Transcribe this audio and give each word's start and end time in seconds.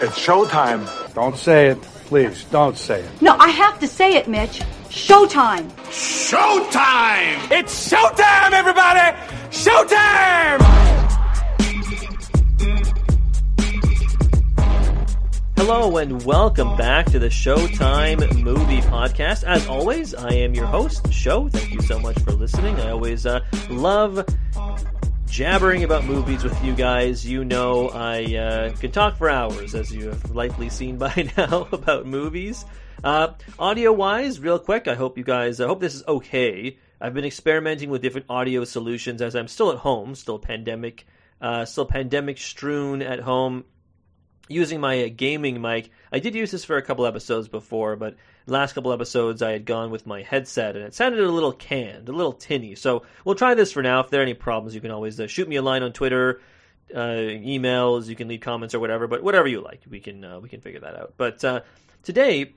It's 0.00 0.16
showtime. 0.16 0.86
Don't 1.12 1.36
say 1.36 1.70
it. 1.70 1.82
Please, 2.06 2.44
don't 2.52 2.78
say 2.78 3.00
it. 3.00 3.20
No, 3.20 3.34
I 3.36 3.48
have 3.48 3.80
to 3.80 3.88
say 3.88 4.14
it, 4.14 4.28
Mitch. 4.28 4.60
Showtime. 4.90 5.68
Showtime! 5.90 7.50
It's 7.50 7.90
showtime, 7.90 8.52
everybody! 8.52 9.16
Showtime! 9.50 10.60
Hello 15.56 15.96
and 15.96 16.24
welcome 16.24 16.76
back 16.76 17.06
to 17.06 17.18
the 17.18 17.26
Showtime 17.26 18.40
Movie 18.40 18.82
Podcast. 18.82 19.42
As 19.42 19.66
always, 19.66 20.14
I 20.14 20.30
am 20.32 20.54
your 20.54 20.66
host, 20.66 21.12
Show. 21.12 21.48
Thank 21.48 21.74
you 21.74 21.82
so 21.82 21.98
much 21.98 22.20
for 22.20 22.30
listening. 22.30 22.76
I 22.76 22.90
always 22.90 23.26
uh, 23.26 23.40
love 23.68 24.24
jabbering 25.30 25.84
about 25.84 26.04
movies 26.04 26.42
with 26.42 26.64
you 26.64 26.74
guys. 26.74 27.26
You 27.26 27.44
know 27.44 27.88
I 27.88 28.36
uh, 28.36 28.76
can 28.76 28.90
talk 28.90 29.16
for 29.16 29.28
hours, 29.30 29.74
as 29.74 29.92
you 29.92 30.08
have 30.08 30.30
likely 30.34 30.68
seen 30.68 30.96
by 30.96 31.30
now, 31.36 31.68
about 31.70 32.06
movies. 32.06 32.64
Uh, 33.04 33.34
audio 33.58 33.92
wise, 33.92 34.40
real 34.40 34.58
quick, 34.58 34.88
I 34.88 34.94
hope 34.94 35.16
you 35.16 35.24
guys, 35.24 35.60
I 35.60 35.66
hope 35.66 35.80
this 35.80 35.94
is 35.94 36.02
okay. 36.08 36.78
I've 37.00 37.14
been 37.14 37.24
experimenting 37.24 37.90
with 37.90 38.02
different 38.02 38.26
audio 38.28 38.64
solutions 38.64 39.22
as 39.22 39.36
I'm 39.36 39.46
still 39.46 39.70
at 39.70 39.78
home, 39.78 40.14
still 40.16 40.38
pandemic, 40.38 41.06
uh, 41.40 41.64
still 41.64 41.86
pandemic 41.86 42.38
strewn 42.38 43.02
at 43.02 43.20
home 43.20 43.64
using 44.48 44.80
my 44.80 45.04
uh, 45.04 45.08
gaming 45.14 45.60
mic. 45.60 45.90
I 46.12 46.18
did 46.18 46.34
use 46.34 46.50
this 46.50 46.64
for 46.64 46.76
a 46.76 46.82
couple 46.82 47.06
episodes 47.06 47.48
before, 47.48 47.96
but 47.96 48.16
last 48.46 48.72
couple 48.72 48.92
episodes 48.92 49.42
I 49.42 49.52
had 49.52 49.64
gone 49.64 49.90
with 49.90 50.06
my 50.06 50.22
headset 50.22 50.74
and 50.74 50.84
it 50.84 50.94
sounded 50.94 51.20
a 51.20 51.30
little 51.30 51.52
canned, 51.52 52.08
a 52.08 52.12
little 52.12 52.32
tinny. 52.32 52.74
So 52.74 53.02
we'll 53.24 53.34
try 53.34 53.54
this 53.54 53.72
for 53.72 53.82
now. 53.82 54.00
If 54.00 54.10
there 54.10 54.20
are 54.20 54.22
any 54.22 54.34
problems, 54.34 54.74
you 54.74 54.80
can 54.80 54.90
always 54.90 55.20
uh, 55.20 55.26
shoot 55.26 55.48
me 55.48 55.56
a 55.56 55.62
line 55.62 55.82
on 55.82 55.92
Twitter, 55.92 56.40
uh, 56.94 56.98
emails. 56.98 58.06
You 58.06 58.16
can 58.16 58.28
leave 58.28 58.40
comments 58.40 58.74
or 58.74 58.80
whatever. 58.80 59.06
But 59.06 59.22
whatever 59.22 59.48
you 59.48 59.60
like, 59.60 59.82
we 59.88 60.00
can 60.00 60.24
uh, 60.24 60.40
we 60.40 60.48
can 60.48 60.60
figure 60.60 60.80
that 60.80 60.96
out. 60.96 61.14
But 61.16 61.44
uh, 61.44 61.60
today 62.02 62.54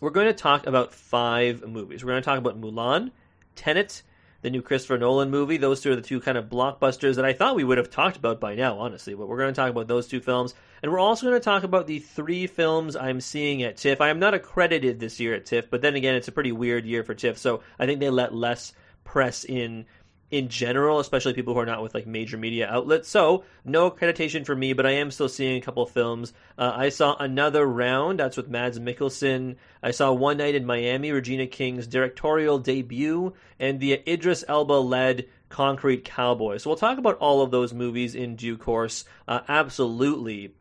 we're 0.00 0.10
going 0.10 0.26
to 0.26 0.32
talk 0.32 0.66
about 0.66 0.92
five 0.92 1.66
movies. 1.66 2.02
We're 2.02 2.10
going 2.10 2.22
to 2.22 2.24
talk 2.24 2.38
about 2.38 2.60
Mulan, 2.60 3.10
Tenet 3.54 4.02
the 4.42 4.50
new 4.50 4.60
Christopher 4.60 4.98
Nolan 4.98 5.30
movie. 5.30 5.56
Those 5.56 5.80
two 5.80 5.92
are 5.92 5.96
the 5.96 6.02
two 6.02 6.20
kind 6.20 6.36
of 6.36 6.48
blockbusters 6.48 7.16
that 7.16 7.24
I 7.24 7.32
thought 7.32 7.56
we 7.56 7.64
would 7.64 7.78
have 7.78 7.90
talked 7.90 8.16
about 8.16 8.40
by 8.40 8.54
now, 8.54 8.78
honestly. 8.78 9.14
But 9.14 9.28
we're 9.28 9.38
going 9.38 9.54
to 9.54 9.60
talk 9.60 9.70
about 9.70 9.88
those 9.88 10.08
two 10.08 10.20
films. 10.20 10.54
And 10.82 10.90
we're 10.90 10.98
also 10.98 11.26
going 11.26 11.40
to 11.40 11.44
talk 11.44 11.62
about 11.62 11.86
the 11.86 12.00
three 12.00 12.48
films 12.48 12.96
I'm 12.96 13.20
seeing 13.20 13.62
at 13.62 13.76
TIFF. 13.76 14.00
I 14.00 14.08
am 14.08 14.18
not 14.18 14.34
accredited 14.34 14.98
this 14.98 15.20
year 15.20 15.34
at 15.34 15.46
TIFF, 15.46 15.70
but 15.70 15.80
then 15.80 15.94
again, 15.94 16.16
it's 16.16 16.28
a 16.28 16.32
pretty 16.32 16.52
weird 16.52 16.84
year 16.84 17.04
for 17.04 17.14
TIFF. 17.14 17.38
So 17.38 17.62
I 17.78 17.86
think 17.86 18.00
they 18.00 18.10
let 18.10 18.34
less 18.34 18.72
press 19.04 19.44
in 19.44 19.86
in 20.32 20.48
general, 20.48 20.98
especially 20.98 21.34
people 21.34 21.52
who 21.52 21.60
are 21.60 21.66
not 21.66 21.82
with 21.82 21.94
like 21.94 22.06
major 22.06 22.38
media 22.38 22.66
outlets. 22.66 23.06
So 23.08 23.44
no 23.66 23.90
accreditation 23.90 24.46
for 24.46 24.56
me, 24.56 24.72
but 24.72 24.86
I 24.86 24.92
am 24.92 25.10
still 25.10 25.28
seeing 25.28 25.58
a 25.58 25.64
couple 25.64 25.84
films. 25.84 26.32
Uh, 26.56 26.72
I 26.74 26.88
saw 26.88 27.14
another 27.18 27.66
round. 27.66 28.18
That's 28.18 28.38
with 28.38 28.48
Mads 28.48 28.80
Mikkelsen. 28.80 29.56
I 29.82 29.90
saw 29.90 30.10
One 30.10 30.38
Night 30.38 30.54
in 30.54 30.64
Miami, 30.64 31.12
Regina 31.12 31.46
King's 31.46 31.86
directorial 31.86 32.58
debut, 32.58 33.34
and 33.60 33.78
the 33.78 34.02
Idris 34.08 34.42
Elba 34.48 34.72
led 34.72 35.28
Concrete 35.50 36.06
Cowboy. 36.06 36.56
So 36.56 36.70
we'll 36.70 36.78
talk 36.78 36.96
about 36.96 37.18
all 37.18 37.42
of 37.42 37.50
those 37.50 37.74
movies 37.74 38.14
in 38.14 38.34
due 38.34 38.56
course. 38.56 39.04
Uh, 39.28 39.40
absolutely. 39.48 40.54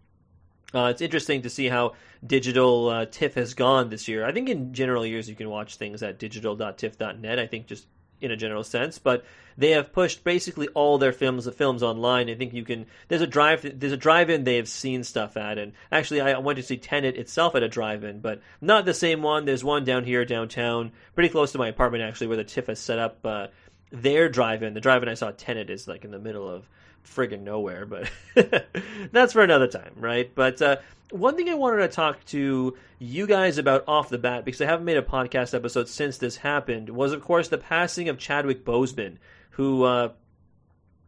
Uh, 0.76 0.88
it's 0.92 1.02
interesting 1.02 1.44
to 1.44 1.50
see 1.50 1.70
how 1.70 1.94
digital 2.26 2.90
uh, 2.90 3.06
TIFF 3.06 3.36
has 3.36 3.54
gone 3.54 3.90
this 3.90 4.10
year. 4.10 4.26
I 4.26 4.34
think 4.34 4.50
in 4.50 4.74
general 4.74 5.06
years 5.06 5.30
you 5.30 5.36
can 5.36 5.50
watch 5.50 5.78
things 5.78 6.04
at 6.04 6.20
digital.tiff.net. 6.20 7.40
I 7.40 7.48
think 7.48 7.68
just 7.68 7.88
in 8.22 8.32
a 8.32 8.38
general 8.38 8.64
sense, 8.64 9.00
but 9.00 9.26
they 9.58 9.72
have 9.72 9.92
pushed 9.92 10.24
basically 10.24 10.68
all 10.70 10.98
their 10.98 11.12
films 11.12 11.46
the 11.46 11.52
films 11.52 11.84
online. 11.84 12.30
I 12.30 12.36
think 12.36 12.54
you 12.54 12.64
can 12.64 12.86
there's 13.08 13.22
a 13.22 13.28
drive 13.28 13.80
there's 13.80 13.94
a 13.94 13.98
drive-in 13.98 14.44
they 14.44 14.56
have 14.58 14.70
seen 14.70 15.04
stuff 15.04 15.36
at, 15.38 15.58
and 15.58 15.74
actually 15.92 16.22
I 16.22 16.38
went 16.40 16.58
to 16.58 16.64
see 16.64 16.78
Tenet 16.78 17.18
itself 17.18 17.56
at 17.56 17.64
a 17.64 17.68
drive-in, 17.68 18.20
but 18.20 18.42
not 18.62 18.86
the 18.86 18.94
same 18.94 19.22
one. 19.22 19.46
There's 19.46 19.64
one 19.64 19.84
down 19.84 20.04
here 20.04 20.24
downtown, 20.26 20.92
pretty 21.16 21.30
close 21.30 21.52
to 21.52 21.58
my 21.58 21.68
apartment 21.68 22.04
actually, 22.04 22.28
where 22.28 22.38
the 22.38 22.44
TIFF 22.44 22.68
has 22.68 22.80
set 22.80 23.00
up 23.00 23.26
uh, 23.26 23.48
their 23.92 24.30
drive-in. 24.30 24.74
The 24.74 24.82
drive-in 24.82 25.10
I 25.10 25.16
saw 25.16 25.32
Tenet 25.32 25.70
is 25.70 25.88
like 25.88 26.06
in 26.06 26.12
the 26.12 26.20
middle 26.20 26.48
of 26.48 26.68
friggin' 27.06 27.42
nowhere, 27.42 27.86
but 27.86 28.10
that's 29.12 29.34
for 29.34 29.44
another 29.44 29.68
time, 29.68 29.94
right? 29.98 30.34
But 30.34 30.62
uh, 30.62 30.78
one 31.12 31.36
thing 31.36 31.50
I 31.50 31.56
wanted 31.56 31.80
to 31.80 31.88
talk 31.88 32.24
to 32.28 32.78
you 33.00 33.28
guys 33.28 33.58
about 33.58 33.84
off 33.88 34.10
the 34.10 34.18
bat, 34.18 34.46
because 34.46 34.62
I 34.62 34.66
haven't 34.66 34.86
made 34.86 34.98
a 34.98 35.02
podcast 35.02 35.54
episode 35.54 35.90
since 35.90 36.18
this 36.18 36.38
happened, 36.38 36.90
was 36.90 37.12
of 37.12 37.22
course 37.22 37.50
the 37.50 37.58
passing 37.58 38.10
of 38.10 38.18
Chadwick 38.18 38.64
Boseman, 38.64 39.18
who 39.52 39.84
uh, 39.84 40.10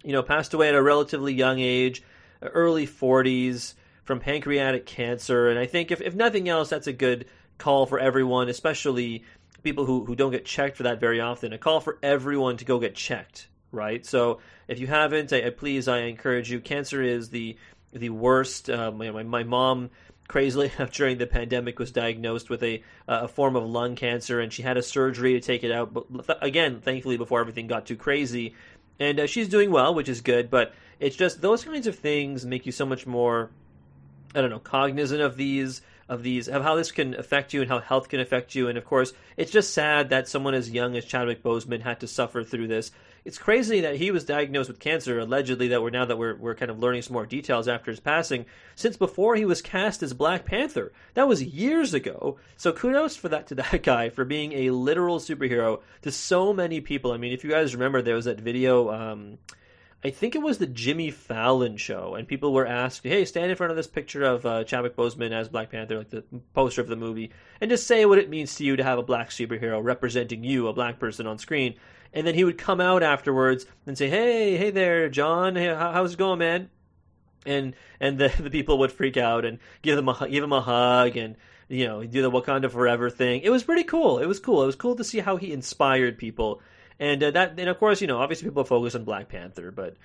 you 0.04 0.12
know 0.12 0.24
passed 0.24 0.54
away 0.54 0.70
at 0.70 0.76
a 0.76 0.82
relatively 0.82 1.34
young 1.34 1.60
age, 1.60 2.04
early 2.42 2.86
40s, 2.86 3.76
from 4.04 4.20
pancreatic 4.20 4.86
cancer. 4.86 5.50
And 5.50 5.58
I 5.58 5.66
think 5.66 5.92
if, 5.92 6.02
if 6.02 6.14
nothing 6.14 6.50
else, 6.50 6.70
that's 6.70 6.88
a 6.88 6.94
good 6.94 7.26
call 7.58 7.86
for 7.86 8.00
everyone, 8.00 8.50
especially 8.50 9.24
people 9.64 9.86
who, 9.86 10.04
who 10.06 10.16
don't 10.16 10.32
get 10.32 10.46
checked 10.46 10.78
for 10.78 10.84
that 10.84 11.00
very 11.00 11.22
often. 11.22 11.54
A 11.54 11.58
call 11.58 11.80
for 11.80 11.98
everyone 12.04 12.58
to 12.58 12.66
go 12.66 12.80
get 12.80 12.96
checked, 12.96 13.48
right? 13.72 14.06
So 14.06 14.40
if 14.68 14.80
you 14.80 14.88
haven't, 14.88 15.34
I, 15.34 15.48
I 15.48 15.50
please 15.50 15.88
I 15.88 16.00
encourage 16.00 16.52
you. 16.52 16.60
Cancer 16.60 17.02
is 17.02 17.30
the 17.30 17.58
the 17.92 18.10
worst. 18.10 18.70
Um, 18.70 18.98
my, 18.98 19.24
my 19.24 19.44
mom 19.44 19.92
crazily 20.28 20.72
during 20.92 21.18
the 21.18 21.28
pandemic 21.28 21.80
was 21.80 21.92
diagnosed 21.92 22.50
with 22.50 22.64
a 22.64 22.82
a 23.08 23.28
form 23.28 23.56
of 23.56 23.64
lung 23.64 23.96
cancer 23.96 24.40
and 24.40 24.54
she 24.54 24.62
had 24.62 24.78
a 24.78 24.84
surgery 24.84 25.34
to 25.34 25.42
take 25.42 25.64
it 25.64 25.72
out 25.72 25.94
but 25.94 26.38
again 26.42 26.80
thankfully 26.80 27.18
before 27.18 27.42
everything 27.42 27.68
got 27.68 27.86
too 27.86 27.96
crazy 27.96 28.56
and 29.00 29.20
uh, 29.20 29.28
she's 29.28 29.50
doing 29.50 29.70
well 29.70 29.94
which 29.94 30.10
is 30.10 30.22
good 30.22 30.50
but 30.50 30.74
it's 31.00 31.16
just 31.16 31.42
those 31.42 31.64
kinds 31.64 31.88
of 31.88 32.00
things 32.00 32.46
make 32.46 32.66
you 32.66 32.72
so 32.72 32.86
much 32.86 33.06
more 33.06 33.50
i 34.34 34.42
don't 34.42 34.50
know 34.50 34.60
cognizant 34.60 35.22
of 35.22 35.36
these 35.36 35.82
of 36.10 36.24
these 36.24 36.48
of 36.48 36.64
how 36.64 36.76
this 36.76 36.92
can 36.92 37.14
affect 37.16 37.54
you 37.54 37.62
and 37.62 37.70
how 37.70 37.80
health 37.80 38.10
can 38.10 38.20
affect 38.20 38.56
you 38.56 38.68
and 38.68 38.78
of 38.78 38.86
course 38.86 39.14
it's 39.38 39.52
just 39.52 39.74
sad 39.74 40.10
that 40.10 40.28
someone 40.28 40.54
as 40.54 40.70
young 40.70 40.96
as 40.96 41.06
Chadwick 41.06 41.42
Boseman 41.42 41.82
had 41.82 42.00
to 42.02 42.08
suffer 42.08 42.44
through 42.44 42.68
this 42.68 42.92
it's 43.26 43.38
crazy 43.38 43.82
that 43.82 43.96
he 43.96 44.12
was 44.12 44.26
diagnosed 44.26 44.70
with 44.70 44.80
cancer 44.80 45.20
allegedly 45.20 45.70
that 45.70 45.82
we're 45.82 45.90
now 45.90 46.06
that 46.06 46.18
we're 46.18 46.36
we're 46.36 46.56
kind 46.56 46.70
of 46.70 46.80
learning 46.80 47.02
some 47.02 47.14
more 47.14 47.26
details 47.26 47.68
after 47.68 47.90
his 47.92 48.00
passing 48.00 48.46
since 48.76 48.98
before 48.98 49.36
he 49.36 49.46
was 49.46 49.62
cast 49.62 50.04
as 50.04 50.14
Black 50.14 50.46
Panther. 50.46 50.92
That 51.14 51.28
was 51.28 51.44
years 51.44 51.94
ago. 51.94 52.38
So 52.58 52.74
kudos 52.74 53.16
for 53.16 53.30
that 53.30 53.48
to 53.48 53.56
that 53.56 53.84
guy 53.84 54.10
for 54.10 54.26
being 54.26 54.52
a 54.54 54.72
literal 54.72 55.20
superhero 55.20 55.82
to 56.02 56.12
so 56.12 56.54
many 56.54 56.82
people. 56.82 57.12
I 57.12 57.18
mean 57.18 57.34
if 57.34 57.44
you 57.44 57.50
guys 57.50 57.74
remember 57.74 58.02
there 58.02 58.16
was 58.16 58.26
that 58.26 58.42
video 58.42 58.92
um, 58.92 59.38
I 60.06 60.10
think 60.10 60.36
it 60.36 60.42
was 60.42 60.58
the 60.58 60.68
Jimmy 60.68 61.12
Fallon 61.12 61.78
show, 61.78 62.16
and 62.16 62.28
people 62.28 62.52
were 62.52 62.68
asked, 62.68 63.04
"Hey, 63.04 63.24
stand 63.24 63.50
in 63.50 63.56
front 63.56 63.72
of 63.72 63.78
this 63.78 63.88
picture 63.88 64.24
of 64.24 64.46
uh, 64.46 64.66
Chadwick 64.66 64.98
Boseman 64.98 65.32
as 65.32 65.48
Black 65.48 65.72
Panther, 65.72 65.98
like 65.98 66.10
the 66.10 66.26
poster 66.54 66.82
of 66.82 66.90
the 66.90 66.98
movie, 66.98 67.32
and 67.62 67.72
just 67.72 67.88
say 67.88 68.06
what 68.06 68.20
it 68.20 68.30
means 68.30 68.56
to 68.56 68.66
you 68.66 68.76
to 68.76 68.84
have 68.84 69.00
a 69.00 69.04
black 69.04 69.30
superhero 69.30 69.82
representing 69.82 70.44
you, 70.44 70.68
a 70.68 70.74
black 70.74 71.00
person 71.00 71.26
on 71.26 71.38
screen." 71.38 71.76
And 72.14 72.28
then 72.28 72.36
he 72.36 72.44
would 72.44 72.58
come 72.58 72.80
out 72.80 73.02
afterwards 73.04 73.66
and 73.88 73.98
say, 73.98 74.10
"Hey, 74.10 74.56
hey 74.58 74.70
there, 74.70 75.10
John. 75.10 75.56
Hey, 75.56 75.74
how's 75.74 76.14
it 76.14 76.18
going, 76.18 76.40
man?" 76.40 76.70
And 77.46 77.76
and 78.00 78.18
the 78.18 78.32
the 78.40 78.50
people 78.50 78.78
would 78.80 78.92
freak 78.92 79.18
out 79.18 79.46
and 79.46 79.60
give 79.82 79.96
them 79.96 80.10
a 80.10 80.28
give 80.30 80.44
him 80.44 80.54
a 80.54 80.62
hug 80.62 81.18
and 81.18 81.36
you 81.70 81.88
know 81.88 82.04
do 82.04 82.22
the 82.22 82.32
Wakanda 82.32 82.70
Forever 82.70 83.10
thing. 83.10 83.42
It 83.42 83.50
was 83.50 83.64
pretty 83.64 83.84
cool. 83.84 84.20
It 84.20 84.28
was 84.28 84.40
cool. 84.40 84.64
It 84.64 84.68
was 84.68 84.76
cool 84.76 84.96
to 84.96 85.04
see 85.04 85.20
how 85.20 85.38
he 85.38 85.52
inspired 85.52 86.18
people 86.18 86.62
and 87.00 87.24
uh, 87.24 87.32
that, 87.32 87.60
and 87.60 87.70
of 87.70 87.78
course, 87.80 88.02
you 88.02 88.08
know, 88.08 88.20
obviously 88.20 88.48
people 88.48 88.64
focus 88.64 88.96
on 88.96 89.04
Black 89.04 89.30
Panther, 89.30 89.72
but 89.72 89.98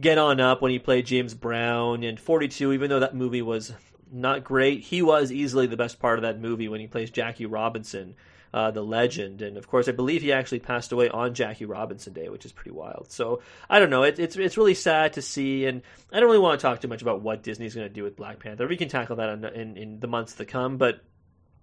get 0.00 0.18
on 0.18 0.40
up 0.40 0.62
when 0.62 0.70
he 0.70 0.78
played 0.78 1.06
James 1.06 1.34
Brown 1.34 2.02
and 2.02 2.18
42. 2.18 2.72
Even 2.72 2.90
though 2.90 3.00
that 3.00 3.14
movie 3.14 3.42
was 3.42 3.72
not 4.10 4.44
great, 4.44 4.80
he 4.80 5.02
was 5.02 5.32
easily 5.32 5.66
the 5.66 5.76
best 5.76 5.98
part 5.98 6.18
of 6.18 6.22
that 6.22 6.40
movie 6.40 6.68
when 6.68 6.80
he 6.80 6.86
plays 6.86 7.10
Jackie 7.10 7.46
Robinson, 7.46 8.14
uh, 8.52 8.70
the 8.70 8.82
legend. 8.82 9.42
And 9.42 9.56
of 9.56 9.68
course, 9.68 9.88
I 9.88 9.92
believe 9.92 10.22
he 10.22 10.32
actually 10.32 10.60
passed 10.60 10.92
away 10.92 11.08
on 11.08 11.34
Jackie 11.34 11.64
Robinson 11.64 12.12
Day, 12.12 12.28
which 12.28 12.44
is 12.44 12.52
pretty 12.52 12.70
wild. 12.70 13.10
So 13.10 13.40
I 13.68 13.78
don't 13.78 13.90
know. 13.90 14.02
It, 14.02 14.18
it's 14.18 14.36
it's 14.36 14.56
really 14.56 14.74
sad 14.74 15.14
to 15.14 15.22
see, 15.22 15.66
and 15.66 15.82
I 16.12 16.20
don't 16.20 16.28
really 16.28 16.38
want 16.38 16.60
to 16.60 16.62
talk 16.62 16.80
too 16.80 16.88
much 16.88 17.02
about 17.02 17.22
what 17.22 17.42
Disney's 17.42 17.74
going 17.74 17.88
to 17.88 17.94
do 17.94 18.02
with 18.02 18.16
Black 18.16 18.38
Panther. 18.38 18.66
We 18.66 18.76
can 18.76 18.88
tackle 18.88 19.16
that 19.16 19.30
in, 19.30 19.44
in, 19.44 19.76
in 19.76 20.00
the 20.00 20.08
months 20.08 20.34
to 20.34 20.44
come, 20.44 20.76
but 20.76 21.00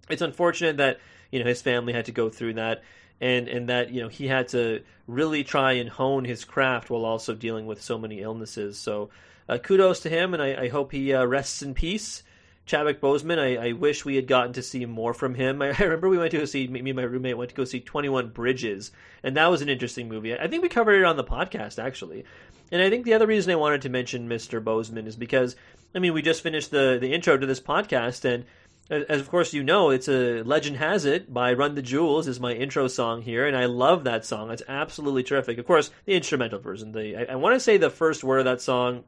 it's 0.08 0.22
unfortunate 0.22 0.78
that 0.78 1.00
you 1.30 1.40
know 1.40 1.46
his 1.46 1.62
family 1.62 1.92
had 1.92 2.06
to 2.06 2.12
go 2.12 2.28
through 2.28 2.54
that 2.54 2.82
and 3.20 3.48
and 3.48 3.68
that 3.68 3.90
you 3.90 4.02
know 4.02 4.08
he 4.08 4.26
had 4.26 4.48
to 4.48 4.82
really 5.06 5.44
try 5.44 5.72
and 5.72 5.88
hone 5.88 6.24
his 6.24 6.44
craft 6.44 6.90
while 6.90 7.04
also 7.04 7.34
dealing 7.34 7.66
with 7.66 7.82
so 7.82 7.98
many 7.98 8.20
illnesses. 8.20 8.78
So 8.78 9.10
uh, 9.48 9.58
kudos 9.58 10.00
to 10.00 10.08
him, 10.08 10.34
and 10.34 10.42
I, 10.42 10.64
I 10.64 10.68
hope 10.68 10.92
he 10.92 11.14
uh, 11.14 11.24
rests 11.24 11.62
in 11.62 11.74
peace. 11.74 12.22
Chadwick 12.66 13.00
Boseman, 13.00 13.38
I, 13.38 13.68
I, 13.68 13.72
wish 13.72 14.04
we 14.04 14.16
had 14.16 14.26
gotten 14.26 14.52
to 14.54 14.62
see 14.62 14.84
more 14.86 15.14
from 15.14 15.36
him. 15.36 15.62
I, 15.62 15.66
I, 15.78 15.82
remember 15.84 16.08
we 16.08 16.18
went 16.18 16.32
to 16.32 16.38
go 16.38 16.44
see 16.44 16.66
me 16.66 16.80
and 16.80 16.96
my 16.96 17.02
roommate 17.02 17.38
went 17.38 17.50
to 17.50 17.56
go 17.56 17.64
see 17.64 17.80
Twenty 17.80 18.08
One 18.08 18.28
Bridges, 18.28 18.90
and 19.22 19.36
that 19.36 19.46
was 19.46 19.62
an 19.62 19.68
interesting 19.68 20.08
movie. 20.08 20.36
I 20.36 20.48
think 20.48 20.62
we 20.62 20.68
covered 20.68 20.98
it 20.98 21.04
on 21.04 21.16
the 21.16 21.24
podcast 21.24 21.82
actually. 21.82 22.24
And 22.72 22.82
I 22.82 22.90
think 22.90 23.04
the 23.04 23.14
other 23.14 23.28
reason 23.28 23.52
I 23.52 23.56
wanted 23.56 23.82
to 23.82 23.88
mention 23.88 24.28
Mr. 24.28 24.62
Boseman 24.62 25.06
is 25.06 25.14
because 25.14 25.54
I 25.94 26.00
mean 26.00 26.12
we 26.12 26.22
just 26.22 26.42
finished 26.42 26.72
the 26.72 26.98
the 27.00 27.14
intro 27.14 27.38
to 27.38 27.46
this 27.46 27.60
podcast, 27.60 28.24
and 28.24 28.44
as 28.90 29.20
of 29.20 29.30
course 29.30 29.52
you 29.52 29.62
know, 29.62 29.90
it's 29.90 30.08
a 30.08 30.42
legend 30.42 30.78
has 30.78 31.04
it 31.04 31.32
by 31.32 31.52
Run 31.52 31.76
the 31.76 31.82
Jewels 31.82 32.26
is 32.26 32.40
my 32.40 32.52
intro 32.52 32.88
song 32.88 33.22
here, 33.22 33.46
and 33.46 33.56
I 33.56 33.66
love 33.66 34.02
that 34.04 34.24
song. 34.24 34.50
It's 34.50 34.62
absolutely 34.66 35.22
terrific. 35.22 35.58
Of 35.58 35.66
course, 35.66 35.92
the 36.04 36.14
instrumental 36.14 36.58
version. 36.58 36.90
The 36.90 37.16
I, 37.16 37.32
I 37.34 37.36
want 37.36 37.54
to 37.54 37.60
say 37.60 37.76
the 37.76 37.90
first 37.90 38.24
word 38.24 38.40
of 38.40 38.44
that 38.46 38.60
song 38.60 39.04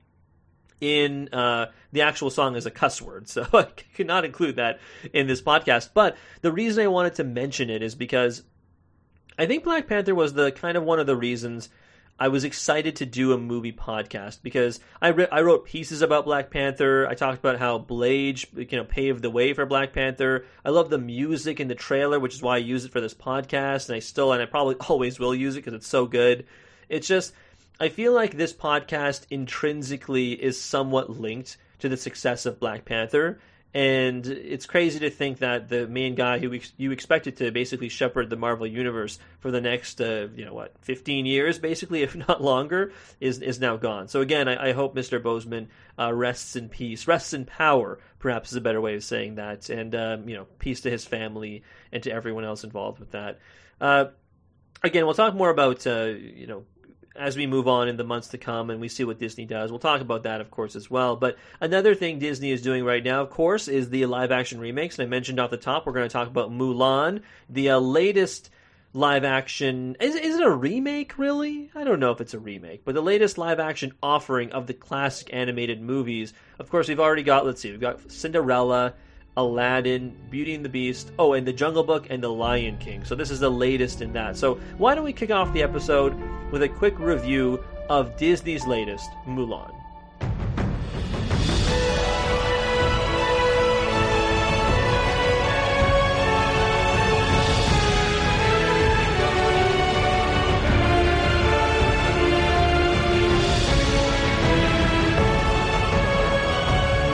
in 0.81 1.29
uh, 1.33 1.67
the 1.93 2.03
actual 2.03 2.31
song 2.31 2.57
as 2.57 2.67
a 2.67 2.71
cuss 2.71 3.03
word, 3.03 3.29
so 3.29 3.47
I 3.53 3.65
could 3.95 4.07
not 4.07 4.25
include 4.25 4.57
that 4.57 4.81
in 5.13 5.27
this 5.27 5.43
podcast. 5.43 5.91
But 5.95 6.17
the 6.41 6.53
reason 6.53 6.85
I 6.85 6.89
wanted 6.89 7.15
to 7.17 7.25
mention 7.25 7.71
it 7.71 7.83
is 7.83 7.95
because 7.95 8.43
I 9.39 9.47
think 9.47 9.65
Black 9.65 9.87
Panther 9.87 10.15
was 10.15 10.33
the 10.33 10.53
kind 10.53 10.77
of 10.77 10.85
one 10.85 11.01
of 11.01 11.07
the 11.07 11.17
reasons 11.17 11.69
I 12.21 12.29
was 12.29 12.43
excited 12.43 12.97
to 12.97 13.07
do 13.07 13.33
a 13.33 13.39
movie 13.39 13.73
podcast 13.73 14.43
because 14.43 14.81
I 15.01 15.09
re- 15.09 15.29
I 15.31 15.43
wrote 15.43 15.67
pieces 15.67 16.03
about 16.03 16.25
Black 16.25 16.51
Panther. 16.51 17.07
I 17.07 17.15
talked 17.15 17.39
about 17.39 17.61
how 17.61 17.79
Blade 17.79 18.43
you 18.57 18.67
know 18.73 18.85
paved 18.85 19.23
the 19.23 19.31
way 19.31 19.53
for 19.53 19.67
Black 19.67 19.93
Panther. 19.93 20.45
I 20.65 20.71
love 20.71 20.91
the 20.91 20.99
music 20.99 21.61
in 21.61 21.69
the 21.69 21.77
trailer, 21.77 22.19
which 22.19 22.35
is 22.35 22.43
why 22.43 22.57
I 22.57 22.59
use 22.59 22.85
it 22.85 22.91
for 22.91 23.01
this 23.01 23.15
podcast, 23.15 23.89
and 23.89 23.95
I 23.95 24.01
still 24.01 24.33
and 24.33 24.43
I 24.43 24.47
probably 24.47 24.75
always 24.89 25.21
will 25.21 25.35
use 25.35 25.55
it 25.55 25.61
because 25.61 25.75
it's 25.75 25.87
so 25.87 26.07
good. 26.07 26.47
It's 26.89 27.07
just 27.07 27.33
I 27.81 27.89
feel 27.89 28.13
like 28.13 28.37
this 28.37 28.53
podcast 28.53 29.27
intrinsically 29.31 30.33
is 30.33 30.61
somewhat 30.61 31.11
linked 31.11 31.57
to 31.79 31.89
the 31.89 31.97
success 31.97 32.45
of 32.47 32.59
Black 32.59 32.85
Panther 32.85 33.39
and 33.75 34.27
it's 34.27 34.65
crazy 34.65 34.99
to 35.01 35.11
think 35.11 35.39
that 35.39 35.69
the 35.69 35.87
main 35.87 36.15
guy 36.15 36.39
who 36.39 36.59
you 36.79 36.91
expected 36.91 37.37
to 37.37 37.51
basically 37.51 37.91
shepherd 37.91 38.31
the 38.31 38.37
Marvel 38.37 38.67
universe 38.67 39.19
for 39.41 39.51
the 39.51 39.61
next, 39.61 40.01
uh, 40.01 40.29
you 40.35 40.47
know, 40.47 40.55
what, 40.55 40.75
15 40.81 41.27
years, 41.27 41.59
basically, 41.59 42.03
if 42.03 42.17
not 42.17 42.43
longer, 42.43 42.93
is 43.21 43.41
is 43.41 43.61
now 43.61 43.77
gone. 43.77 44.09
So 44.09 44.23
again, 44.23 44.49
I, 44.49 44.71
I 44.71 44.73
hope 44.73 44.97
Mr. 44.97 45.23
Boseman 45.23 45.69
uh, 45.99 46.13
rests 46.15 46.57
in 46.57 46.71
peace, 46.71 47.07
rests 47.07 47.35
in 47.35 47.45
power, 47.45 47.99
perhaps 48.19 48.53
is 48.53 48.57
a 48.57 48.63
better 48.63 48.81
way 48.81 48.95
of 48.95 49.05
saying 49.05 49.35
that, 49.35 49.69
and 49.69 49.95
um, 49.95 50.29
you 50.29 50.37
know, 50.37 50.47
peace 50.59 50.81
to 50.83 50.91
his 50.91 51.05
family 51.05 51.63
and 51.93 52.03
to 52.05 52.11
everyone 52.11 52.45
else 52.45 52.65
involved 52.65 52.99
with 52.99 53.11
that. 53.11 53.39
Uh, 53.83 54.07
again, 54.83 55.05
we'll 55.05 55.15
talk 55.15 55.35
more 55.35 55.51
about 55.51 55.87
uh, 55.87 56.07
you 56.07 56.47
know 56.47 56.65
as 57.19 57.37
we 57.37 57.47
move 57.47 57.69
on 57.69 57.89
in 57.89 57.97
the 57.97 58.05
months 58.05 58.29
to 58.29 58.39
come 58.39 58.71
and 58.71 58.81
we 58.81 58.89
see 58.89 59.05
what 59.05 59.19
Disney 59.19 59.45
does. 59.45 59.71
We'll 59.71 59.79
talk 59.79 60.01
about 60.01 60.23
that, 60.23 60.41
of 60.41 60.51
course, 60.51 60.77
as 60.77 60.91
well. 60.91 61.17
But 61.17 61.37
another 61.61 61.95
thing 61.95 62.19
Disney 62.19 62.53
is 62.53 62.63
doing 62.63 62.85
right 62.85 63.03
now, 63.03 63.23
of 63.23 63.31
course, 63.31 63.69
is 63.69 63.91
the 63.91 64.07
live 64.07 64.31
action 64.31 64.61
remakes. 64.61 64.99
And 64.99 65.07
I 65.07 65.09
mentioned 65.09 65.41
off 65.41 65.51
the 65.51 65.57
top, 65.57 65.87
we're 65.87 65.93
going 65.93 66.09
to 66.09 66.13
talk 66.13 66.29
about 66.29 66.51
Mulan, 66.51 67.23
the 67.49 67.71
uh, 67.71 67.79
latest 67.79 68.51
live 68.93 69.25
action. 69.25 69.97
Is, 70.01 70.15
is 70.15 70.37
it 70.37 70.47
a 70.47 70.51
remake, 70.51 71.19
really? 71.19 71.71
I 71.75 71.85
don't 71.85 72.01
know 72.01 72.13
if 72.13 72.21
it's 72.21 72.35
a 72.35 72.39
remake, 72.39 72.85
but 72.85 72.95
the 72.95 73.03
latest 73.03 73.37
live 73.37 73.61
action 73.61 73.93
offering 74.03 74.53
of 74.53 74.67
the 74.67 74.75
classic 74.75 75.31
animated 75.33 75.81
movies. 75.81 76.33
Of 76.59 76.71
course, 76.71 76.89
we've 76.89 77.01
already 77.01 77.23
got, 77.23 77.45
let's 77.45 77.61
see, 77.61 77.71
we've 77.71 77.81
got 77.81 78.11
Cinderella. 78.11 78.95
Aladdin, 79.39 80.13
Beauty 80.31 80.53
and 80.57 80.65
the 80.65 80.69
Beast, 80.69 81.13
oh, 81.17 81.35
and 81.35 81.47
The 81.47 81.53
Jungle 81.53 81.85
Book 81.85 82.09
and 82.11 82.21
The 82.21 82.29
Lion 82.29 82.77
King. 82.79 83.05
So 83.05 83.15
this 83.15 83.31
is 83.31 83.39
the 83.39 83.49
latest 83.49 84.03
in 84.03 84.13
that. 84.15 84.37
So 84.37 84.57
why 84.79 84.97
don't 84.97 85.05
we 85.05 85.13
kick 85.13 85.31
off 85.31 85.53
the 85.53 85.63
episode 85.63 86.13
with 86.51 86.65
a 86.65 86.69
quick 86.69 86.99
review 86.99 87.63
of 87.89 88.17
Disney's 88.17 88.67
latest, 88.67 89.09
Mulan. 89.29 89.73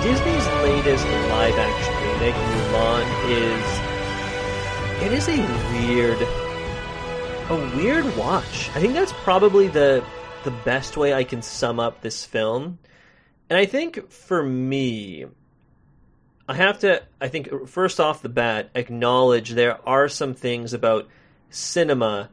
Disney's 0.03 0.47
latest 0.63 1.07
live 1.07 1.55
action 1.59 1.94
remake, 2.25 2.35
Mulan, 2.35 3.07
is 3.29 3.67
it 5.03 5.13
is 5.13 5.29
a 5.29 5.37
weird 5.73 6.19
a 7.51 7.77
weird 7.77 8.17
watch. 8.17 8.71
I 8.75 8.81
think 8.81 8.95
that's 8.95 9.13
probably 9.13 9.69
the 9.69 10.03
the 10.45 10.51
best 10.51 10.97
way 10.97 11.13
I 11.13 11.25
can 11.25 11.43
sum 11.43 11.79
up 11.79 12.01
this 12.01 12.25
film. 12.25 12.79
And 13.51 13.59
I 13.59 13.67
think 13.67 14.11
for 14.11 14.43
me, 14.43 15.27
I 16.49 16.55
have 16.55 16.79
to 16.81 17.03
I 17.21 17.29
think 17.29 17.69
first 17.69 18.01
off 18.01 18.23
the 18.23 18.29
bat 18.31 18.71
acknowledge 18.75 19.51
there 19.51 19.87
are 19.87 20.09
some 20.09 20.35
things 20.35 20.73
about 20.73 21.09
cinema 21.51 22.31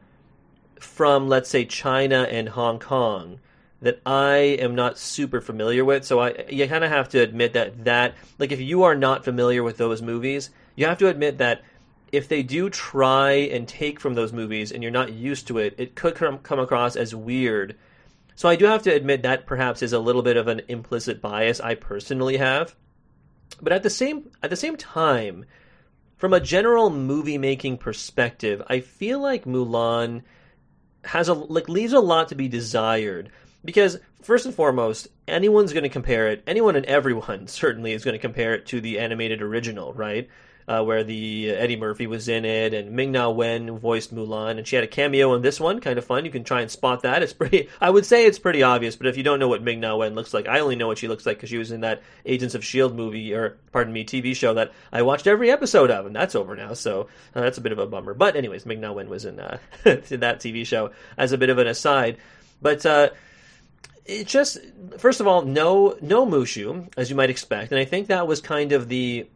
from 0.80 1.28
let's 1.28 1.50
say 1.50 1.66
China 1.66 2.22
and 2.22 2.48
Hong 2.48 2.78
Kong 2.78 3.40
that 3.82 4.00
I 4.06 4.36
am 4.60 4.74
not 4.74 4.96
super 4.96 5.40
familiar 5.40 5.84
with. 5.84 6.04
So 6.04 6.20
I 6.20 6.46
you 6.48 6.66
kind 6.68 6.84
of 6.84 6.90
have 6.90 7.10
to 7.10 7.20
admit 7.20 7.52
that 7.52 7.84
that 7.84 8.14
like 8.38 8.52
if 8.52 8.60
you 8.60 8.84
are 8.84 8.94
not 8.94 9.24
familiar 9.24 9.62
with 9.62 9.76
those 9.76 10.00
movies, 10.00 10.50
you 10.76 10.86
have 10.86 10.98
to 10.98 11.08
admit 11.08 11.38
that 11.38 11.62
if 12.12 12.28
they 12.28 12.42
do 12.42 12.70
try 12.70 13.32
and 13.32 13.66
take 13.66 13.98
from 13.98 14.14
those 14.14 14.32
movies 14.32 14.70
and 14.70 14.82
you're 14.82 14.92
not 14.92 15.12
used 15.12 15.46
to 15.48 15.58
it, 15.58 15.74
it 15.78 15.94
could 15.94 16.14
come, 16.14 16.38
come 16.38 16.58
across 16.58 16.94
as 16.94 17.14
weird. 17.14 17.74
So 18.36 18.50
I 18.50 18.56
do 18.56 18.66
have 18.66 18.82
to 18.82 18.94
admit 18.94 19.22
that 19.22 19.46
perhaps 19.46 19.82
is 19.82 19.94
a 19.94 19.98
little 19.98 20.22
bit 20.22 20.36
of 20.36 20.46
an 20.46 20.60
implicit 20.68 21.22
bias 21.22 21.58
I 21.58 21.74
personally 21.74 22.36
have. 22.36 22.76
But 23.60 23.72
at 23.72 23.82
the 23.82 23.90
same 23.90 24.30
at 24.42 24.50
the 24.50 24.56
same 24.56 24.76
time, 24.76 25.44
from 26.16 26.32
a 26.32 26.40
general 26.40 26.88
movie 26.88 27.38
making 27.38 27.78
perspective, 27.78 28.62
I 28.68 28.80
feel 28.80 29.18
like 29.18 29.44
Mulan 29.44 30.22
has 31.04 31.28
a 31.28 31.34
like 31.34 31.68
leaves 31.68 31.92
a 31.92 32.00
lot 32.00 32.28
to 32.28 32.34
be 32.36 32.48
desired 32.48 33.30
because 33.64 33.98
first 34.22 34.46
and 34.46 34.54
foremost, 34.54 35.08
anyone's 35.28 35.72
going 35.72 35.84
to 35.84 35.88
compare 35.88 36.28
it. 36.28 36.42
Anyone 36.46 36.76
and 36.76 36.86
everyone 36.86 37.46
certainly 37.46 37.92
is 37.92 38.04
going 38.04 38.14
to 38.14 38.18
compare 38.18 38.54
it 38.54 38.66
to 38.66 38.80
the 38.80 38.98
animated 38.98 39.42
original, 39.42 39.92
right? 39.92 40.28
Uh, 40.68 40.80
where 40.80 41.02
the 41.02 41.50
uh, 41.50 41.54
Eddie 41.54 41.76
Murphy 41.76 42.06
was 42.06 42.28
in 42.28 42.44
it, 42.44 42.72
and 42.72 42.92
Ming 42.92 43.10
Na 43.10 43.28
Wen 43.28 43.78
voiced 43.78 44.14
Mulan, 44.14 44.58
and 44.58 44.66
she 44.66 44.76
had 44.76 44.84
a 44.84 44.88
cameo 44.88 45.34
in 45.34 45.42
this 45.42 45.58
one. 45.58 45.80
Kind 45.80 45.98
of 45.98 46.04
fun. 46.04 46.24
You 46.24 46.30
can 46.30 46.44
try 46.44 46.60
and 46.60 46.70
spot 46.70 47.02
that. 47.02 47.20
It's 47.20 47.32
pretty. 47.32 47.68
I 47.80 47.90
would 47.90 48.06
say 48.06 48.26
it's 48.26 48.38
pretty 48.38 48.62
obvious, 48.62 48.94
but 48.94 49.08
if 49.08 49.16
you 49.16 49.24
don't 49.24 49.40
know 49.40 49.48
what 49.48 49.60
Ming 49.60 49.80
Na 49.80 49.96
Wen 49.96 50.14
looks 50.14 50.32
like, 50.32 50.46
I 50.46 50.60
only 50.60 50.76
know 50.76 50.86
what 50.86 50.98
she 50.98 51.08
looks 51.08 51.26
like 51.26 51.36
because 51.36 51.50
she 51.50 51.58
was 51.58 51.72
in 51.72 51.80
that 51.80 52.00
Agents 52.24 52.54
of 52.54 52.64
Shield 52.64 52.94
movie, 52.94 53.34
or 53.34 53.58
pardon 53.72 53.92
me, 53.92 54.04
TV 54.04 54.36
show 54.36 54.54
that 54.54 54.70
I 54.92 55.02
watched 55.02 55.26
every 55.26 55.50
episode 55.50 55.90
of, 55.90 56.06
and 56.06 56.14
that's 56.14 56.36
over 56.36 56.54
now. 56.54 56.74
So 56.74 57.08
uh, 57.34 57.40
that's 57.40 57.58
a 57.58 57.62
bit 57.62 57.72
of 57.72 57.80
a 57.80 57.86
bummer. 57.86 58.14
But 58.14 58.36
anyways, 58.36 58.64
Ming 58.64 58.80
Na 58.80 58.92
Wen 58.92 59.10
was 59.10 59.24
in, 59.24 59.40
uh, 59.40 59.58
in 59.84 60.20
that 60.20 60.38
TV 60.38 60.64
show 60.64 60.92
as 61.18 61.32
a 61.32 61.38
bit 61.38 61.50
of 61.50 61.58
an 61.58 61.66
aside. 61.66 62.18
But 62.62 62.86
uh, 62.86 63.10
it 64.04 64.26
just 64.26 64.58
first 64.98 65.20
of 65.20 65.26
all 65.26 65.42
no 65.42 65.96
no 66.00 66.26
mushu 66.26 66.88
as 66.96 67.10
you 67.10 67.16
might 67.16 67.30
expect. 67.30 67.72
And 67.72 67.80
i 67.80 67.84
think 67.84 68.08
that 68.08 68.26
was 68.26 68.40
kind 68.40 68.72
of 68.72 68.88
the 68.88 69.26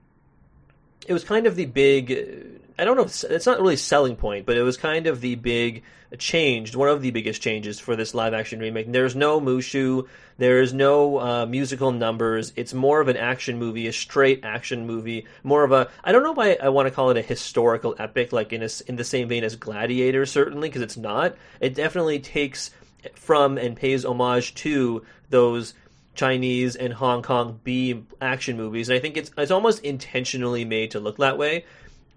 it 1.07 1.13
was 1.13 1.25
kind 1.25 1.47
of 1.47 1.57
the 1.57 1.67
big 1.67 2.61
i 2.79 2.85
don't 2.85 2.97
know 2.97 3.05
if 3.05 3.25
it's 3.25 3.47
not 3.47 3.61
really 3.61 3.77
selling 3.77 4.17
point 4.17 4.47
but 4.47 4.57
it 4.57 4.63
was 4.63 4.77
kind 4.77 5.07
of 5.07 5.21
the 5.21 5.37
big 5.37 5.83
change 6.19 6.75
one 6.75 6.89
of 6.89 7.03
the 7.03 7.11
biggest 7.11 7.43
changes 7.43 7.81
for 7.81 7.97
this 7.97 8.15
live 8.15 8.33
action 8.33 8.61
remake. 8.61 8.91
There's 8.91 9.17
no 9.17 9.41
mushu 9.41 10.07
there's 10.39 10.75
no 10.75 11.19
uh, 11.19 11.47
musical 11.47 11.93
numbers. 11.93 12.53
It's 12.57 12.75
more 12.75 13.01
of 13.01 13.09
an 13.09 13.17
action 13.17 13.59
movie 13.59 13.87
a 13.87 13.93
straight 13.93 14.41
action 14.45 14.87
movie 14.87 15.27
more 15.43 15.65
of 15.65 15.73
a 15.73 15.89
i 16.03 16.13
don't 16.13 16.23
know 16.23 16.43
i, 16.43 16.57
I 16.61 16.69
want 16.71 16.89
to 16.89 16.95
call 16.95 17.11
it 17.11 17.17
a 17.17 17.23
historical 17.23 17.95
epic 17.99 18.33
like 18.33 18.53
in 18.53 18.63
a, 18.63 18.69
in 18.87 18.97
the 18.97 19.05
same 19.05 19.29
vein 19.29 19.45
as 19.45 19.55
gladiator 19.55 20.27
certainly 20.27 20.69
because 20.69 20.83
it's 20.83 20.97
not. 20.97 21.37
It 21.61 21.75
definitely 21.75 22.19
takes 22.19 22.71
from 23.15 23.59
and 23.59 23.77
pays 23.77 24.05
homage 24.05 24.55
to 24.57 25.05
those 25.31 25.75
Chinese 26.15 26.77
and 26.77 26.95
Hong 26.95 27.23
Kong 27.23 27.61
B 27.63 28.03
action 28.21 28.57
movies. 28.57 28.89
And 28.89 28.97
I 28.97 29.01
think 29.01 29.17
it's 29.17 29.31
it's 29.37 29.51
almost 29.51 29.85
intentionally 29.85 30.65
made 30.65 30.93
to 30.93 31.01
look 31.01 31.19
that 31.19 31.39
way. 31.39 31.65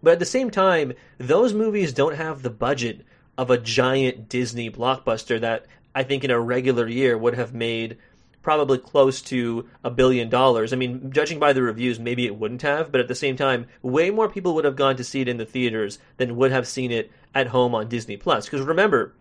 But 0.02 0.14
at 0.14 0.20
the 0.20 0.26
same 0.26 0.50
time, 0.50 0.94
those 1.18 1.54
movies 1.54 1.94
don't 1.94 2.16
have 2.16 2.42
the 2.42 2.50
budget 2.50 3.06
of 3.38 3.52
a 3.52 3.58
giant 3.58 4.30
Disney 4.30 4.70
blockbuster 4.70 5.40
that 5.42 5.66
I 5.94 6.04
think 6.04 6.24
in 6.24 6.32
a 6.32 6.40
regular 6.40 6.88
year 6.88 7.18
would 7.18 7.36
have 7.36 7.54
made 7.54 7.98
probably 8.42 8.78
close 8.78 9.22
to 9.22 9.68
a 9.84 9.90
billion 9.90 10.30
dollars. 10.30 10.72
I 10.72 10.78
mean, 10.78 11.12
judging 11.12 11.40
by 11.40 11.52
the 11.52 11.62
reviews, 11.62 12.00
maybe 12.00 12.26
it 12.26 12.38
wouldn't 12.38 12.62
have, 12.62 12.92
but 12.92 13.02
at 13.02 13.10
the 13.10 13.16
same 13.16 13.36
time, 13.36 13.68
way 13.82 14.10
more 14.10 14.30
people 14.30 14.56
would 14.56 14.66
have 14.66 14.78
gone 14.78 14.96
to 14.96 15.04
see 15.04 15.22
it 15.22 15.28
in 15.28 15.38
the 15.38 15.46
theaters 15.46 16.00
than 16.18 16.38
would 16.38 16.52
have 16.52 16.68
seen 16.68 16.92
it 16.92 17.12
at 17.36 17.48
home 17.48 17.76
on 17.76 17.90
Disney 17.90 18.16
Plus. 18.16 18.46
Because 18.46 18.62
remember, 18.62 19.14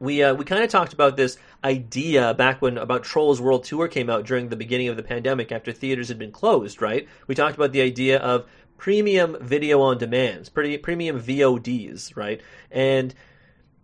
we 0.00 0.22
uh, 0.22 0.34
we 0.34 0.44
kind 0.44 0.64
of 0.64 0.70
talked 0.70 0.92
about 0.92 1.16
this 1.16 1.36
idea 1.62 2.34
back 2.34 2.60
when 2.60 2.78
about 2.78 3.04
Trolls 3.04 3.40
World 3.40 3.64
Tour 3.64 3.86
came 3.86 4.10
out 4.10 4.24
during 4.24 4.48
the 4.48 4.56
beginning 4.56 4.88
of 4.88 4.96
the 4.96 5.02
pandemic 5.02 5.52
after 5.52 5.72
theaters 5.72 6.08
had 6.08 6.18
been 6.18 6.32
closed, 6.32 6.82
right? 6.82 7.06
We 7.28 7.34
talked 7.34 7.54
about 7.54 7.72
the 7.72 7.82
idea 7.82 8.18
of 8.18 8.46
premium 8.78 9.36
video 9.40 9.82
on 9.82 9.98
demands, 9.98 10.48
pretty 10.48 10.78
premium 10.78 11.20
VODs, 11.20 12.16
right? 12.16 12.40
And 12.70 13.14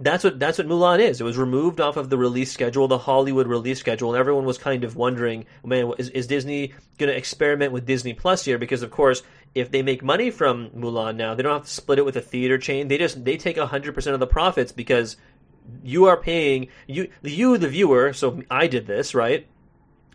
that's 0.00 0.25
what 0.25 0.38
that's 0.38 0.58
what 0.58 0.66
Mulan 0.66 1.00
is. 1.00 1.20
It 1.20 1.25
was 1.25 1.37
removed 1.37 1.80
off 1.80 1.96
of 1.96 2.11
the 2.11 2.18
release 2.18 2.52
schedule, 2.52 2.88
the 2.88 2.99
Hollywood 2.99 3.46
release 3.46 3.78
schedule, 3.78 4.11
and 4.11 4.18
everyone 4.18 4.44
was 4.44 4.58
kind 4.58 4.85
of 4.85 4.96
wondering, 4.96 5.44
man, 5.64 5.92
is, 5.99 6.08
is 6.11 6.26
Disney 6.26 6.73
going 6.99 7.11
to 7.11 7.16
experiment 7.16 7.73
with 7.73 7.87
Disney 7.87 8.14
Plus 8.14 8.44
here? 8.44 8.58
Because 8.58 8.82
of 8.82 8.90
course, 8.90 9.23
if 9.54 9.70
they 9.70 9.82
make 9.82 10.02
money 10.02 10.30
from 10.30 10.70
Mulan 10.70 11.16
now, 11.16 11.35
they 11.35 11.42
don't 11.42 11.52
have 11.52 11.64
to 11.64 11.70
split 11.70 11.99
it 11.99 12.04
with 12.04 12.16
a 12.16 12.20
theater 12.20 12.58
chain. 12.58 12.88
They 12.88 12.99
just 12.99 13.25
they 13.25 13.37
take 13.37 13.58
hundred 13.58 13.94
percent 13.94 14.14
of 14.14 14.20
the 14.20 14.26
profits 14.26 14.73
because 14.73 15.16
you 15.82 16.06
are 16.06 16.16
paying 16.16 16.68
you 16.87 17.08
you 17.23 17.58
the 17.58 17.68
viewer. 17.68 18.12
So 18.12 18.42
I 18.50 18.66
did 18.66 18.87
this 18.87 19.14
right. 19.14 19.46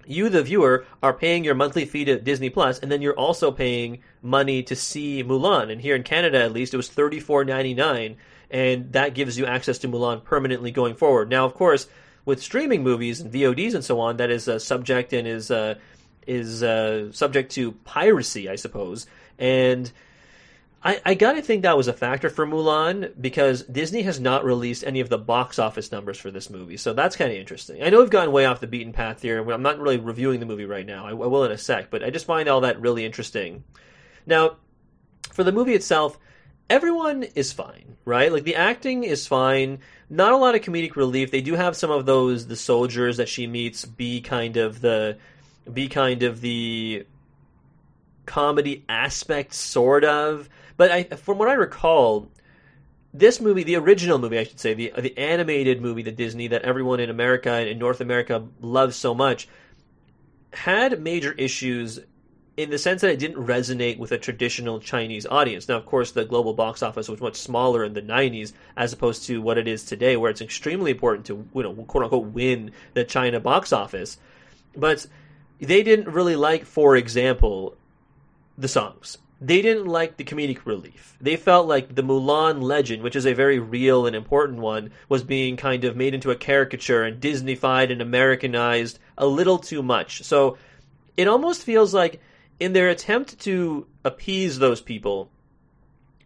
You 0.06 0.30
the 0.30 0.44
viewer 0.44 0.86
are 1.02 1.14
paying 1.14 1.44
your 1.44 1.56
monthly 1.56 1.86
fee 1.86 2.06
to 2.06 2.20
Disney 2.20 2.50
Plus, 2.50 2.80
and 2.80 2.92
then 2.92 3.02
you're 3.02 3.18
also 3.18 3.52
paying 3.52 4.00
money 4.22 4.64
to 4.64 4.76
see 4.76 5.24
Mulan. 5.24 5.72
And 5.72 5.80
here 5.80 5.96
in 5.96 6.04
Canada, 6.04 6.42
at 6.42 6.54
least, 6.54 6.74
it 6.74 6.78
was 6.78 6.90
thirty 6.90 7.20
four 7.20 7.46
ninety 7.46 7.74
nine, 7.74 8.18
and 8.50 8.92
that 8.94 9.14
gives 9.14 9.38
you 9.38 9.46
access 9.46 9.78
to 9.80 9.88
Mulan 9.88 10.24
permanently 10.24 10.72
going 10.72 10.96
forward. 10.96 11.30
Now, 11.30 11.46
of 11.46 11.54
course, 11.54 11.88
with 12.26 12.42
streaming 12.42 12.84
movies 12.84 13.22
and 13.22 13.32
VODs 13.32 13.76
and 13.76 13.84
so 13.84 14.00
on 14.00 14.18
that 14.18 14.32
is 14.32 14.48
uh, 14.48 14.60
subject 14.60 15.14
and 15.14 15.28
is 15.28 15.52
uh, 15.52 15.76
is 16.28 16.64
uh, 16.64 17.12
subject 17.12 17.52
to 17.54 17.72
piracy, 17.72 18.50
I 18.50 18.56
suppose. 18.56 19.08
And 19.38 19.92
I, 20.84 21.00
I 21.06 21.14
gotta 21.14 21.44
think 21.44 21.62
that 21.62 21.78
was 21.78 21.88
a 21.88 21.94
factor 21.94 22.30
for 22.30 22.48
Mulan 22.48 23.14
because 23.22 23.62
Disney 23.64 24.02
has 24.02 24.20
not 24.20 24.44
released 24.44 24.84
any 24.84 25.00
of 25.00 25.10
the 25.10 25.18
box 25.18 25.60
office 25.60 25.92
numbers 25.92 26.18
for 26.18 26.32
this 26.32 26.50
movie, 26.50 26.78
so 26.78 26.94
that's 26.94 27.16
kind 27.16 27.32
of 27.32 27.38
interesting. 27.38 27.84
I 27.84 27.90
know 27.90 28.00
we've 28.00 28.10
gone 28.10 28.32
way 28.32 28.46
off 28.46 28.62
the 28.62 28.68
beaten 28.68 28.92
path 28.92 29.22
here. 29.22 29.48
I'm 29.52 29.62
not 29.62 29.80
really 29.80 29.98
reviewing 29.98 30.40
the 30.40 30.48
movie 30.48 30.66
right 30.66 30.86
now. 30.86 31.06
I, 31.06 31.10
I 31.10 31.14
will 31.14 31.44
in 31.44 31.52
a 31.52 31.58
sec, 31.58 31.92
but 31.92 32.04
I 32.04 32.10
just 32.10 32.26
find 32.26 32.50
all 32.50 32.62
that 32.62 32.82
really 32.82 33.06
interesting. 33.06 33.64
Now, 34.26 34.58
for 35.32 35.44
the 35.44 35.52
movie 35.52 35.76
itself, 35.76 36.18
everyone 36.70 37.24
is 37.24 37.54
fine, 37.54 37.98
right? 38.06 38.32
Like 38.32 38.44
the 38.44 38.56
acting 38.56 39.04
is 39.04 39.28
fine. 39.28 39.80
Not 40.10 40.34
a 40.34 40.38
lot 40.38 40.56
of 40.56 40.62
comedic 40.62 40.96
relief. 40.96 41.30
They 41.30 41.42
do 41.42 41.54
have 41.54 41.76
some 41.76 41.92
of 41.92 42.06
those 42.06 42.48
the 42.48 42.56
soldiers 42.56 43.18
that 43.18 43.30
she 43.30 43.46
meets 43.46 43.86
be 43.86 44.22
kind 44.22 44.58
of 44.58 44.82
the 44.82 45.18
be 45.72 45.90
kind 45.90 46.24
of 46.24 46.42
the 46.42 47.06
comedy 48.26 48.84
aspect, 48.90 49.54
sort 49.54 50.04
of. 50.04 50.50
But 50.82 50.92
I, 50.92 51.04
from 51.04 51.38
what 51.38 51.48
I 51.48 51.54
recall, 51.54 52.28
this 53.14 53.40
movie, 53.40 53.62
the 53.62 53.76
original 53.76 54.18
movie, 54.18 54.40
I 54.40 54.46
should 54.46 54.60
say, 54.60 54.74
the 54.74 54.92
the 54.98 55.16
animated 55.16 55.80
movie 55.80 56.02
that 56.02 56.16
Disney 56.16 56.48
that 56.48 56.64
everyone 56.64 57.00
in 57.00 57.12
America 57.12 57.52
and 57.52 57.70
in 57.70 57.78
North 57.78 58.02
America 58.02 58.48
loves 58.62 58.96
so 58.96 59.14
much, 59.14 59.48
had 60.54 61.00
major 61.00 61.34
issues 61.34 62.00
in 62.58 62.72
the 62.72 62.80
sense 62.80 63.02
that 63.02 63.12
it 63.12 63.20
didn't 63.20 63.46
resonate 63.46 64.00
with 64.00 64.12
a 64.12 64.18
traditional 64.18 64.80
Chinese 64.80 65.28
audience. 65.28 65.70
Now, 65.70 65.78
of 65.78 65.86
course, 65.86 66.14
the 66.14 66.26
global 66.26 66.56
box 66.56 66.82
office 66.82 67.08
was 67.08 67.22
much 67.22 67.36
smaller 67.36 67.84
in 67.84 67.94
the 67.94 68.02
90s 68.02 68.52
as 68.76 68.92
opposed 68.92 69.26
to 69.26 69.40
what 69.40 69.60
it 69.60 69.68
is 69.68 69.84
today, 69.84 70.18
where 70.18 70.32
it's 70.32 70.42
extremely 70.42 70.90
important 70.90 71.28
to, 71.28 71.48
you 71.54 71.62
know, 71.62 71.76
quote 71.76 72.06
unquote, 72.06 72.30
win 72.34 72.72
the 72.96 73.04
China 73.04 73.40
box 73.40 73.72
office. 73.72 74.18
But 74.76 75.06
they 75.60 75.84
didn't 75.84 76.12
really 76.12 76.36
like, 76.36 76.66
for 76.66 76.96
example, 76.96 77.78
the 78.58 78.68
songs. 78.68 79.20
They 79.44 79.64
didn't 79.64 79.88
like 79.88 80.18
the 80.18 80.24
comedic 80.24 80.68
relief. 80.68 81.18
They 81.20 81.36
felt 81.36 81.68
like 81.68 81.96
the 81.96 82.04
Mulan 82.04 82.62
legend, 82.62 83.02
which 83.02 83.16
is 83.16 83.26
a 83.26 83.34
very 83.34 83.58
real 83.58 84.06
and 84.06 84.16
important 84.16 84.60
one, 84.60 84.92
was 85.10 85.24
being 85.24 85.58
kind 85.58 85.84
of 85.84 85.98
made 85.98 86.14
into 86.14 86.30
a 86.30 86.36
caricature 86.36 87.04
and 87.04 87.20
Disneyfied 87.20 87.92
and 87.92 88.04
Americanized 88.04 89.00
a 89.18 89.26
little 89.26 89.58
too 89.58 89.82
much. 89.82 90.24
So 90.24 90.58
it 91.18 91.28
almost 91.28 91.64
feels 91.64 91.92
like, 91.92 92.22
in 92.60 92.74
their 92.74 92.90
attempt 92.90 93.40
to 93.40 93.88
appease 94.06 94.60
those 94.60 94.80
people, 94.80 95.32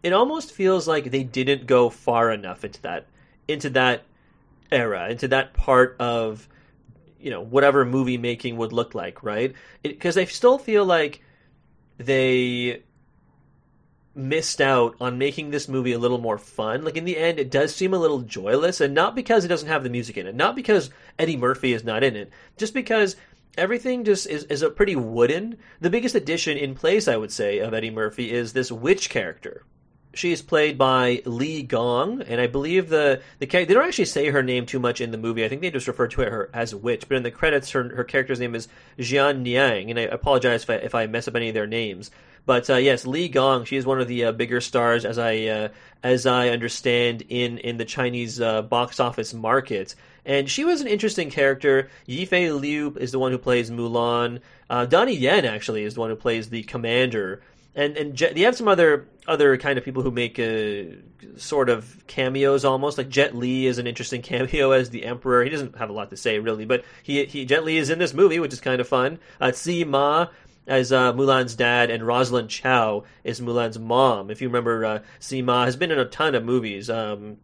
it 0.02 0.12
almost 0.12 0.52
feels 0.52 0.86
like 0.86 1.10
they 1.10 1.24
didn't 1.24 1.66
go 1.66 1.88
far 1.88 2.30
enough 2.30 2.64
into 2.64 2.82
that 2.82 3.06
into 3.48 3.70
that 3.70 4.02
era, 4.70 5.08
into 5.08 5.28
that 5.28 5.54
part 5.54 5.96
of 5.98 6.46
you 7.18 7.30
know 7.30 7.40
whatever 7.40 7.86
movie 7.86 8.18
making 8.18 8.58
would 8.58 8.74
look 8.74 8.94
like, 8.94 9.22
right? 9.22 9.54
Because 9.82 10.18
I 10.18 10.26
still 10.26 10.58
feel 10.58 10.84
like 10.84 11.22
they 11.96 12.82
missed 14.16 14.60
out 14.60 14.96
on 15.00 15.18
making 15.18 15.50
this 15.50 15.68
movie 15.68 15.92
a 15.92 15.98
little 15.98 16.18
more 16.18 16.38
fun. 16.38 16.84
Like 16.84 16.96
in 16.96 17.04
the 17.04 17.18
end, 17.18 17.38
it 17.38 17.50
does 17.50 17.74
seem 17.74 17.94
a 17.94 17.98
little 17.98 18.20
joyless, 18.20 18.80
and 18.80 18.94
not 18.94 19.14
because 19.14 19.44
it 19.44 19.48
doesn't 19.48 19.68
have 19.68 19.82
the 19.82 19.90
music 19.90 20.16
in 20.16 20.26
it, 20.26 20.34
not 20.34 20.56
because 20.56 20.90
Eddie 21.18 21.36
Murphy 21.36 21.72
is 21.72 21.84
not 21.84 22.02
in 22.02 22.16
it, 22.16 22.30
just 22.56 22.74
because 22.74 23.16
everything 23.56 24.04
just 24.04 24.26
is, 24.26 24.44
is 24.44 24.62
a 24.62 24.70
pretty 24.70 24.96
wooden. 24.96 25.58
The 25.80 25.90
biggest 25.90 26.14
addition 26.14 26.56
in 26.56 26.74
place, 26.74 27.08
I 27.08 27.16
would 27.16 27.32
say, 27.32 27.58
of 27.58 27.74
Eddie 27.74 27.90
Murphy 27.90 28.32
is 28.32 28.52
this 28.52 28.72
witch 28.72 29.10
character. 29.10 29.64
She 30.14 30.32
is 30.32 30.40
played 30.40 30.78
by 30.78 31.20
Li 31.26 31.62
Gong, 31.62 32.22
and 32.22 32.40
I 32.40 32.46
believe 32.46 32.88
the 32.88 33.20
the 33.38 33.44
they 33.44 33.66
don't 33.66 33.86
actually 33.86 34.06
say 34.06 34.30
her 34.30 34.42
name 34.42 34.64
too 34.64 34.78
much 34.78 35.02
in 35.02 35.10
the 35.10 35.18
movie. 35.18 35.44
I 35.44 35.48
think 35.48 35.60
they 35.60 35.70
just 35.70 35.88
refer 35.88 36.08
to 36.08 36.22
her 36.22 36.48
as 36.54 36.72
a 36.72 36.78
witch. 36.78 37.06
But 37.06 37.18
in 37.18 37.22
the 37.22 37.30
credits, 37.30 37.70
her 37.72 37.94
her 37.94 38.04
character's 38.04 38.40
name 38.40 38.54
is 38.54 38.66
Jian 38.98 39.42
Niang, 39.42 39.90
and 39.90 39.98
I 39.98 40.04
apologize 40.04 40.62
if 40.62 40.70
I, 40.70 40.74
if 40.76 40.94
I 40.94 41.06
mess 41.06 41.28
up 41.28 41.36
any 41.36 41.48
of 41.48 41.54
their 41.54 41.66
names. 41.66 42.10
But 42.46 42.70
uh, 42.70 42.76
yes, 42.76 43.04
Li 43.04 43.28
Gong, 43.28 43.64
she 43.64 43.76
is 43.76 43.84
one 43.84 44.00
of 44.00 44.06
the 44.06 44.26
uh, 44.26 44.32
bigger 44.32 44.60
stars, 44.60 45.04
as 45.04 45.18
I 45.18 45.46
uh, 45.46 45.68
as 46.02 46.26
I 46.26 46.50
understand 46.50 47.22
in 47.28 47.58
in 47.58 47.76
the 47.76 47.84
Chinese 47.84 48.40
uh, 48.40 48.62
box 48.62 49.00
office 49.00 49.34
market. 49.34 49.96
And 50.24 50.48
she 50.48 50.64
was 50.64 50.80
an 50.80 50.86
interesting 50.86 51.30
character. 51.30 51.88
Yifei 52.08 52.58
Liu 52.58 52.96
is 52.98 53.12
the 53.12 53.18
one 53.18 53.32
who 53.32 53.38
plays 53.38 53.70
Mulan. 53.70 54.40
Uh, 54.70 54.86
Donnie 54.86 55.16
Yen 55.16 55.44
actually 55.44 55.84
is 55.84 55.94
the 55.94 56.00
one 56.00 56.10
who 56.10 56.16
plays 56.16 56.48
the 56.48 56.62
commander. 56.62 57.42
And 57.74 57.96
and 57.96 58.14
Jet, 58.14 58.36
have 58.38 58.56
some 58.56 58.68
other 58.68 59.08
other 59.26 59.56
kind 59.56 59.76
of 59.76 59.84
people 59.84 60.02
who 60.02 60.12
make 60.12 60.38
uh, 60.38 60.96
sort 61.36 61.68
of 61.68 62.06
cameos 62.06 62.64
almost. 62.64 62.96
Like 62.96 63.08
Jet 63.08 63.34
Li 63.34 63.66
is 63.66 63.78
an 63.78 63.88
interesting 63.88 64.22
cameo 64.30 64.70
as 64.70 64.90
the 64.90 65.04
Emperor. 65.04 65.42
He 65.42 65.50
doesn't 65.50 65.76
have 65.76 65.90
a 65.90 65.92
lot 65.92 66.10
to 66.10 66.16
say 66.16 66.38
really, 66.38 66.64
but 66.64 66.84
he 67.02 67.24
he 67.24 67.44
Jet 67.44 67.64
Li 67.64 67.76
is 67.76 67.90
in 67.90 67.98
this 67.98 68.14
movie, 68.14 68.38
which 68.38 68.52
is 68.52 68.60
kind 68.60 68.80
of 68.80 68.88
fun. 68.88 69.18
Uh, 69.40 69.52
Ma 69.86 70.28
as 70.66 70.92
uh, 70.92 71.12
Mulan's 71.12 71.54
dad, 71.54 71.90
and 71.90 72.06
Rosalind 72.06 72.50
Chao 72.50 73.04
is 73.24 73.40
Mulan's 73.40 73.78
mom. 73.78 74.30
If 74.30 74.40
you 74.42 74.48
remember, 74.48 74.84
uh, 74.84 74.98
Tzi 75.20 75.42
Ma 75.42 75.64
has 75.64 75.76
been 75.76 75.90
in 75.90 75.98
a 75.98 76.04
ton 76.04 76.34
of 76.34 76.44
movies. 76.44 76.90
Um, 76.90 77.38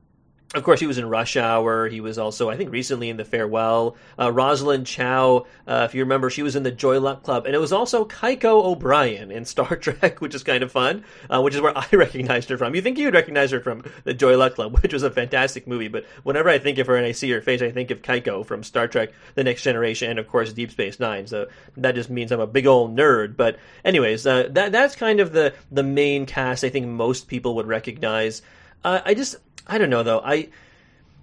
of 0.54 0.64
course, 0.64 0.80
he 0.80 0.86
was 0.86 0.98
in 0.98 1.08
Rush 1.08 1.36
Hour. 1.36 1.88
He 1.88 2.00
was 2.00 2.18
also, 2.18 2.50
I 2.50 2.58
think, 2.58 2.70
recently 2.70 3.08
in 3.08 3.16
The 3.16 3.24
Farewell. 3.24 3.96
Uh, 4.18 4.30
Rosalind 4.30 4.86
Chao, 4.86 5.46
uh, 5.66 5.86
if 5.88 5.94
you 5.94 6.02
remember, 6.02 6.28
she 6.28 6.42
was 6.42 6.56
in 6.56 6.62
the 6.62 6.70
Joy 6.70 7.00
Luck 7.00 7.22
Club. 7.22 7.46
And 7.46 7.54
it 7.54 7.58
was 7.58 7.72
also 7.72 8.04
Keiko 8.04 8.62
O'Brien 8.64 9.30
in 9.30 9.46
Star 9.46 9.76
Trek, 9.76 10.20
which 10.20 10.34
is 10.34 10.42
kind 10.42 10.62
of 10.62 10.70
fun, 10.70 11.04
uh, 11.30 11.40
which 11.40 11.54
is 11.54 11.62
where 11.62 11.76
I 11.76 11.86
recognized 11.92 12.50
her 12.50 12.58
from. 12.58 12.74
You 12.74 12.82
think 12.82 12.98
you 12.98 13.06
would 13.06 13.14
recognize 13.14 13.50
her 13.50 13.60
from 13.60 13.82
the 14.04 14.12
Joy 14.12 14.36
Luck 14.36 14.54
Club, 14.54 14.78
which 14.82 14.92
was 14.92 15.02
a 15.02 15.10
fantastic 15.10 15.66
movie. 15.66 15.88
But 15.88 16.04
whenever 16.22 16.50
I 16.50 16.58
think 16.58 16.76
of 16.76 16.86
her 16.86 16.96
and 16.96 17.06
I 17.06 17.12
see 17.12 17.30
her 17.30 17.40
face, 17.40 17.62
I 17.62 17.70
think 17.70 17.90
of 17.90 18.02
Keiko 18.02 18.44
from 18.44 18.62
Star 18.62 18.86
Trek 18.86 19.12
The 19.34 19.44
Next 19.44 19.62
Generation 19.62 20.10
and, 20.10 20.18
of 20.18 20.28
course, 20.28 20.52
Deep 20.52 20.70
Space 20.70 21.00
Nine. 21.00 21.26
So 21.26 21.46
that 21.78 21.94
just 21.94 22.10
means 22.10 22.30
I'm 22.30 22.40
a 22.40 22.46
big 22.46 22.66
old 22.66 22.94
nerd. 22.94 23.38
But, 23.38 23.58
anyways, 23.86 24.26
uh, 24.26 24.48
that 24.50 24.72
that's 24.72 24.96
kind 24.96 25.20
of 25.20 25.32
the, 25.32 25.54
the 25.70 25.82
main 25.82 26.26
cast 26.26 26.62
I 26.62 26.68
think 26.68 26.86
most 26.86 27.26
people 27.26 27.54
would 27.54 27.66
recognize. 27.66 28.42
Uh, 28.84 29.00
I 29.04 29.14
just 29.14 29.36
I 29.66 29.78
don't 29.78 29.90
know 29.90 30.02
though. 30.02 30.20
I 30.20 30.48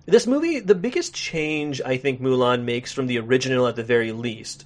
this 0.05 0.25
movie, 0.25 0.59
the 0.59 0.75
biggest 0.75 1.13
change 1.13 1.81
I 1.81 1.97
think 1.97 2.19
Mulan 2.19 2.63
makes 2.63 2.91
from 2.91 3.07
the 3.07 3.19
original, 3.19 3.67
at 3.67 3.75
the 3.75 3.83
very 3.83 4.11
least, 4.11 4.65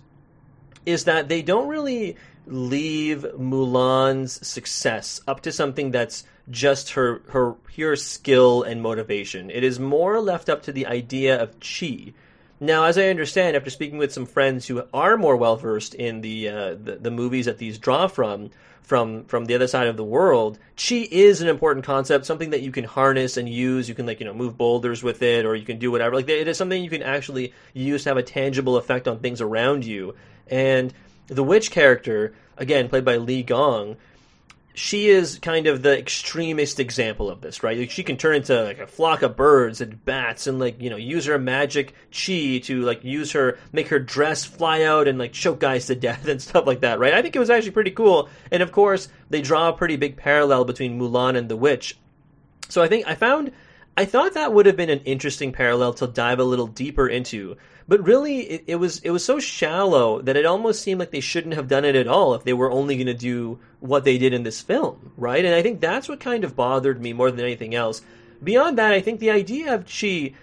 is 0.86 1.04
that 1.04 1.28
they 1.28 1.42
don't 1.42 1.68
really 1.68 2.16
leave 2.46 3.26
Mulan's 3.38 4.46
success 4.46 5.22
up 5.28 5.42
to 5.42 5.52
something 5.52 5.92
that's 5.92 6.24
just 6.50 6.92
her 6.92 7.22
her 7.30 7.54
pure 7.54 7.96
skill 7.96 8.64
and 8.64 8.82
motivation. 8.82 9.50
It 9.50 9.64
is 9.64 9.80
more 9.80 10.20
left 10.20 10.50
up 10.50 10.64
to 10.64 10.72
the 10.72 10.86
idea 10.86 11.42
of 11.42 11.60
chi. 11.60 12.14
Now, 12.60 12.86
as 12.86 12.98
I 12.98 13.08
understand, 13.08 13.56
after 13.56 13.70
speaking 13.70 13.98
with 13.98 14.14
some 14.14 14.26
friends 14.26 14.68
who 14.68 14.84
are 14.94 15.18
more 15.18 15.36
well 15.36 15.58
versed 15.58 15.96
in 15.96 16.22
the, 16.22 16.50
uh, 16.50 16.76
the 16.76 16.98
the 17.02 17.12
movies 17.12 17.46
that 17.46 17.58
these 17.58 17.78
draw 17.78 18.08
from, 18.08 18.52
from 18.84 19.24
from 19.26 19.46
the 19.46 19.56
other 19.56 19.68
side 19.68 19.88
of 19.88 19.98
the 19.98 20.04
world, 20.04 20.60
chi 20.78 21.08
is 21.10 21.42
an 21.42 21.48
important 21.48 21.86
concept, 21.86 22.26
something 22.26 22.52
that 22.52 22.62
you 22.62 22.72
can 22.72 22.84
harness 22.84 23.38
and 23.38 23.50
use. 23.50 23.90
You 23.90 23.96
can 23.96 24.06
like 24.06 24.20
you 24.20 24.26
know 24.26 24.34
move 24.34 24.58
boulders 24.58 25.02
with 25.02 25.22
it, 25.22 25.46
or 25.46 25.56
you 25.56 25.66
can 25.66 25.80
do 25.80 25.92
whatever. 25.92 26.16
Like 26.16 26.30
it 26.30 26.48
is 26.48 26.58
something 26.58 26.84
you 26.84 26.90
can 26.90 27.04
actually 27.04 27.54
use 27.74 28.04
to 28.04 28.10
have 28.10 28.18
a 28.18 28.24
tangible 28.24 28.78
effect 28.78 29.08
on 29.08 29.20
things 29.20 29.42
around 29.42 29.86
you. 29.86 30.16
And 30.48 30.94
the 31.28 31.44
witch 31.44 31.72
character, 31.72 32.34
again 32.58 32.90
played 32.90 33.06
by 33.06 33.18
Li 33.18 33.44
Gong, 33.44 33.98
she 34.76 35.08
is 35.08 35.38
kind 35.40 35.68
of 35.68 35.84
the 35.84 35.98
extremist 35.98 36.80
example 36.80 37.30
of 37.30 37.42
this, 37.42 37.62
right? 37.62 37.78
Like 37.78 37.92
she 37.92 38.04
can 38.04 38.18
turn 38.18 38.38
into 38.38 38.64
like 38.64 38.80
a 38.80 38.88
flock 38.88 39.22
of 39.22 39.36
birds 39.36 39.82
and 39.82 40.04
bats 40.04 40.48
and 40.48 40.60
like, 40.60 40.82
you 40.82 40.90
know, 40.90 40.96
use 40.96 41.26
her 41.26 41.38
magic 41.38 41.94
chi 42.12 42.60
to 42.64 42.82
like 42.82 43.04
use 43.04 43.32
her, 43.34 43.60
make 43.72 43.90
her 43.90 44.00
dress 44.00 44.44
fly 44.44 44.82
out 44.84 45.08
and 45.08 45.20
like 45.20 45.32
choke 45.32 45.60
guys 45.60 45.86
to 45.88 45.96
death 46.04 46.28
and 46.28 46.42
stuff 46.42 46.66
like 46.66 46.82
that, 46.82 47.00
right? 47.00 47.14
I 47.14 47.22
think 47.22 47.36
it 47.36 47.40
was 47.40 47.52
actually 47.52 47.72
pretty 47.72 47.92
cool. 47.92 48.30
And 48.52 48.64
of 48.64 48.72
course, 48.72 49.10
they 49.30 49.42
draw 49.42 49.70
a 49.70 49.74
pretty 49.74 49.96
big 49.96 50.18
parallel 50.18 50.66
between 50.66 51.00
Mulan 51.00 51.38
and 51.38 51.48
the 51.50 51.58
witch. 51.58 51.98
So 52.70 52.82
I 52.82 52.88
think 52.88 53.08
I 53.08 53.14
found, 53.14 53.52
I 53.96 54.06
thought 54.06 54.34
that 54.34 54.54
would 54.54 54.66
have 54.66 54.78
been 54.78 54.90
an 54.90 55.02
interesting 55.02 55.52
parallel 55.52 55.94
to 55.96 56.08
dive 56.08 56.40
a 56.40 56.44
little 56.44 56.68
deeper 56.68 57.08
into 57.08 57.58
but 57.88 58.06
really, 58.06 58.40
it, 58.42 58.64
it, 58.68 58.76
was 58.76 59.00
it 59.00 59.10
was 59.10 59.26
so 59.26 59.40
shallow 59.40 60.22
that 60.22 60.36
it 60.36 60.46
almost 60.46 60.82
seemed 60.82 61.00
like 61.00 61.12
they 61.12 61.20
shouldn't 61.20 61.56
have 61.56 61.68
done 61.68 61.86
it 61.86 61.96
at 61.96 62.08
all 62.08 62.34
if 62.34 62.44
they 62.44 62.54
were 62.54 62.72
only 62.72 62.96
going 62.96 63.08
to 63.08 63.14
do 63.14 63.60
what 63.80 64.04
they 64.04 64.18
did 64.18 64.34
in 64.34 64.44
this 64.44 64.62
film, 64.62 65.12
right? 65.18 65.44
And 65.44 65.54
I 65.54 65.62
think 65.62 65.82
that's 65.82 66.08
what 66.08 66.20
kind 66.20 66.44
of 66.44 66.56
bothered 66.56 67.02
me 67.02 67.14
more 67.14 67.32
than 67.32 67.42
anything 67.42 67.76
else. 67.76 68.02
Beyond 68.44 68.78
that, 68.78 68.94
I 68.94 69.02
think 69.02 69.20
the 69.20 69.32
idea 69.32 69.74
of 69.74 69.86
chi 69.86 70.34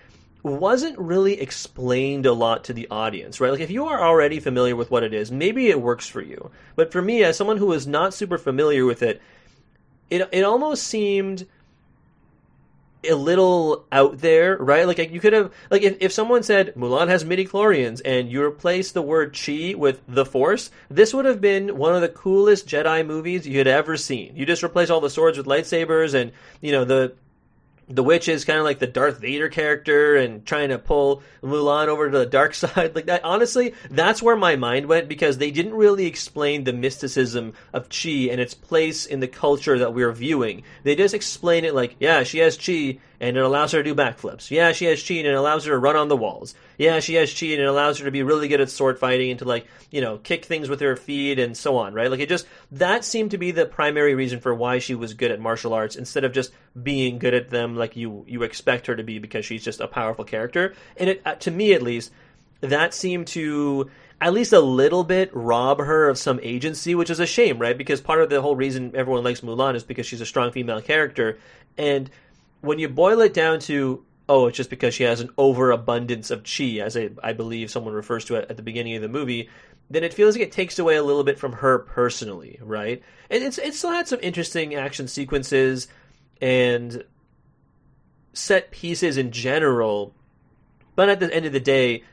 wasn't 0.43 0.99
really 0.99 1.41
explained 1.41 2.27
a 2.27 2.33
lot 2.33 2.65
to 2.65 2.73
the 2.73 2.89
audience, 2.91 3.41
right? 3.41 3.51
Like 3.51 3.61
if 3.61 3.71
you 3.71 3.87
are 3.87 4.03
already 4.03 4.41
familiar 4.41 4.75
with 4.75 4.91
what 4.91 5.03
it 5.03 5.13
is, 5.13 5.31
maybe 5.31 5.69
it 5.69 5.81
works 5.81 6.07
for 6.07 6.23
you. 6.23 6.51
But 6.77 6.93
for 6.93 7.03
me, 7.03 7.23
as 7.23 7.37
someone 7.37 7.59
who 7.59 7.73
is 7.73 7.87
not 7.87 8.15
super 8.15 8.39
familiar 8.39 8.85
with 8.85 9.03
it, 9.03 9.21
it 10.09 10.29
it 10.33 10.43
almost 10.43 10.85
seemed 10.85 11.47
a 13.09 13.15
little 13.15 13.87
out 13.91 14.19
there, 14.19 14.57
right? 14.57 14.87
Like 14.87 14.99
you 15.11 15.21
could 15.21 15.33
have, 15.33 15.53
like 15.71 15.83
if, 15.83 15.97
if 16.01 16.13
someone 16.13 16.43
said 16.43 16.75
Mulan 16.75 17.09
has 17.09 17.25
midi 17.25 17.47
chlorians 17.47 18.01
and 18.05 18.31
you 18.31 18.43
replace 18.43 18.93
the 18.93 19.03
word 19.03 19.39
chi 19.39 19.75
with 19.77 20.01
the 20.07 20.25
Force, 20.25 20.71
this 20.91 21.15
would 21.15 21.25
have 21.25 21.41
been 21.41 21.77
one 21.77 21.95
of 21.95 22.01
the 22.01 22.09
coolest 22.09 22.67
Jedi 22.67 23.07
movies 23.07 23.47
you 23.47 23.59
had 23.59 23.67
ever 23.67 23.97
seen. 23.97 24.37
You 24.37 24.47
just 24.47 24.63
replace 24.63 24.91
all 24.91 25.01
the 25.01 25.11
swords 25.11 25.39
with 25.39 25.47
lightsabers 25.47 26.15
and 26.15 26.33
you 26.61 26.73
know 26.73 26.85
the 26.85 27.15
the 27.91 28.05
witch 28.05 28.29
is 28.29 28.45
kind 28.45 28.59
of 28.59 28.65
like 28.65 28.79
the 28.79 28.87
Darth 28.87 29.19
Vader 29.19 29.49
character 29.49 30.17
and 30.17 30.47
trying 30.47 30.69
to 30.69 30.79
pull 30.79 31.23
Mulan 31.43 31.89
over 31.89 32.11
to 32.11 32.19
the 32.19 32.27
dark 32.27 32.55
side. 32.55 32.95
Like 32.95 33.07
that, 33.07 33.25
honestly, 33.25 33.75
that's 33.91 34.23
where 34.23 34.37
my 34.37 34.57
mind 34.57 34.87
went 34.87 35.09
because 35.09 35.39
they 35.39 35.51
didn't 35.51 35.75
really 35.75 36.07
explain 36.07 36.65
the 36.65 36.73
mysticism 36.73 37.53
of 37.73 37.89
Chi 37.89 38.29
and 38.31 38.41
its 38.41 38.55
place 38.55 39.07
in 39.07 39.21
the 39.21 39.29
culture 39.29 39.79
that 39.79 39.93
we're 39.93 40.13
viewing. 40.13 40.63
They 40.85 40.95
just 40.95 41.15
explain 41.15 41.65
it 41.65 41.75
like, 41.75 41.97
yeah, 41.99 42.23
she 42.23 42.39
has 42.39 42.57
Chi 42.57 42.99
and 43.21 43.37
it 43.37 43.45
allows 43.45 43.73
her 43.73 43.83
to 43.83 43.85
do 43.85 43.95
backflips. 43.95 44.51
Yeah, 44.51 44.73
she 44.73 44.87
has 44.87 45.07
Chi 45.07 45.15
and 45.15 45.27
it 45.27 45.35
allows 45.35 45.67
her 45.67 45.73
to 45.73 45.79
run 45.79 45.95
on 45.95 46.09
the 46.09 46.17
walls. 46.17 46.55
Yeah, 46.79 47.01
she 47.01 47.15
has 47.15 47.33
Chi 47.39 47.47
and 47.47 47.61
it 47.61 47.67
allows 47.67 47.99
her 47.99 48.07
to 48.07 48.11
be 48.11 48.23
really 48.23 48.49
good 48.49 48.63
at 48.63 48.71
sword 48.71 48.99
fighting 48.99 49.31
and 49.31 49.39
to 49.41 49.45
like, 49.45 49.67
you 49.91 50.01
know, 50.01 50.17
kick 50.17 50.47
things 50.47 50.71
with 50.71 50.81
her 50.81 50.97
feet 50.97 51.39
and 51.39 51.55
so 51.55 51.77
on, 51.77 51.93
right? 51.93 52.11
Like 52.11 52.21
it 52.21 52.31
just, 52.31 52.47
that 52.73 53.05
seemed 53.05 53.33
to 53.33 53.39
be 53.39 53.51
the 53.51 53.67
primary 53.67 54.15
reason 54.15 54.41
for 54.41 54.55
why 54.55 54.79
she 54.79 54.95
was 54.95 55.13
good 55.13 55.31
at 55.31 55.39
martial 55.39 55.75
arts 55.75 55.97
instead 55.97 56.25
of 56.25 56.33
just 56.33 56.53
being 56.83 57.19
good 57.19 57.35
at 57.35 57.51
them 57.51 57.77
like 57.77 57.95
you, 57.95 58.25
you 58.27 58.43
expect 58.43 58.87
her 58.87 58.97
to 58.97 59.05
be 59.05 59.19
because 59.19 59.45
she's 59.45 59.63
just 59.63 59.81
a 59.81 59.87
powerful 59.87 60.25
character. 60.25 60.75
And 60.97 61.11
it, 61.11 61.23
uh, 61.27 61.35
to 61.37 61.51
me 61.51 61.75
at 61.75 61.83
least, 61.83 62.11
that 62.63 62.95
seemed 62.95 63.27
to 63.29 63.91
at 64.21 64.33
least 64.33 64.53
a 64.53 64.61
little 64.61 65.05
bit 65.05 65.31
rob 65.35 65.79
her 65.79 66.09
of 66.09 66.19
some 66.19 66.41
agency, 66.43 66.95
which 66.95 67.11
is 67.11 67.21
a 67.21 67.27
shame, 67.27 67.59
right? 67.59 67.77
Because 67.77 68.01
part 68.01 68.23
of 68.23 68.31
the 68.31 68.41
whole 68.41 68.57
reason 68.57 68.93
everyone 68.95 69.25
likes 69.25 69.41
Mulan 69.41 69.75
is 69.75 69.85
because 69.85 70.07
she's 70.07 70.21
a 70.21 70.27
strong 70.27 70.53
female 70.53 70.81
character. 70.81 71.39
And 71.79 72.11
when 72.61 72.79
you 72.79 72.89
boil 72.89 73.21
it 73.21 73.35
down 73.35 73.61
to 73.61 74.05
oh, 74.31 74.47
it's 74.47 74.57
just 74.57 74.71
because 74.71 74.95
she 74.95 75.03
has 75.03 75.21
an 75.21 75.31
overabundance 75.37 76.31
of 76.31 76.45
chi, 76.45 76.79
as 76.79 76.97
I, 76.97 77.11
I 77.21 77.33
believe 77.33 77.69
someone 77.69 77.95
refers 77.95 78.25
to 78.27 78.37
it 78.37 78.47
at 78.49 78.57
the 78.57 78.63
beginning 78.63 78.95
of 78.95 79.03
the 79.03 79.09
movie, 79.09 79.49
then 79.91 80.05
it 80.05 80.15
feels 80.15 80.37
like 80.37 80.45
it 80.45 80.53
takes 80.53 80.79
away 80.79 80.95
a 80.95 81.03
little 81.03 81.25
bit 81.25 81.37
from 81.37 81.55
her 81.55 81.81
personally, 81.81 82.61
right? 82.63 83.03
And 83.29 83.43
it's 83.43 83.59
it 83.59 83.75
still 83.75 83.91
had 83.91 84.07
some 84.07 84.21
interesting 84.23 84.77
action 84.77 85.09
sequences 85.09 85.89
and 86.41 87.03
set 88.33 88.71
pieces 88.71 89.17
in 89.17 89.33
general, 89.33 90.15
but 90.95 91.09
at 91.09 91.19
the 91.19 91.35
end 91.35 91.45
of 91.45 91.53
the 91.53 91.59
day, 91.59 92.05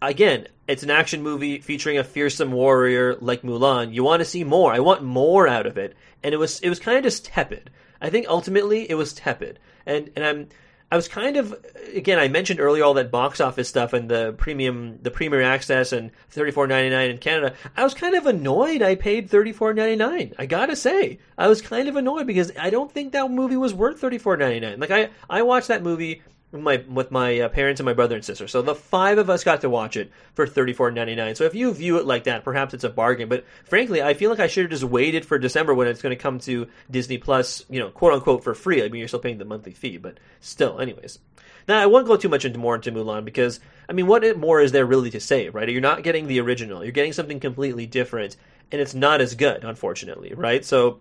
again, 0.00 0.46
it's 0.68 0.84
an 0.84 0.90
action 0.90 1.24
movie 1.24 1.58
featuring 1.58 1.98
a 1.98 2.04
fearsome 2.04 2.52
warrior 2.52 3.16
like 3.16 3.42
Mulan. 3.42 3.92
You 3.92 4.04
want 4.04 4.20
to 4.20 4.24
see 4.24 4.44
more. 4.44 4.72
I 4.72 4.78
want 4.78 5.02
more 5.02 5.48
out 5.48 5.66
of 5.66 5.76
it, 5.76 5.96
and 6.22 6.32
it 6.32 6.38
was 6.38 6.60
it 6.60 6.68
was 6.68 6.78
kind 6.78 6.96
of 6.96 7.02
just 7.02 7.24
tepid. 7.24 7.70
I 8.00 8.10
think 8.10 8.28
ultimately 8.28 8.88
it 8.88 8.94
was 8.94 9.12
tepid 9.12 9.58
and 9.86 10.10
and 10.16 10.24
I'm 10.24 10.48
I 10.92 10.96
was 10.96 11.08
kind 11.08 11.36
of 11.36 11.54
again 11.94 12.18
I 12.18 12.28
mentioned 12.28 12.60
earlier 12.60 12.84
all 12.84 12.94
that 12.94 13.10
box 13.10 13.40
office 13.40 13.68
stuff 13.68 13.92
and 13.92 14.08
the 14.08 14.32
premium 14.36 14.98
the 15.02 15.10
premier 15.10 15.42
access 15.42 15.92
and 15.92 16.12
thirty 16.30 16.52
four 16.52 16.66
ninety 16.66 16.90
nine 16.90 17.10
in 17.10 17.18
Canada. 17.18 17.56
I 17.76 17.82
was 17.82 17.94
kind 17.94 18.14
of 18.14 18.26
annoyed 18.26 18.82
I 18.82 18.94
paid 18.94 19.28
thirty 19.28 19.52
four 19.52 19.74
ninety 19.74 19.96
nine. 19.96 20.34
I 20.38 20.46
gotta 20.46 20.76
say 20.76 21.18
I 21.36 21.48
was 21.48 21.62
kind 21.62 21.88
of 21.88 21.96
annoyed 21.96 22.26
because 22.26 22.52
I 22.58 22.70
don't 22.70 22.92
think 22.92 23.12
that 23.12 23.30
movie 23.30 23.56
was 23.56 23.74
worth 23.74 24.00
thirty 24.00 24.18
four 24.18 24.36
ninety 24.36 24.60
nine. 24.60 24.78
Like 24.78 24.90
I 24.90 25.10
I 25.28 25.42
watched 25.42 25.68
that 25.68 25.82
movie 25.82 26.22
my 26.62 26.84
with 26.88 27.10
my 27.10 27.40
uh, 27.40 27.48
parents 27.48 27.80
and 27.80 27.84
my 27.84 27.92
brother 27.92 28.14
and 28.14 28.24
sister. 28.24 28.46
So 28.48 28.62
the 28.62 28.74
five 28.74 29.18
of 29.18 29.28
us 29.28 29.44
got 29.44 29.60
to 29.62 29.70
watch 29.70 29.96
it 29.96 30.10
for 30.34 30.46
thirty 30.46 30.72
four 30.72 30.90
ninety 30.90 31.14
nine. 31.14 31.34
So 31.34 31.44
if 31.44 31.54
you 31.54 31.72
view 31.72 31.98
it 31.98 32.06
like 32.06 32.24
that, 32.24 32.44
perhaps 32.44 32.74
it's 32.74 32.84
a 32.84 32.90
bargain. 32.90 33.28
But 33.28 33.44
frankly, 33.64 34.02
I 34.02 34.14
feel 34.14 34.30
like 34.30 34.40
I 34.40 34.46
should 34.46 34.64
have 34.64 34.70
just 34.70 34.84
waited 34.84 35.24
for 35.24 35.38
December 35.38 35.74
when 35.74 35.88
it's 35.88 36.02
going 36.02 36.16
to 36.16 36.22
come 36.22 36.38
to 36.40 36.68
Disney 36.90 37.18
Plus, 37.18 37.64
you 37.68 37.80
know, 37.80 37.90
quote 37.90 38.12
unquote 38.12 38.44
for 38.44 38.54
free. 38.54 38.82
I 38.82 38.88
mean, 38.88 39.00
you're 39.00 39.08
still 39.08 39.20
paying 39.20 39.38
the 39.38 39.44
monthly 39.44 39.72
fee, 39.72 39.96
but 39.96 40.18
still, 40.40 40.80
anyways. 40.80 41.18
Now 41.66 41.80
I 41.80 41.86
won't 41.86 42.06
go 42.06 42.16
too 42.16 42.28
much 42.28 42.44
into 42.44 42.58
more 42.58 42.74
into 42.74 42.92
Mulan 42.92 43.24
because 43.24 43.60
I 43.88 43.92
mean, 43.92 44.06
what 44.06 44.36
more 44.38 44.60
is 44.60 44.72
there 44.72 44.86
really 44.86 45.10
to 45.10 45.20
say, 45.20 45.48
right? 45.48 45.68
You're 45.68 45.80
not 45.80 46.02
getting 46.02 46.26
the 46.26 46.40
original. 46.40 46.82
You're 46.82 46.92
getting 46.92 47.12
something 47.12 47.40
completely 47.40 47.86
different, 47.86 48.36
and 48.70 48.80
it's 48.80 48.94
not 48.94 49.20
as 49.20 49.34
good, 49.34 49.64
unfortunately, 49.64 50.32
right? 50.34 50.64
So 50.64 51.00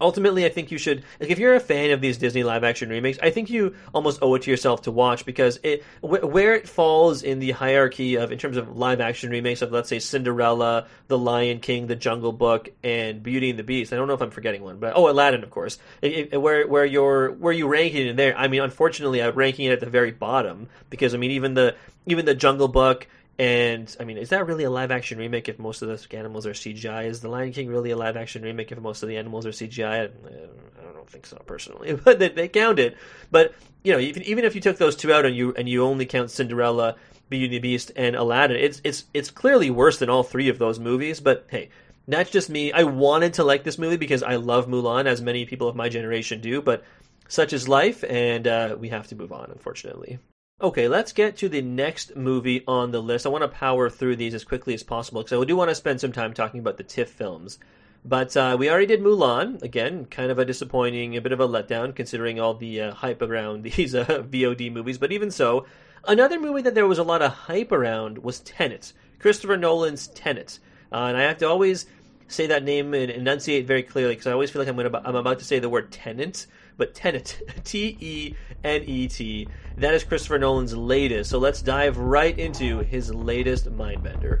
ultimately, 0.00 0.44
I 0.44 0.48
think 0.48 0.70
you 0.70 0.78
should 0.78 1.04
like 1.20 1.30
if 1.30 1.38
you're 1.38 1.54
a 1.54 1.60
fan 1.60 1.90
of 1.90 2.00
these 2.00 2.18
Disney 2.18 2.42
live 2.42 2.64
action 2.64 2.88
remakes, 2.88 3.18
I 3.22 3.30
think 3.30 3.50
you 3.50 3.74
almost 3.94 4.20
owe 4.22 4.34
it 4.34 4.42
to 4.42 4.50
yourself 4.50 4.82
to 4.82 4.90
watch 4.90 5.24
because 5.24 5.58
it 5.62 5.82
wh- 6.00 6.24
where 6.24 6.54
it 6.54 6.68
falls 6.68 7.22
in 7.22 7.38
the 7.38 7.52
hierarchy 7.52 8.16
of 8.16 8.32
in 8.32 8.38
terms 8.38 8.56
of 8.56 8.76
live 8.76 9.00
action 9.00 9.30
remakes 9.30 9.62
of 9.62 9.72
let's 9.72 9.88
say 9.88 9.98
Cinderella, 9.98 10.86
The 11.08 11.18
Lion 11.18 11.60
King, 11.60 11.86
The 11.86 11.96
Jungle 11.96 12.32
Book, 12.32 12.68
and 12.82 13.22
Beauty 13.22 13.50
and 13.50 13.58
the 13.58 13.64
Beast. 13.64 13.92
I 13.92 13.96
don't 13.96 14.08
know 14.08 14.14
if 14.14 14.22
I'm 14.22 14.30
forgetting 14.30 14.62
one, 14.62 14.78
but 14.78 14.94
oh, 14.96 15.08
Aladdin, 15.08 15.42
of 15.42 15.50
course. 15.50 15.78
It, 16.02 16.30
it, 16.32 16.40
where 16.40 16.66
where 16.66 16.84
you're 16.84 17.32
where 17.32 17.52
you 17.52 17.68
rank 17.68 17.94
it 17.94 18.06
in 18.06 18.16
there? 18.16 18.36
I 18.36 18.48
mean, 18.48 18.62
unfortunately, 18.62 19.22
I'm 19.22 19.34
ranking 19.34 19.66
it 19.66 19.72
at 19.72 19.80
the 19.80 19.86
very 19.86 20.10
bottom 20.10 20.68
because 20.90 21.14
I 21.14 21.18
mean 21.18 21.32
even 21.32 21.54
the 21.54 21.76
even 22.06 22.24
the 22.24 22.34
Jungle 22.34 22.68
Book 22.68 23.06
and 23.38 23.94
I 23.98 24.04
mean, 24.04 24.16
is 24.16 24.28
that 24.28 24.46
really 24.46 24.64
a 24.64 24.70
live 24.70 24.90
action 24.90 25.18
remake 25.18 25.48
if 25.48 25.58
most 25.58 25.82
of 25.82 25.88
the 25.88 26.16
animals 26.16 26.46
are 26.46 26.52
CGI? 26.52 27.06
Is 27.06 27.20
The 27.20 27.28
Lion 27.28 27.52
King 27.52 27.68
really 27.68 27.90
a 27.90 27.96
live 27.96 28.16
action 28.16 28.42
remake 28.42 28.70
if 28.70 28.78
most 28.78 29.02
of 29.02 29.08
the 29.08 29.16
animals 29.16 29.44
are 29.46 29.50
CGI? 29.50 30.04
I, 30.04 30.84
don't 31.04 31.10
think 31.10 31.26
so 31.26 31.36
personally, 31.44 31.92
but 32.04 32.18
they, 32.18 32.28
they 32.28 32.48
count 32.48 32.78
it. 32.78 32.96
But 33.30 33.54
you 33.82 33.92
know, 33.92 33.98
even 33.98 34.22
even 34.22 34.44
if 34.44 34.54
you 34.54 34.60
took 34.60 34.78
those 34.78 34.96
two 34.96 35.12
out 35.12 35.26
and 35.26 35.36
you 35.36 35.52
and 35.54 35.68
you 35.68 35.84
only 35.84 36.06
count 36.06 36.30
Cinderella, 36.30 36.96
Beauty 37.28 37.46
and 37.46 37.54
the 37.54 37.58
Beast, 37.58 37.92
and 37.96 38.16
Aladdin, 38.16 38.56
it's 38.56 38.80
it's 38.84 39.04
it's 39.12 39.30
clearly 39.30 39.70
worse 39.70 39.98
than 39.98 40.08
all 40.08 40.22
three 40.22 40.48
of 40.48 40.58
those 40.58 40.78
movies. 40.78 41.20
But 41.20 41.46
hey, 41.50 41.70
that's 42.08 42.30
just 42.30 42.48
me. 42.48 42.72
I 42.72 42.84
wanted 42.84 43.34
to 43.34 43.44
like 43.44 43.64
this 43.64 43.78
movie 43.78 43.96
because 43.96 44.22
I 44.22 44.36
love 44.36 44.66
Mulan, 44.66 45.06
as 45.06 45.20
many 45.20 45.44
people 45.44 45.68
of 45.68 45.76
my 45.76 45.88
generation 45.88 46.40
do. 46.40 46.62
But 46.62 46.84
such 47.28 47.52
is 47.52 47.68
life, 47.68 48.04
and 48.08 48.46
uh, 48.46 48.76
we 48.78 48.90
have 48.90 49.08
to 49.08 49.16
move 49.16 49.32
on, 49.32 49.50
unfortunately. 49.50 50.18
Okay, 50.64 50.88
let's 50.88 51.12
get 51.12 51.36
to 51.36 51.50
the 51.50 51.60
next 51.60 52.16
movie 52.16 52.64
on 52.66 52.90
the 52.90 53.02
list. 53.02 53.26
I 53.26 53.28
want 53.28 53.42
to 53.42 53.48
power 53.48 53.90
through 53.90 54.16
these 54.16 54.32
as 54.32 54.44
quickly 54.44 54.72
as 54.72 54.82
possible 54.82 55.22
because 55.22 55.38
I 55.38 55.44
do 55.44 55.56
want 55.56 55.68
to 55.68 55.74
spend 55.74 56.00
some 56.00 56.10
time 56.10 56.32
talking 56.32 56.58
about 56.58 56.78
the 56.78 56.82
TIFF 56.82 57.10
films. 57.10 57.58
But 58.02 58.34
uh, 58.34 58.56
we 58.58 58.70
already 58.70 58.86
did 58.86 59.02
Mulan. 59.02 59.60
Again, 59.60 60.06
kind 60.06 60.30
of 60.30 60.38
a 60.38 60.44
disappointing, 60.46 61.18
a 61.18 61.20
bit 61.20 61.32
of 61.32 61.40
a 61.40 61.46
letdown 61.46 61.94
considering 61.94 62.40
all 62.40 62.54
the 62.54 62.80
uh, 62.80 62.94
hype 62.94 63.20
around 63.20 63.62
these 63.76 63.94
uh, 63.94 64.06
VOD 64.06 64.72
movies. 64.72 64.96
But 64.96 65.12
even 65.12 65.30
so, 65.30 65.66
another 66.08 66.40
movie 66.40 66.62
that 66.62 66.74
there 66.74 66.86
was 66.86 66.98
a 66.98 67.02
lot 67.02 67.20
of 67.20 67.30
hype 67.30 67.70
around 67.70 68.16
was 68.16 68.40
Tenet, 68.40 68.94
Christopher 69.18 69.58
Nolan's 69.58 70.06
Tenet. 70.06 70.60
Uh, 70.90 71.08
and 71.08 71.18
I 71.18 71.24
have 71.24 71.36
to 71.38 71.46
always 71.46 71.84
say 72.28 72.46
that 72.46 72.64
name 72.64 72.94
and 72.94 73.10
enunciate 73.10 73.66
very 73.66 73.82
clearly 73.82 74.14
because 74.14 74.28
I 74.28 74.32
always 74.32 74.50
feel 74.50 74.62
like 74.62 74.68
I'm, 74.70 74.76
gonna, 74.76 75.02
I'm 75.04 75.16
about 75.16 75.40
to 75.40 75.44
say 75.44 75.58
the 75.58 75.68
word 75.68 75.92
tenant 75.92 76.46
but 76.76 76.94
Tenet, 76.94 77.40
T 77.64 77.96
E 78.00 78.34
N 78.62 78.82
E 78.82 79.08
T. 79.08 79.48
That 79.76 79.94
is 79.94 80.04
Christopher 80.04 80.38
Nolan's 80.38 80.76
latest. 80.76 81.30
So 81.30 81.38
let's 81.38 81.62
dive 81.62 81.98
right 81.98 82.38
into 82.38 82.78
his 82.80 83.12
latest 83.12 83.66
Mindbender. 83.70 84.40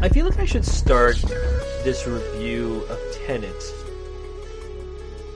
I 0.00 0.08
feel 0.10 0.26
like 0.26 0.38
I 0.38 0.44
should 0.44 0.66
start 0.66 1.16
this 1.82 2.06
review 2.06 2.82
of 2.90 2.98
Tenet 3.26 3.54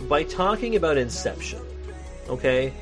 by 0.09 0.25
talking 0.25 0.77
about 0.77 0.99
Inception. 0.99 1.61
Okay, 2.29 2.73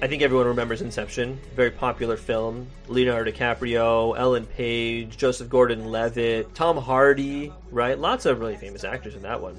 I 0.00 0.06
think 0.06 0.22
everyone 0.22 0.46
remembers 0.46 0.82
Inception, 0.82 1.40
very 1.54 1.70
popular 1.70 2.16
film. 2.16 2.68
Leonardo 2.86 3.32
DiCaprio, 3.32 4.16
Ellen 4.16 4.46
Page, 4.46 5.16
Joseph 5.16 5.48
Gordon-Levitt, 5.48 6.54
Tom 6.54 6.76
Hardy, 6.76 7.52
right? 7.70 7.98
Lots 7.98 8.26
of 8.26 8.38
really 8.38 8.56
famous 8.56 8.84
actors 8.84 9.14
in 9.16 9.22
that 9.22 9.40
one. 9.40 9.56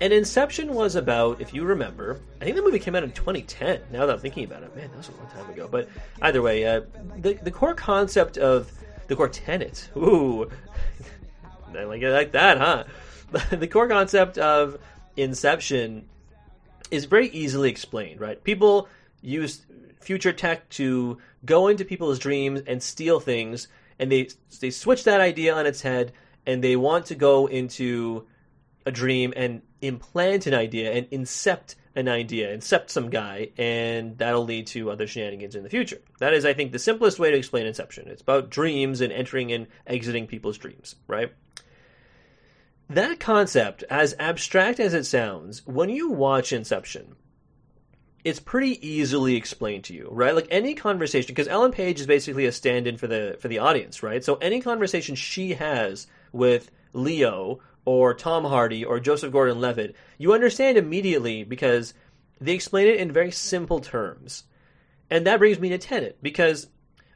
And 0.00 0.12
Inception 0.14 0.72
was 0.72 0.94
about, 0.94 1.42
if 1.42 1.52
you 1.52 1.64
remember, 1.64 2.20
I 2.40 2.44
think 2.44 2.56
the 2.56 2.62
movie 2.62 2.78
came 2.78 2.94
out 2.94 3.02
in 3.02 3.10
2010. 3.10 3.82
Now 3.92 4.06
that 4.06 4.14
I'm 4.14 4.20
thinking 4.20 4.44
about 4.44 4.62
it, 4.62 4.74
man, 4.74 4.88
that 4.88 4.96
was 4.96 5.08
a 5.08 5.12
long 5.12 5.26
time 5.26 5.50
ago. 5.50 5.68
But 5.70 5.90
either 6.22 6.40
way, 6.40 6.64
uh, 6.64 6.82
the 7.16 7.34
the 7.34 7.50
core 7.50 7.74
concept 7.74 8.38
of 8.38 8.72
the 9.08 9.16
core 9.16 9.28
tenet, 9.28 9.90
ooh, 9.96 10.48
I 11.76 11.84
like 11.84 12.02
like 12.02 12.32
that, 12.32 12.56
huh? 12.56 12.84
the 13.50 13.66
core 13.66 13.88
concept 13.88 14.38
of 14.38 14.78
Inception 15.18 16.06
is 16.90 17.04
very 17.04 17.28
easily 17.28 17.70
explained, 17.70 18.20
right? 18.20 18.42
People 18.42 18.88
use 19.22 19.64
future 20.00 20.32
tech 20.32 20.68
to 20.70 21.18
go 21.44 21.68
into 21.68 21.84
people's 21.84 22.18
dreams 22.18 22.62
and 22.66 22.82
steal 22.82 23.20
things, 23.20 23.68
and 23.98 24.10
they 24.10 24.28
they 24.60 24.70
switch 24.70 25.04
that 25.04 25.20
idea 25.20 25.54
on 25.54 25.66
its 25.66 25.82
head, 25.82 26.12
and 26.46 26.62
they 26.62 26.76
want 26.76 27.06
to 27.06 27.14
go 27.14 27.46
into 27.46 28.26
a 28.86 28.90
dream 28.90 29.32
and 29.36 29.62
implant 29.82 30.46
an 30.46 30.54
idea 30.54 30.92
and 30.92 31.10
incept 31.10 31.74
an 31.94 32.08
idea, 32.08 32.56
incept 32.56 32.88
some 32.90 33.10
guy, 33.10 33.50
and 33.58 34.16
that'll 34.18 34.44
lead 34.44 34.66
to 34.68 34.90
other 34.90 35.06
shenanigans 35.06 35.54
in 35.54 35.62
the 35.62 35.68
future. 35.68 36.00
That 36.20 36.32
is, 36.32 36.44
I 36.44 36.54
think, 36.54 36.72
the 36.72 36.78
simplest 36.78 37.18
way 37.18 37.30
to 37.30 37.36
explain 37.36 37.66
Inception. 37.66 38.08
It's 38.08 38.22
about 38.22 38.48
dreams 38.48 39.00
and 39.00 39.12
entering 39.12 39.52
and 39.52 39.66
exiting 39.86 40.26
people's 40.26 40.56
dreams, 40.56 40.94
right? 41.08 41.32
That 42.90 43.20
concept, 43.20 43.84
as 43.88 44.16
abstract 44.18 44.80
as 44.80 44.94
it 44.94 45.04
sounds, 45.04 45.64
when 45.64 45.90
you 45.90 46.10
watch 46.10 46.52
Inception, 46.52 47.14
it's 48.24 48.40
pretty 48.40 48.84
easily 48.86 49.36
explained 49.36 49.84
to 49.84 49.94
you, 49.94 50.08
right? 50.10 50.34
Like 50.34 50.48
any 50.50 50.74
conversation, 50.74 51.28
because 51.28 51.46
Ellen 51.46 51.70
Page 51.70 52.00
is 52.00 52.08
basically 52.08 52.46
a 52.46 52.52
stand-in 52.52 52.96
for 52.96 53.06
the 53.06 53.36
for 53.40 53.46
the 53.46 53.60
audience, 53.60 54.02
right? 54.02 54.24
So 54.24 54.34
any 54.36 54.60
conversation 54.60 55.14
she 55.14 55.54
has 55.54 56.08
with 56.32 56.72
Leo 56.92 57.60
or 57.84 58.12
Tom 58.12 58.44
Hardy 58.44 58.84
or 58.84 58.98
Joseph 58.98 59.30
Gordon-Levitt, 59.30 59.94
you 60.18 60.34
understand 60.34 60.76
immediately 60.76 61.44
because 61.44 61.94
they 62.40 62.54
explain 62.54 62.88
it 62.88 62.96
in 62.96 63.12
very 63.12 63.30
simple 63.30 63.78
terms. 63.78 64.42
And 65.10 65.28
that 65.28 65.38
brings 65.38 65.60
me 65.60 65.68
to 65.68 65.78
Tenet 65.78 66.18
because 66.22 66.66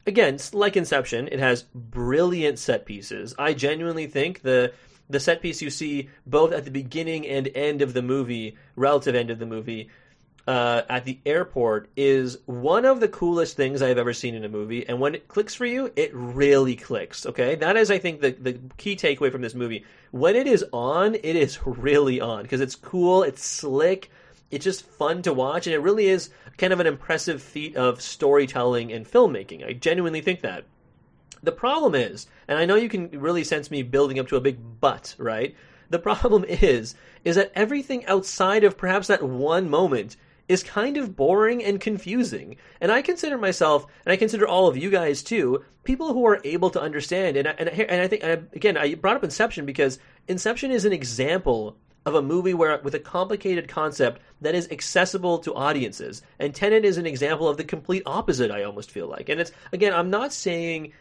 again, 0.07 0.39
like 0.53 0.77
Inception, 0.77 1.29
it 1.33 1.41
has 1.41 1.65
brilliant 1.75 2.61
set 2.61 2.87
pieces. 2.87 3.35
I 3.37 3.55
genuinely 3.55 4.07
think 4.07 4.43
the 4.43 4.73
the 5.09 5.21
set 5.21 5.43
piece 5.43 5.63
you 5.63 5.71
see 5.71 6.09
both 6.27 6.53
at 6.53 6.65
the 6.65 6.71
beginning 6.71 7.27
and 7.27 7.49
end 7.55 7.83
of 7.83 7.93
the 7.93 8.03
movie, 8.03 8.57
relative 8.77 9.15
end 9.15 9.31
of 9.31 9.39
the 9.39 9.47
movie, 9.47 9.91
uh, 10.47 10.83
at 10.89 11.05
the 11.05 11.19
airport 11.25 11.89
is 11.97 12.39
one 12.47 12.85
of 12.85 13.01
the 13.01 13.09
coolest 13.09 13.57
things 13.57 13.81
I've 13.81 13.99
ever 13.99 14.13
seen 14.13 14.35
in 14.35 14.45
a 14.45 14.49
movie. 14.49 14.87
And 14.87 15.01
when 15.01 15.15
it 15.15 15.29
clicks 15.29 15.55
for 15.55 15.65
you, 15.65 15.91
it 15.97 16.11
really 16.13 16.77
clicks. 16.77 17.25
Okay, 17.27 17.55
that 17.57 17.77
is, 17.77 17.91
I 17.91 17.99
think, 17.99 18.21
the 18.21 18.33
the 18.33 18.59
key 18.77 18.97
takeaway 18.97 19.33
from 19.33 19.43
this 19.43 19.55
movie. 19.55 19.85
When 20.11 20.37
it 20.37 20.47
is 20.47 20.65
on, 20.73 21.15
it 21.15 21.25
is 21.37 21.59
really 21.67 22.21
on 22.21 22.43
because 22.43 22.61
it's 22.61 22.77
cool, 22.77 23.23
it's 23.23 23.45
slick, 23.45 24.11
it's 24.51 24.65
just 24.65 24.85
fun 24.85 25.23
to 25.23 25.33
watch, 25.33 25.67
and 25.67 25.75
it 25.75 25.81
really 25.81 26.07
is 26.07 26.31
kind 26.59 26.73
of 26.73 26.81
an 26.81 26.87
impressive 26.87 27.43
feat 27.43 27.77
of 27.77 28.01
storytelling 28.01 28.93
and 28.93 29.11
filmmaking. 29.11 29.67
I 29.67 29.73
genuinely 29.73 30.21
think 30.21 30.43
that. 30.43 30.65
The 31.45 31.53
problem 31.53 31.95
is, 31.95 32.27
and 32.49 32.59
I 32.59 32.65
know 32.65 32.77
you 32.77 32.89
can 32.89 33.11
really 33.11 33.45
sense 33.45 33.71
me 33.71 33.83
building 33.83 34.19
up 34.19 34.29
to 34.29 34.37
a 34.37 34.41
big 34.41 34.59
but, 34.81 35.15
right? 35.19 35.55
The 35.91 35.99
problem 35.99 36.45
is, 36.49 36.95
is 37.25 37.37
that 37.37 37.53
everything 37.55 38.07
outside 38.07 38.65
of 38.65 38.79
perhaps 38.79 39.09
that 39.09 39.23
one 39.23 39.69
moment 39.69 40.17
is 40.49 40.63
kind 40.63 40.97
of 40.97 41.17
boring 41.17 41.63
and 41.65 41.81
confusing. 41.81 42.57
And 42.81 42.93
I 42.93 43.03
consider 43.03 43.39
myself, 43.39 43.87
and 44.05 44.13
I 44.13 44.17
consider 44.17 44.47
all 44.47 44.69
of 44.69 44.77
you 44.77 44.91
guys 44.91 45.23
too, 45.23 45.65
people 45.85 46.13
who 46.13 46.27
are 46.27 46.41
able 46.45 46.71
to 46.71 46.81
understand. 46.81 47.37
And 47.37 47.49
I, 47.49 47.55
and 47.59 47.69
I, 47.69 47.73
and 47.73 48.01
I 48.01 48.09
think, 48.09 48.23
and 48.23 48.33
I, 48.33 48.57
again, 48.57 48.77
I 48.77 48.95
brought 48.95 49.17
up 49.17 49.25
Inception 49.25 49.67
because 49.67 49.99
Inception 50.29 50.71
is 50.71 50.85
an 50.85 50.93
example 50.93 51.77
of 52.07 52.15
a 52.15 52.23
movie 52.23 52.53
where 52.53 52.79
with 52.83 52.95
a 52.95 52.99
complicated 52.99 53.69
concept 53.69 54.21
that 54.43 54.55
is 54.55 54.69
accessible 54.71 55.39
to 55.39 55.55
audiences. 55.55 56.23
And 56.39 56.55
Tenet 56.55 56.85
is 56.85 56.99
an 56.99 57.07
example 57.07 57.49
of 57.49 57.57
the 57.57 57.65
complete 57.65 58.03
opposite, 58.05 58.51
I 58.51 58.65
almost 58.65 58.91
feel 58.91 59.09
like. 59.09 59.29
And 59.29 59.41
it's, 59.41 59.53
again, 59.73 59.95
I'm 59.95 60.11
not 60.11 60.33
saying 60.33 60.93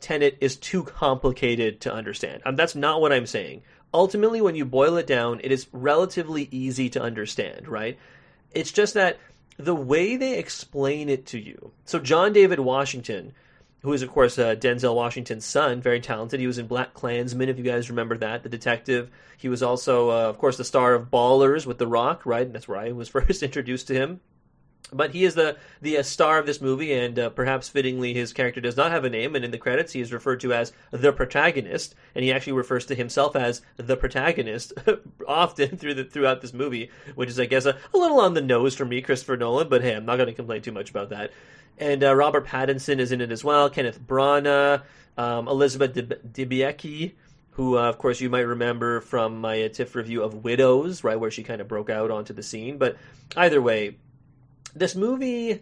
Tenet 0.00 0.38
is 0.40 0.56
too 0.56 0.84
complicated 0.84 1.80
to 1.82 1.92
understand. 1.92 2.42
Um, 2.44 2.56
that's 2.56 2.74
not 2.74 3.00
what 3.00 3.12
I'm 3.12 3.26
saying. 3.26 3.62
Ultimately, 3.94 4.40
when 4.40 4.54
you 4.54 4.64
boil 4.64 4.96
it 4.96 5.06
down, 5.06 5.40
it 5.42 5.52
is 5.52 5.68
relatively 5.72 6.48
easy 6.50 6.90
to 6.90 7.02
understand, 7.02 7.68
right? 7.68 7.98
It's 8.52 8.72
just 8.72 8.94
that 8.94 9.18
the 9.58 9.74
way 9.74 10.16
they 10.16 10.38
explain 10.38 11.08
it 11.08 11.26
to 11.26 11.38
you. 11.38 11.72
So 11.84 11.98
John 11.98 12.32
David 12.32 12.60
Washington, 12.60 13.32
who 13.80 13.92
is 13.92 14.02
of 14.02 14.10
course 14.10 14.38
uh, 14.38 14.54
Denzel 14.54 14.94
Washington's 14.94 15.44
son, 15.44 15.80
very 15.80 16.00
talented. 16.00 16.40
He 16.40 16.46
was 16.46 16.58
in 16.58 16.68
BlacKkKlansman, 16.68 17.48
if 17.48 17.56
you 17.56 17.64
guys 17.64 17.88
remember 17.88 18.18
that, 18.18 18.42
the 18.42 18.48
detective. 18.48 19.10
He 19.38 19.48
was 19.48 19.62
also, 19.62 20.10
uh, 20.10 20.28
of 20.28 20.38
course, 20.38 20.56
the 20.56 20.64
star 20.64 20.94
of 20.94 21.10
Ballers 21.10 21.66
with 21.66 21.78
The 21.78 21.86
Rock, 21.86 22.26
right? 22.26 22.46
And 22.46 22.54
that's 22.54 22.68
where 22.68 22.78
I 22.78 22.92
was 22.92 23.08
first 23.10 23.42
introduced 23.42 23.88
to 23.88 23.94
him. 23.94 24.20
But 24.92 25.10
he 25.10 25.24
is 25.24 25.34
the 25.34 25.56
the 25.80 25.98
uh, 25.98 26.02
star 26.04 26.38
of 26.38 26.46
this 26.46 26.60
movie, 26.60 26.92
and 26.92 27.18
uh, 27.18 27.30
perhaps 27.30 27.68
fittingly, 27.68 28.14
his 28.14 28.32
character 28.32 28.60
does 28.60 28.76
not 28.76 28.92
have 28.92 29.04
a 29.04 29.10
name. 29.10 29.34
And 29.34 29.44
in 29.44 29.50
the 29.50 29.58
credits, 29.58 29.92
he 29.92 30.00
is 30.00 30.12
referred 30.12 30.40
to 30.40 30.52
as 30.52 30.72
the 30.92 31.12
protagonist, 31.12 31.96
and 32.14 32.24
he 32.24 32.32
actually 32.32 32.52
refers 32.52 32.86
to 32.86 32.94
himself 32.94 33.34
as 33.34 33.62
the 33.76 33.96
protagonist 33.96 34.74
often 35.28 35.76
through 35.76 35.94
the 35.94 36.04
throughout 36.04 36.40
this 36.40 36.52
movie, 36.52 36.90
which 37.16 37.28
is, 37.28 37.40
I 37.40 37.46
guess, 37.46 37.66
a, 37.66 37.76
a 37.92 37.98
little 37.98 38.20
on 38.20 38.34
the 38.34 38.40
nose 38.40 38.76
for 38.76 38.84
me, 38.84 39.02
Christopher 39.02 39.36
Nolan. 39.36 39.68
But 39.68 39.82
hey, 39.82 39.94
I'm 39.94 40.06
not 40.06 40.16
going 40.16 40.28
to 40.28 40.34
complain 40.34 40.62
too 40.62 40.72
much 40.72 40.90
about 40.90 41.10
that. 41.10 41.32
And 41.78 42.04
uh, 42.04 42.14
Robert 42.14 42.46
Pattinson 42.46 43.00
is 43.00 43.12
in 43.12 43.20
it 43.20 43.32
as 43.32 43.42
well. 43.42 43.68
Kenneth 43.68 44.00
Branagh, 44.00 44.82
um, 45.18 45.48
Elizabeth 45.48 45.94
Debicki, 45.94 47.12
who, 47.50 47.76
uh, 47.76 47.88
of 47.88 47.98
course, 47.98 48.20
you 48.20 48.30
might 48.30 48.40
remember 48.40 49.00
from 49.00 49.40
my 49.40 49.62
uh, 49.62 49.68
TIFF 49.68 49.94
review 49.94 50.22
of 50.22 50.44
Widows, 50.44 51.02
right, 51.02 51.18
where 51.18 51.30
she 51.30 51.42
kind 51.42 51.60
of 51.60 51.68
broke 51.68 51.90
out 51.90 52.10
onto 52.10 52.32
the 52.32 52.42
scene. 52.42 52.78
But 52.78 52.96
either 53.36 53.60
way, 53.60 53.96
this 54.78 54.94
movie 54.94 55.60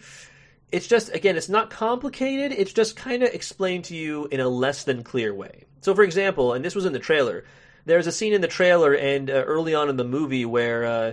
it's 0.73 0.89
just 0.89 1.15
again 1.15 1.37
it's 1.37 1.49
not 1.49 1.71
complicated. 1.71 2.53
It's 2.53 2.73
just 2.73 2.97
kind 2.97 3.23
of 3.23 3.31
explained 3.33 3.85
to 3.85 3.97
you 3.97 4.27
in 4.27 4.41
a 4.41 4.49
less 4.49 4.85
than 4.85 5.05
clear 5.05 5.33
way. 5.33 5.65
So 5.83 5.95
for 5.95 6.03
example 6.03 6.53
and 6.53 6.65
this 6.65 6.75
was 6.75 6.85
in 6.85 6.93
the 6.93 6.99
trailer 6.99 7.45
there's 7.87 8.07
a 8.07 8.13
scene 8.13 8.33
in 8.33 8.41
the 8.41 8.49
trailer 8.49 8.95
and 8.95 9.31
uh, 9.31 9.35
early 9.35 9.75
on 9.75 9.89
in 9.89 9.97
the 9.97 10.05
movie 10.05 10.45
where 10.45 10.85
uh, 10.85 11.13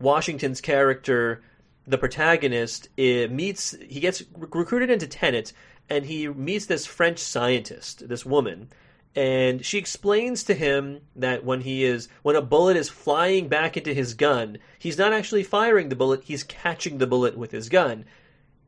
washington's 0.00 0.60
character 0.60 1.42
the 1.86 1.98
protagonist 1.98 2.88
meets 2.96 3.76
he 3.88 4.00
gets 4.00 4.22
recruited 4.36 4.90
into 4.90 5.06
tenet 5.06 5.52
and 5.90 6.04
he 6.06 6.28
meets 6.28 6.66
this 6.66 6.86
french 6.86 7.18
scientist 7.18 8.08
this 8.08 8.24
woman 8.24 8.68
and 9.14 9.64
she 9.64 9.78
explains 9.78 10.42
to 10.44 10.54
him 10.54 11.00
that 11.16 11.44
when 11.44 11.60
he 11.60 11.84
is 11.84 12.08
when 12.22 12.36
a 12.36 12.42
bullet 12.42 12.76
is 12.76 12.88
flying 12.88 13.48
back 13.48 13.76
into 13.76 13.92
his 13.92 14.14
gun, 14.14 14.58
he's 14.78 14.96
not 14.96 15.12
actually 15.12 15.42
firing 15.42 15.88
the 15.88 15.96
bullet, 15.96 16.24
he's 16.24 16.44
catching 16.44 16.98
the 16.98 17.06
bullet 17.06 17.36
with 17.36 17.50
his 17.50 17.68
gun. 17.68 18.06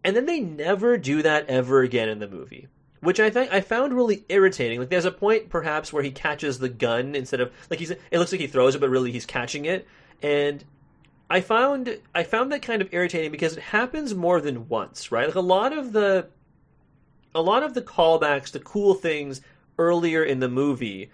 And 0.04 0.14
then 0.14 0.26
they 0.26 0.40
never 0.40 0.98
do 0.98 1.22
that 1.22 1.48
ever 1.48 1.80
again 1.80 2.10
in 2.10 2.18
the 2.18 2.28
movie. 2.28 2.68
Which 3.00 3.20
I 3.20 3.30
think 3.30 3.52
I 3.52 3.62
found 3.62 3.94
really 3.94 4.24
irritating. 4.28 4.78
Like 4.78 4.90
there's 4.90 5.06
a 5.06 5.10
point 5.10 5.48
perhaps 5.48 5.92
where 5.92 6.02
he 6.02 6.10
catches 6.10 6.58
the 6.58 6.68
gun 6.68 7.14
instead 7.14 7.40
of 7.40 7.50
like 7.70 7.78
he's 7.78 7.90
it 7.90 8.02
looks 8.12 8.32
like 8.32 8.40
he 8.40 8.46
throws 8.46 8.74
it, 8.74 8.80
but 8.80 8.90
really 8.90 9.12
he's 9.12 9.26
catching 9.26 9.64
it. 9.64 9.86
And 10.22 10.62
I 11.30 11.40
found 11.40 11.98
I 12.14 12.22
found 12.22 12.52
that 12.52 12.62
kind 12.62 12.82
of 12.82 12.92
irritating 12.92 13.30
because 13.30 13.56
it 13.56 13.62
happens 13.62 14.14
more 14.14 14.42
than 14.42 14.68
once, 14.68 15.10
right? 15.10 15.26
Like 15.26 15.34
a 15.36 15.40
lot 15.40 15.72
of 15.72 15.92
the 15.92 16.28
a 17.34 17.40
lot 17.40 17.62
of 17.62 17.74
the 17.74 17.82
callbacks, 17.82 18.52
the 18.52 18.60
cool 18.60 18.94
things 18.94 19.40
earlier 19.78 20.22
in 20.22 20.40
the 20.40 20.48
movie 20.48 21.10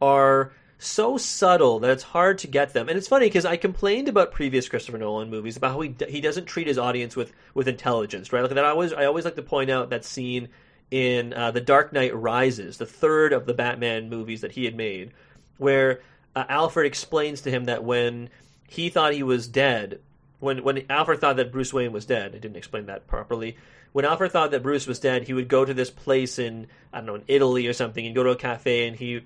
are 0.00 0.52
so 0.78 1.16
subtle 1.16 1.80
that 1.80 1.90
it's 1.90 2.02
hard 2.02 2.38
to 2.38 2.46
get 2.46 2.72
them. 2.72 2.88
And 2.88 2.98
it's 2.98 3.08
funny 3.08 3.26
because 3.26 3.44
I 3.44 3.56
complained 3.56 4.08
about 4.08 4.32
previous 4.32 4.68
Christopher 4.68 4.98
Nolan 4.98 5.30
movies 5.30 5.56
about 5.56 5.72
how 5.72 5.80
he 5.80 5.94
he 6.08 6.20
doesn't 6.20 6.46
treat 6.46 6.66
his 6.66 6.78
audience 6.78 7.16
with 7.16 7.32
with 7.54 7.68
intelligence, 7.68 8.32
right? 8.32 8.42
Like 8.42 8.52
that. 8.52 8.64
I 8.64 8.70
always 8.70 8.92
I 8.92 9.06
always 9.06 9.24
like 9.24 9.36
to 9.36 9.42
point 9.42 9.70
out 9.70 9.90
that 9.90 10.04
scene 10.04 10.48
in 10.90 11.32
uh, 11.32 11.50
The 11.50 11.60
Dark 11.60 11.92
Knight 11.92 12.14
Rises, 12.14 12.76
the 12.76 12.86
third 12.86 13.32
of 13.32 13.46
the 13.46 13.54
Batman 13.54 14.10
movies 14.10 14.42
that 14.42 14.52
he 14.52 14.64
had 14.64 14.76
made, 14.76 15.12
where 15.56 16.00
uh, 16.36 16.44
Alfred 16.48 16.86
explains 16.86 17.42
to 17.42 17.50
him 17.50 17.64
that 17.64 17.82
when 17.84 18.28
he 18.68 18.90
thought 18.90 19.14
he 19.14 19.22
was 19.22 19.48
dead, 19.48 20.00
when 20.40 20.62
when 20.62 20.84
Alfred 20.90 21.20
thought 21.20 21.36
that 21.36 21.52
Bruce 21.52 21.72
Wayne 21.72 21.92
was 21.92 22.06
dead, 22.06 22.34
I 22.34 22.38
didn't 22.38 22.56
explain 22.56 22.86
that 22.86 23.06
properly 23.06 23.56
when 23.94 24.04
Alfred 24.04 24.32
thought 24.32 24.50
that 24.50 24.64
Bruce 24.64 24.88
was 24.88 24.98
dead, 24.98 25.22
he 25.22 25.32
would 25.32 25.46
go 25.46 25.64
to 25.64 25.72
this 25.72 25.88
place 25.88 26.40
in 26.40 26.66
I 26.92 26.96
don't 26.96 27.06
know 27.06 27.14
in 27.14 27.22
Italy 27.28 27.68
or 27.68 27.72
something, 27.72 28.04
and 28.04 28.12
go 28.12 28.24
to 28.24 28.30
a 28.30 28.36
cafe, 28.36 28.88
and 28.88 28.96
he 28.96 29.20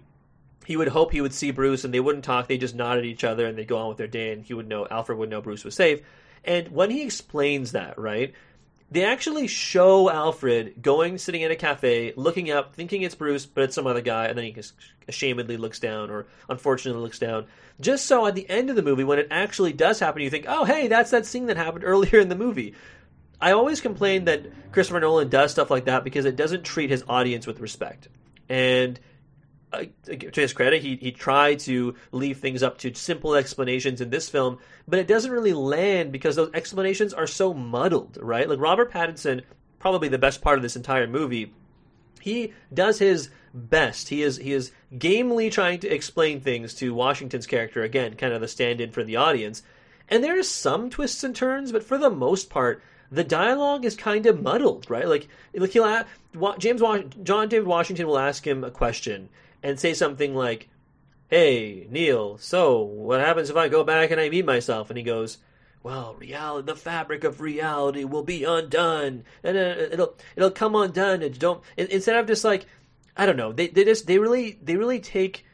he 0.67 0.77
would 0.77 0.89
hope 0.89 1.11
he 1.11 1.23
would 1.23 1.33
see 1.33 1.53
Bruce, 1.53 1.85
and 1.85 1.95
they 1.95 2.01
wouldn't 2.01 2.23
talk. 2.23 2.49
They 2.49 2.59
just 2.59 2.75
nod 2.75 2.99
at 2.99 3.07
each 3.07 3.25
other, 3.25 3.47
and 3.47 3.57
they'd 3.57 3.67
go 3.67 3.79
on 3.79 3.89
with 3.89 3.97
their 3.97 4.07
day, 4.07 4.31
and 4.31 4.45
he 4.45 4.53
would 4.53 4.69
know 4.69 4.87
Alfred 4.87 5.17
would 5.17 5.31
know 5.31 5.41
Bruce 5.41 5.65
was 5.65 5.75
safe. 5.75 6.03
And 6.45 6.69
when 6.69 6.91
he 6.91 7.03
explains 7.03 7.73
that, 7.73 7.99
right, 7.99 8.35
they 8.91 9.05
actually 9.05 9.47
show 9.47 10.11
Alfred 10.11 10.83
going, 10.83 11.17
sitting 11.17 11.41
in 11.41 11.51
a 11.51 11.57
cafe, 11.57 12.13
looking 12.15 12.51
up, 12.51 12.75
thinking 12.75 13.01
it's 13.01 13.15
Bruce, 13.15 13.47
but 13.47 13.65
it's 13.65 13.75
some 13.75 13.87
other 13.87 14.03
guy, 14.03 14.27
and 14.27 14.37
then 14.37 14.45
he 14.45 14.57
ashamedly 15.09 15.57
looks 15.57 15.79
down, 15.79 16.11
or 16.11 16.27
unfortunately 16.51 17.01
looks 17.01 17.19
down. 17.19 17.47
Just 17.81 18.05
so 18.05 18.27
at 18.27 18.35
the 18.35 18.49
end 18.51 18.69
of 18.69 18.77
the 18.77 18.83
movie, 18.83 19.05
when 19.05 19.19
it 19.19 19.29
actually 19.31 19.73
does 19.73 19.99
happen, 19.99 20.21
you 20.21 20.29
think, 20.29 20.45
oh, 20.47 20.67
hey, 20.67 20.89
that's 20.89 21.13
that 21.13 21.25
scene 21.25 21.47
that 21.47 21.57
happened 21.57 21.85
earlier 21.87 22.19
in 22.21 22.29
the 22.29 22.37
movie. 22.37 22.75
I 23.41 23.53
always 23.53 23.81
complain 23.81 24.25
that 24.25 24.73
Christopher 24.73 25.01
Nolan 25.01 25.29
does 25.29 25.53
stuff 25.53 25.71
like 25.71 25.85
that 25.85 26.05
because 26.05 26.25
it 26.25 26.37
doesn't 26.37 26.65
treat 26.65 26.91
his 26.91 27.05
audience 27.09 27.47
with 27.47 27.61
respect. 27.61 28.09
And 28.49 28.99
uh, 29.73 29.85
to 30.07 30.41
his 30.41 30.53
credit, 30.53 30.83
he 30.83 30.97
he 30.97 31.13
tried 31.13 31.61
to 31.61 31.95
leave 32.11 32.39
things 32.39 32.63
up 32.63 32.79
to 32.79 32.95
simple 32.95 33.35
explanations 33.35 34.01
in 34.01 34.11
this 34.11 34.29
film, 34.29 34.59
but 34.87 34.99
it 34.99 35.07
doesn't 35.07 35.31
really 35.31 35.53
land 35.53 36.11
because 36.11 36.37
those 36.37 36.51
explanations 36.55 37.13
are 37.13 37.27
so 37.27 37.53
muddled, 37.53 38.19
right? 38.21 38.49
Like 38.49 38.61
Robert 38.61 38.91
Pattinson, 38.91 39.43
probably 39.79 40.09
the 40.09 40.19
best 40.19 40.41
part 40.41 40.59
of 40.59 40.63
this 40.63 40.77
entire 40.77 41.07
movie, 41.07 41.55
he 42.21 42.55
does 42.73 42.99
his 42.99 43.31
best. 43.53 44.09
He 44.09 44.23
is 44.23 44.39
he 44.39 44.53
is 44.53 44.73
gamely 44.97 45.51
trying 45.51 45.81
to 45.81 45.89
explain 45.89 46.41
things 46.41 46.75
to 46.75 46.95
Washington's 46.95 47.47
character 47.47 47.83
again, 47.83 48.15
kind 48.15 48.33
of 48.33 48.41
the 48.41 48.49
stand-in 48.49 48.91
for 48.91 49.05
the 49.05 49.17
audience. 49.17 49.63
And 50.09 50.25
there 50.25 50.39
are 50.39 50.43
some 50.43 50.89
twists 50.89 51.23
and 51.23 51.37
turns, 51.37 51.73
but 51.73 51.85
for 51.85 51.99
the 51.99 52.09
most 52.11 52.49
part, 52.49 52.83
the 53.11 53.25
dialogue 53.25 53.85
is 53.85 53.97
kind 53.97 54.27
of 54.27 54.43
muddled, 54.43 54.91
right? 54.91 55.07
Like, 55.07 55.29
like 55.55 55.71
he'll 55.71 55.85
ask, 55.85 56.07
James 56.59 56.83
John 57.23 57.49
David 57.49 57.67
Washington 57.67 58.07
will 58.07 58.19
ask 58.19 58.47
him 58.47 58.65
a 58.65 58.71
question 58.71 59.29
and 59.63 59.81
say 59.81 59.95
something 59.95 60.35
like, 60.35 60.69
"Hey 61.29 61.87
Neil, 61.91 62.39
so 62.39 62.83
what 62.83 63.21
happens 63.21 63.51
if 63.51 63.57
I 63.57 63.69
go 63.69 63.85
back 63.85 64.11
and 64.11 64.21
I 64.21 64.29
meet 64.29 64.45
myself?" 64.45 64.91
And 64.91 64.99
he 64.99 65.05
goes, 65.05 65.39
"Well, 65.83 66.15
reality, 66.19 66.67
the 66.67 66.77
fabric 66.77 67.25
of 67.25 67.41
reality 67.41 68.05
will 68.05 68.23
be 68.23 68.45
undone, 68.45 69.25
and 69.43 69.57
uh, 69.57 69.75
it'll 69.93 70.15
it'll 70.37 70.51
come 70.51 70.75
undone." 70.75 71.23
And 71.23 71.39
don't 71.39 71.63
instead 71.77 72.17
of 72.17 72.27
just 72.27 72.45
like, 72.45 72.67
I 73.17 73.27
don't 73.27 73.37
know, 73.37 73.53
they 73.53 73.69
they 73.69 73.85
just 73.85 74.07
they 74.07 74.19
really 74.19 74.59
they 74.63 74.77
really 74.77 75.01
take 75.01 75.45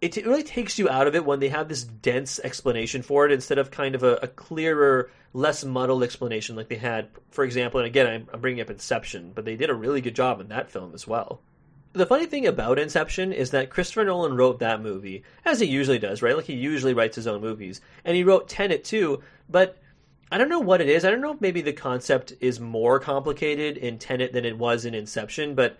it, 0.00 0.26
really 0.26 0.42
takes 0.42 0.78
you 0.78 0.88
out 0.88 1.06
of 1.06 1.14
it 1.14 1.24
when 1.24 1.40
they 1.40 1.48
have 1.48 1.68
this 1.68 1.84
dense 1.84 2.38
explanation 2.40 3.02
for 3.02 3.24
it 3.24 3.32
instead 3.32 3.58
of 3.58 3.70
kind 3.70 3.94
of 3.94 4.02
a, 4.02 4.16
a 4.16 4.28
clearer, 4.28 5.10
less 5.34 5.64
muddled 5.64 6.02
explanation 6.02 6.56
like 6.56 6.68
they 6.68 6.76
had, 6.76 7.08
for 7.30 7.44
example. 7.44 7.80
And 7.80 7.86
again, 7.86 8.06
I'm, 8.06 8.28
I'm 8.32 8.40
bringing 8.40 8.62
up 8.62 8.70
Inception, 8.70 9.32
but 9.34 9.44
they 9.44 9.56
did 9.56 9.68
a 9.68 9.74
really 9.74 10.00
good 10.00 10.14
job 10.14 10.40
in 10.40 10.48
that 10.48 10.70
film 10.70 10.94
as 10.94 11.06
well. 11.06 11.42
The 11.92 12.06
funny 12.06 12.26
thing 12.26 12.46
about 12.46 12.78
Inception 12.78 13.32
is 13.32 13.50
that 13.50 13.70
Christopher 13.70 14.04
Nolan 14.04 14.36
wrote 14.36 14.60
that 14.60 14.80
movie, 14.80 15.24
as 15.44 15.60
he 15.60 15.66
usually 15.66 15.98
does, 15.98 16.22
right? 16.22 16.36
Like 16.36 16.46
he 16.46 16.54
usually 16.54 16.94
writes 16.94 17.16
his 17.16 17.26
own 17.26 17.40
movies. 17.40 17.80
And 18.04 18.16
he 18.16 18.24
wrote 18.24 18.48
Tenet 18.48 18.84
too, 18.84 19.22
but 19.50 19.76
I 20.30 20.38
don't 20.38 20.48
know 20.48 20.60
what 20.60 20.80
it 20.80 20.88
is. 20.88 21.04
I 21.04 21.10
don't 21.10 21.20
know 21.20 21.32
if 21.32 21.40
maybe 21.40 21.60
the 21.60 21.72
concept 21.72 22.32
is 22.40 22.58
more 22.58 22.98
complicated 22.98 23.76
in 23.76 23.98
Tenet 23.98 24.32
than 24.32 24.44
it 24.44 24.56
was 24.56 24.84
in 24.84 24.94
Inception, 24.94 25.54
but 25.54 25.76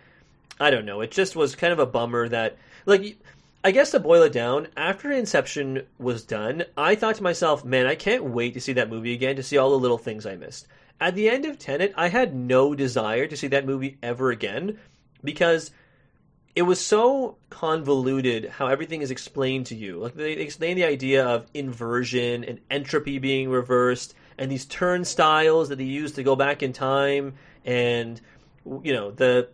I 0.60 0.70
don't 0.70 0.84
know. 0.84 1.00
It 1.00 1.10
just 1.10 1.34
was 1.34 1.56
kind 1.56 1.72
of 1.72 1.78
a 1.78 1.86
bummer 1.86 2.28
that, 2.28 2.58
like, 2.86 3.18
I 3.66 3.70
guess 3.70 3.92
to 3.92 3.98
boil 3.98 4.22
it 4.24 4.32
down, 4.32 4.68
after 4.76 5.10
Inception 5.10 5.86
was 5.98 6.22
done, 6.22 6.64
I 6.76 6.94
thought 6.94 7.14
to 7.16 7.22
myself, 7.22 7.64
man, 7.64 7.86
I 7.86 7.94
can't 7.94 8.24
wait 8.24 8.52
to 8.54 8.60
see 8.60 8.74
that 8.74 8.90
movie 8.90 9.14
again 9.14 9.36
to 9.36 9.42
see 9.42 9.56
all 9.56 9.70
the 9.70 9.78
little 9.78 9.96
things 9.96 10.26
I 10.26 10.36
missed. 10.36 10.66
At 11.00 11.14
the 11.14 11.30
end 11.30 11.46
of 11.46 11.58
Tenet, 11.58 11.94
I 11.96 12.08
had 12.08 12.34
no 12.34 12.74
desire 12.74 13.26
to 13.26 13.36
see 13.38 13.46
that 13.48 13.64
movie 13.64 13.96
ever 14.02 14.30
again 14.30 14.78
because 15.24 15.70
it 16.54 16.62
was 16.62 16.78
so 16.78 17.38
convoluted 17.48 18.50
how 18.50 18.66
everything 18.66 19.00
is 19.00 19.10
explained 19.10 19.66
to 19.66 19.74
you. 19.74 19.98
Like 19.98 20.14
they 20.14 20.32
explain 20.32 20.76
the 20.76 20.84
idea 20.84 21.26
of 21.26 21.46
inversion 21.54 22.44
and 22.44 22.60
entropy 22.70 23.18
being 23.18 23.48
reversed 23.48 24.14
and 24.36 24.50
these 24.50 24.66
turnstiles 24.66 25.70
that 25.70 25.76
they 25.76 25.84
use 25.84 26.12
to 26.12 26.22
go 26.22 26.36
back 26.36 26.62
in 26.62 26.74
time 26.74 27.34
and 27.64 28.20
you 28.82 28.92
know 28.92 29.10
the 29.10 29.48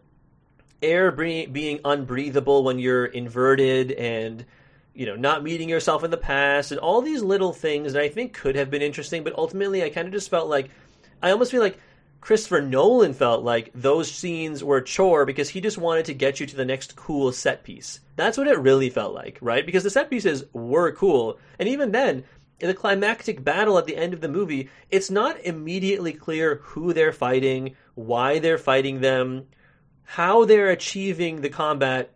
air 0.83 1.11
being 1.13 1.81
unbreathable 1.85 2.65
when 2.65 2.79
you're 2.79 3.07
inverted 3.07 3.93
and 3.93 4.45
you 4.95 5.07
know 5.07 5.17
not 5.17 5.43
meeting 5.43 5.69
yourself 5.69 6.05
in 6.05 6.11
the 6.11 6.17
past 6.17 6.73
and 6.73 6.81
all 6.81 7.03
these 7.03 7.23
little 7.23 7.53
things 7.53 7.93
that 7.93 8.03
I 8.03 8.09
think 8.09 8.33
could 8.33 8.57
have 8.57 8.71
been 8.71 8.83
interesting 8.83 9.23
but 9.23 9.37
ultimately 9.37 9.83
I 9.83 9.91
kind 9.91 10.09
of 10.09 10.15
just 10.15 10.31
felt 10.31 10.49
like 10.49 10.71
I 11.23 11.31
almost 11.31 11.51
feel 11.51 11.61
like 11.61 11.79
Christopher 12.21 12.61
Nolan 12.61 13.15
felt 13.15 13.45
like 13.45 13.71
those 13.75 14.11
scenes 14.11 14.63
were 14.63 14.79
a 14.79 14.85
chore 14.85 15.25
because 15.25 15.49
he 15.49 15.61
just 15.61 15.79
wanted 15.79 16.05
to 16.07 16.15
get 16.15 16.39
you 16.39 16.47
to 16.47 16.57
the 16.57 16.67
next 16.67 16.95
cool 16.95 17.33
set 17.33 17.65
piece. 17.65 18.01
That's 18.17 18.37
what 18.37 18.47
it 18.47 18.59
really 18.59 18.91
felt 18.91 19.15
like, 19.15 19.39
right? 19.41 19.65
Because 19.65 19.85
the 19.85 19.91
set 19.91 20.11
pieces 20.11 20.45
were 20.53 20.93
cool. 20.93 21.39
And 21.59 21.67
even 21.67 21.93
then, 21.93 22.25
in 22.61 22.69
the 22.69 22.75
climactic 22.75 23.43
battle 23.43 23.79
at 23.79 23.87
the 23.87 23.97
end 23.97 24.13
of 24.13 24.21
the 24.21 24.29
movie, 24.29 24.69
it's 24.91 25.11
not 25.11 25.41
immediately 25.41 26.13
clear 26.13 26.57
who 26.57 26.93
they're 26.93 27.13
fighting, 27.13 27.75
why 27.95 28.39
they're 28.39 28.59
fighting 28.59 29.01
them, 29.01 29.47
how 30.05 30.45
they're 30.45 30.71
achieving 30.71 31.41
the 31.41 31.49
combat 31.49 32.11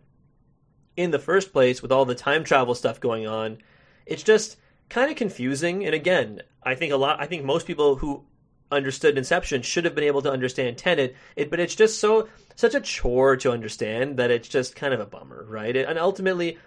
in 0.97 1.11
the 1.11 1.19
first 1.19 1.51
place 1.51 1.81
with 1.81 1.91
all 1.91 2.05
the 2.05 2.15
time 2.15 2.43
travel 2.43 2.75
stuff 2.75 2.99
going 2.99 3.27
on. 3.27 3.57
It's 4.05 4.23
just 4.23 4.57
kind 4.89 5.09
of 5.09 5.17
confusing. 5.17 5.85
And 5.85 5.95
again, 5.95 6.41
I 6.63 6.75
think 6.75 6.93
a 6.93 6.97
lot, 6.97 7.21
I 7.21 7.25
think 7.25 7.43
most 7.43 7.67
people 7.67 7.95
who 7.95 8.23
understood 8.71 9.17
Inception 9.17 9.61
should 9.61 9.85
have 9.85 9.95
been 9.95 10.03
able 10.03 10.21
to 10.23 10.31
understand 10.31 10.77
Tenet. 10.77 11.15
It, 11.35 11.49
but 11.49 11.59
it's 11.59 11.75
just 11.75 11.99
so 11.99 12.27
such 12.55 12.75
a 12.75 12.81
chore 12.81 13.35
to 13.37 13.51
understand 13.51 14.17
that 14.17 14.31
it's 14.31 14.47
just 14.47 14.75
kind 14.75 14.93
of 14.93 14.99
a 14.99 15.05
bummer, 15.05 15.45
right? 15.49 15.75
and 15.75 15.99
ultimately, 15.99 16.57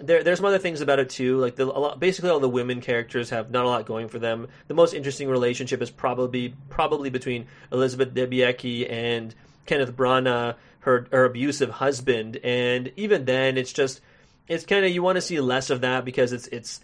there, 0.00 0.22
there's 0.22 0.38
some 0.38 0.46
other 0.46 0.58
things 0.58 0.80
about 0.80 0.98
it 0.98 1.10
too. 1.10 1.38
Like 1.38 1.56
the, 1.56 1.66
lot, 1.66 1.98
basically 1.98 2.30
all 2.30 2.40
the 2.40 2.48
women 2.48 2.80
characters 2.80 3.30
have 3.30 3.50
not 3.50 3.64
a 3.64 3.68
lot 3.68 3.86
going 3.86 4.08
for 4.08 4.18
them. 4.18 4.48
The 4.68 4.74
most 4.74 4.94
interesting 4.94 5.28
relationship 5.28 5.82
is 5.82 5.90
probably 5.90 6.54
probably 6.68 7.10
between 7.10 7.46
Elizabeth 7.72 8.14
Debicki 8.14 8.90
and 8.90 9.34
Kenneth 9.66 9.96
Branagh, 9.96 10.56
her 10.80 11.06
her 11.12 11.24
abusive 11.24 11.70
husband. 11.70 12.38
And 12.42 12.92
even 12.96 13.24
then, 13.24 13.56
it's 13.56 13.72
just 13.72 14.00
it's 14.48 14.66
kind 14.66 14.84
of 14.84 14.90
you 14.90 15.02
want 15.02 15.16
to 15.16 15.22
see 15.22 15.40
less 15.40 15.70
of 15.70 15.82
that 15.82 16.04
because 16.04 16.32
it's 16.32 16.48
it's 16.48 16.80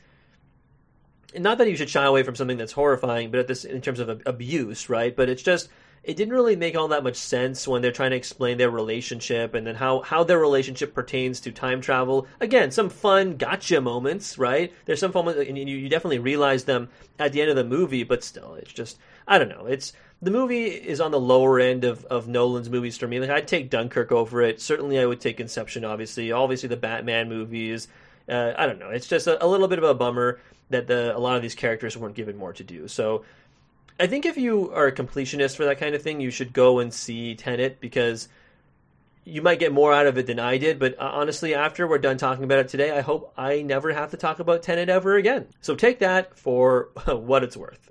not 1.36 1.58
that 1.58 1.68
you 1.68 1.76
should 1.76 1.90
shy 1.90 2.04
away 2.04 2.22
from 2.22 2.36
something 2.36 2.56
that's 2.56 2.72
horrifying, 2.72 3.30
but 3.30 3.40
at 3.40 3.48
this 3.48 3.64
in 3.64 3.80
terms 3.80 4.00
of 4.00 4.22
abuse, 4.26 4.88
right? 4.88 5.14
But 5.14 5.28
it's 5.28 5.42
just 5.42 5.68
it 6.06 6.16
didn't 6.16 6.34
really 6.34 6.54
make 6.54 6.76
all 6.76 6.88
that 6.88 7.02
much 7.02 7.16
sense 7.16 7.66
when 7.66 7.82
they're 7.82 7.90
trying 7.90 8.12
to 8.12 8.16
explain 8.16 8.58
their 8.58 8.70
relationship 8.70 9.54
and 9.54 9.66
then 9.66 9.74
how 9.74 10.02
how 10.02 10.22
their 10.22 10.38
relationship 10.38 10.94
pertains 10.94 11.40
to 11.40 11.50
time 11.50 11.80
travel. 11.80 12.28
Again, 12.40 12.70
some 12.70 12.88
fun 12.88 13.36
gotcha 13.36 13.80
moments, 13.80 14.38
right? 14.38 14.72
There's 14.84 15.00
some 15.00 15.10
fun 15.10 15.28
and 15.28 15.58
you, 15.58 15.64
you 15.64 15.88
definitely 15.88 16.20
realize 16.20 16.64
them 16.64 16.88
at 17.18 17.32
the 17.32 17.40
end 17.40 17.50
of 17.50 17.56
the 17.56 17.64
movie, 17.64 18.04
but 18.04 18.22
still, 18.22 18.54
it's 18.54 18.72
just 18.72 18.98
I 19.26 19.38
don't 19.38 19.48
know. 19.48 19.66
It's 19.66 19.92
the 20.22 20.30
movie 20.30 20.66
is 20.66 21.00
on 21.00 21.10
the 21.10 21.20
lower 21.20 21.60
end 21.60 21.84
of, 21.84 22.04
of 22.06 22.26
Nolan's 22.26 22.70
movies 22.70 22.96
for 22.96 23.06
me. 23.06 23.20
Like 23.20 23.30
I'd 23.30 23.48
take 23.48 23.70
Dunkirk 23.70 24.12
over 24.12 24.42
it. 24.42 24.60
Certainly, 24.60 24.98
I 24.98 25.06
would 25.06 25.20
take 25.20 25.40
Inception. 25.40 25.84
Obviously, 25.84 26.32
obviously 26.32 26.68
the 26.68 26.76
Batman 26.76 27.28
movies. 27.28 27.88
Uh, 28.28 28.52
I 28.56 28.66
don't 28.66 28.78
know. 28.78 28.90
It's 28.90 29.06
just 29.06 29.26
a, 29.26 29.44
a, 29.44 29.46
little 29.46 29.68
bit 29.68 29.78
of 29.78 29.84
a 29.84 29.94
bummer 29.94 30.40
that 30.70 30.86
the 30.86 31.16
a 31.16 31.18
lot 31.18 31.36
of 31.36 31.42
these 31.42 31.54
characters 31.54 31.96
weren't 31.96 32.16
given 32.16 32.36
more 32.36 32.52
to 32.54 32.64
do. 32.64 32.88
So 32.88 33.24
I 34.00 34.06
think 34.06 34.26
if 34.26 34.36
you 34.36 34.72
are 34.72 34.86
a 34.86 34.92
completionist 34.92 35.56
for 35.56 35.64
that 35.66 35.78
kind 35.78 35.94
of 35.94 36.02
thing, 36.02 36.20
you 36.20 36.30
should 36.30 36.52
go 36.52 36.80
and 36.80 36.92
see 36.92 37.34
Tenet 37.34 37.80
because 37.80 38.28
you 39.24 39.42
might 39.42 39.58
get 39.58 39.72
more 39.72 39.92
out 39.92 40.06
of 40.06 40.18
it 40.18 40.26
than 40.26 40.40
I 40.40 40.56
did. 40.56 40.78
But 40.78 40.98
uh, 40.98 41.10
honestly, 41.12 41.54
after 41.54 41.86
we're 41.86 41.98
done 41.98 42.16
talking 42.16 42.44
about 42.44 42.60
it 42.60 42.68
today, 42.68 42.90
I 42.90 43.00
hope 43.00 43.32
I 43.36 43.62
never 43.62 43.92
have 43.92 44.10
to 44.12 44.16
talk 44.16 44.40
about 44.40 44.62
Tenet 44.62 44.88
ever 44.88 45.16
again. 45.16 45.46
So 45.60 45.74
take 45.74 45.98
that 45.98 46.38
for 46.38 46.88
what 47.06 47.44
it's 47.44 47.56
worth. 47.56 47.90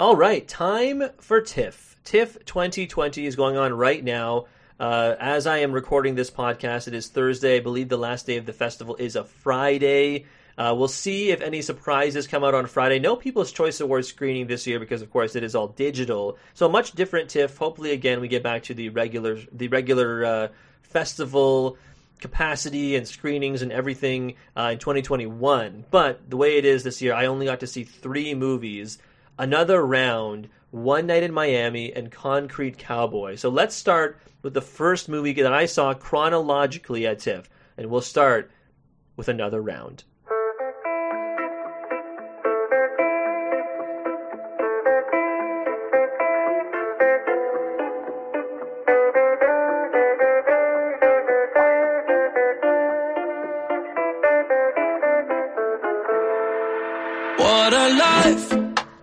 All 0.00 0.16
right, 0.16 0.48
time 0.48 1.10
for 1.18 1.42
TIFF. 1.42 1.94
TIFF 2.04 2.46
2020 2.46 3.26
is 3.26 3.36
going 3.36 3.58
on 3.58 3.74
right 3.74 4.02
now. 4.02 4.46
Uh, 4.80 5.14
as 5.20 5.46
I 5.46 5.58
am 5.58 5.72
recording 5.72 6.14
this 6.14 6.30
podcast, 6.30 6.88
it 6.88 6.94
is 6.94 7.08
Thursday. 7.08 7.58
I 7.58 7.60
believe 7.60 7.90
the 7.90 7.98
last 7.98 8.24
day 8.24 8.38
of 8.38 8.46
the 8.46 8.54
festival 8.54 8.96
is 8.96 9.14
a 9.14 9.24
Friday. 9.24 10.24
Uh, 10.56 10.74
we'll 10.74 10.88
see 10.88 11.32
if 11.32 11.42
any 11.42 11.60
surprises 11.60 12.26
come 12.26 12.42
out 12.42 12.54
on 12.54 12.64
Friday. 12.64 12.98
No 12.98 13.14
People's 13.14 13.52
Choice 13.52 13.78
Awards 13.80 14.08
screening 14.08 14.46
this 14.46 14.66
year 14.66 14.80
because, 14.80 15.02
of 15.02 15.10
course, 15.10 15.36
it 15.36 15.42
is 15.42 15.54
all 15.54 15.68
digital. 15.68 16.38
So 16.54 16.66
much 16.66 16.92
different 16.92 17.28
TIFF. 17.28 17.58
Hopefully, 17.58 17.90
again, 17.90 18.22
we 18.22 18.28
get 18.28 18.42
back 18.42 18.62
to 18.64 18.74
the 18.74 18.88
regular 18.88 19.38
the 19.52 19.68
regular 19.68 20.24
uh, 20.24 20.48
festival 20.80 21.76
capacity 22.20 22.96
and 22.96 23.06
screenings 23.06 23.60
and 23.60 23.70
everything 23.70 24.36
uh, 24.56 24.70
in 24.72 24.78
2021. 24.78 25.84
But 25.90 26.30
the 26.30 26.38
way 26.38 26.56
it 26.56 26.64
is 26.64 26.84
this 26.84 27.02
year, 27.02 27.12
I 27.12 27.26
only 27.26 27.44
got 27.44 27.60
to 27.60 27.66
see 27.66 27.84
three 27.84 28.34
movies. 28.34 28.96
Another 29.40 29.86
round, 29.86 30.50
One 30.70 31.06
Night 31.06 31.22
in 31.22 31.32
Miami, 31.32 31.94
and 31.94 32.12
Concrete 32.12 32.76
Cowboy. 32.76 33.36
So 33.36 33.48
let's 33.48 33.74
start 33.74 34.18
with 34.42 34.52
the 34.52 34.60
first 34.60 35.08
movie 35.08 35.32
that 35.32 35.50
I 35.50 35.64
saw 35.64 35.94
chronologically 35.94 37.06
at 37.06 37.20
TIFF, 37.20 37.48
and 37.78 37.86
we'll 37.86 38.02
start 38.02 38.50
with 39.16 39.30
another 39.30 39.62
round. 39.62 40.04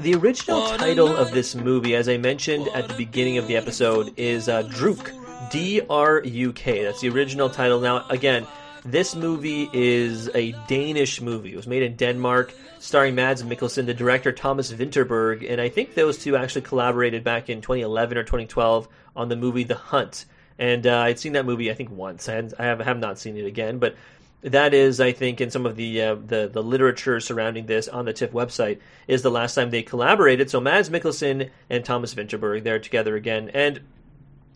The 0.08 0.16
original 0.16 0.66
title 0.78 1.14
of 1.18 1.32
this 1.32 1.54
movie, 1.54 1.94
as 1.94 2.08
I 2.08 2.16
mentioned 2.16 2.70
at 2.70 2.88
the 2.88 2.94
beginning 2.94 3.40
of 3.40 3.48
the 3.48 3.58
episode, 3.58 4.14
is 4.16 4.48
uh, 4.48 4.64
Druk. 4.64 5.12
D 5.52 5.82
R 5.90 6.22
U 6.24 6.54
K. 6.54 6.86
That's 6.86 7.02
the 7.02 7.10
original 7.10 7.50
title. 7.50 7.82
Now, 7.82 8.08
again, 8.08 8.48
this 8.86 9.18
movie 9.18 9.70
is 9.74 10.30
a 10.34 10.54
Danish 10.70 11.20
movie. 11.20 11.52
It 11.52 11.58
was 11.58 11.68
made 11.68 11.84
in 11.84 11.98
Denmark, 11.98 12.54
starring 12.80 13.16
Mads 13.16 13.44
Mikkelsen, 13.44 13.86
the 13.86 13.94
director 13.94 14.32
Thomas 14.32 14.72
Vinterberg, 14.72 15.46
and 15.52 15.60
I 15.60 15.68
think 15.68 15.94
those 15.94 16.18
two 16.18 16.38
actually 16.38 16.62
collaborated 16.62 17.26
back 17.26 17.50
in 17.50 17.60
2011 17.60 18.18
or 18.18 18.24
2012 18.24 18.88
on 19.14 19.28
the 19.28 19.36
movie 19.36 19.66
The 19.66 19.76
Hunt. 19.76 20.24
And 20.58 20.88
uh, 20.88 21.00
I'd 21.00 21.20
seen 21.20 21.34
that 21.34 21.46
movie, 21.46 21.70
I 21.70 21.74
think, 21.74 21.92
once. 21.92 22.30
I, 22.30 22.48
I 22.58 22.64
have, 22.64 22.80
have 22.80 22.98
not 22.98 23.20
seen 23.20 23.36
it 23.36 23.46
again, 23.46 23.78
but 23.78 23.98
that 24.42 24.74
is, 24.74 25.00
I 25.00 25.12
think, 25.12 25.42
in 25.42 25.50
some 25.50 25.66
of 25.66 25.76
the, 25.76 26.02
uh, 26.02 26.16
the 26.16 26.50
the 26.52 26.64
literature 26.64 27.20
surrounding 27.20 27.66
this 27.66 27.88
on 27.88 28.06
the 28.06 28.14
TIFF 28.14 28.32
website, 28.32 28.80
is 29.08 29.22
the 29.22 29.32
last 29.32 29.56
time 29.56 29.72
they 29.72 29.84
collaborated. 29.84 30.50
So 30.50 30.60
Mads 30.60 30.90
Mikkelsen 30.90 31.50
and 31.70 31.84
Thomas 31.84 32.14
Vinterberg, 32.14 32.64
they're 32.64 32.80
together 32.80 33.16
again, 33.16 33.50
and 33.54 33.82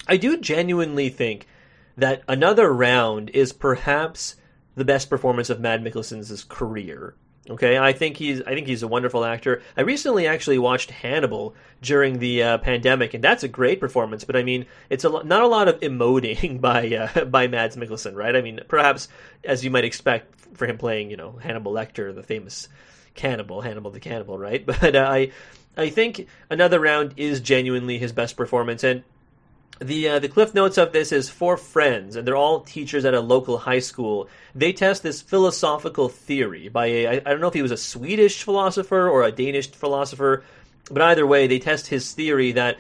I 0.08 0.18
do 0.18 0.38
genuinely 0.38 1.10
think 1.10 1.48
that 1.98 2.24
another 2.28 2.72
round 2.72 3.30
is 3.32 3.54
perhaps 3.54 4.36
the 4.76 4.86
best 4.86 5.10
performance 5.10 5.50
of 5.50 5.60
Mads 5.60 5.84
Mikkelsen's 5.84 6.44
career. 6.44 7.16
Okay, 7.50 7.76
I 7.78 7.92
think 7.92 8.18
he's 8.18 8.40
I 8.44 8.54
think 8.54 8.68
he's 8.68 8.84
a 8.84 8.88
wonderful 8.88 9.26
actor. 9.26 9.64
I 9.76 9.82
recently 9.82 10.28
actually 10.28 10.60
watched 10.60 10.92
Hannibal 10.92 11.56
during 11.82 12.20
the 12.20 12.44
uh, 12.44 12.58
pandemic, 12.60 13.16
and 13.16 13.24
that's 13.24 13.44
a 13.44 13.48
great 13.48 13.80
performance. 13.80 14.24
But 14.24 14.36
I 14.36 14.44
mean, 14.44 14.68
it's 14.92 15.06
a 15.06 15.10
not 15.10 15.42
a 15.42 15.48
lot 15.48 15.68
of 15.68 15.80
emoting 15.80 16.62
by 16.62 17.10
uh, 17.16 17.26
by 17.26 17.48
Mads 17.48 17.76
Mikkelsen, 17.76 18.16
right? 18.16 18.36
I 18.36 18.42
mean, 18.42 18.60
perhaps 18.68 19.08
as 19.44 19.66
you 19.66 19.72
might 19.72 19.86
expect 19.86 20.40
for 20.56 20.68
him 20.68 20.78
playing, 20.78 21.10
you 21.10 21.18
know, 21.18 21.32
Hannibal 21.32 21.74
Lecter, 21.74 22.14
the 22.14 22.22
famous 22.22 22.70
cannibal, 23.16 23.62
Hannibal 23.62 23.90
the 23.90 24.00
cannibal, 24.00 24.38
right? 24.38 24.64
But 24.82 24.96
uh, 24.96 25.08
I 25.10 25.32
I 25.76 25.90
think 25.90 26.28
another 26.52 26.80
round 26.80 27.16
is 27.18 27.40
genuinely 27.40 27.98
his 27.98 28.12
best 28.12 28.38
performance, 28.38 28.84
and 28.84 29.04
the 29.82 30.10
uh, 30.10 30.20
the 30.20 30.30
cliff 30.30 30.54
notes 30.54 30.78
of 30.78 30.92
this 30.92 31.12
is 31.12 31.30
four 31.30 31.58
friends, 31.58 32.16
and 32.16 32.28
they're 32.28 32.36
all 32.36 32.62
teachers 32.62 33.04
at 33.04 33.14
a 33.14 33.20
local 33.20 33.58
high 33.58 33.80
school. 33.80 34.30
They 34.54 34.74
test 34.74 35.02
this 35.02 35.22
philosophical 35.22 36.08
theory 36.08 36.70
by 36.70 36.86
a 36.86 37.08
I, 37.08 37.12
I 37.14 37.20
don't 37.20 37.42
know 37.42 37.48
if 37.48 37.54
he 37.54 37.64
was 37.64 37.72
a 37.72 37.78
Swedish 37.78 38.44
philosopher 38.44 39.10
or 39.10 39.24
a 39.24 39.32
Danish 39.32 39.72
philosopher, 39.72 40.44
but 40.90 41.02
either 41.02 41.26
way, 41.26 41.48
they 41.48 41.60
test 41.60 41.88
his 41.88 42.12
theory 42.12 42.52
that 42.54 42.78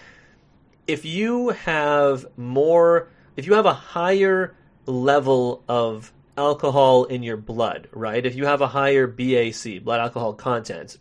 if 0.87 1.03
you 1.03 1.49
have 1.49 2.25
more, 2.37 3.09
if 3.35 3.47
you 3.47 3.55
have 3.55 3.65
a 3.65 3.73
higher 3.73 4.55
level 4.85 5.63
of 5.67 6.13
alcohol 6.37 7.05
in 7.05 7.23
your 7.23 7.37
blood, 7.37 7.87
right? 7.91 8.25
If 8.25 8.35
you 8.35 8.45
have 8.45 8.61
a 8.61 8.67
higher 8.67 9.07
BAC, 9.07 9.83
blood 9.83 9.99
alcohol 9.99 10.33
content, 10.33 10.97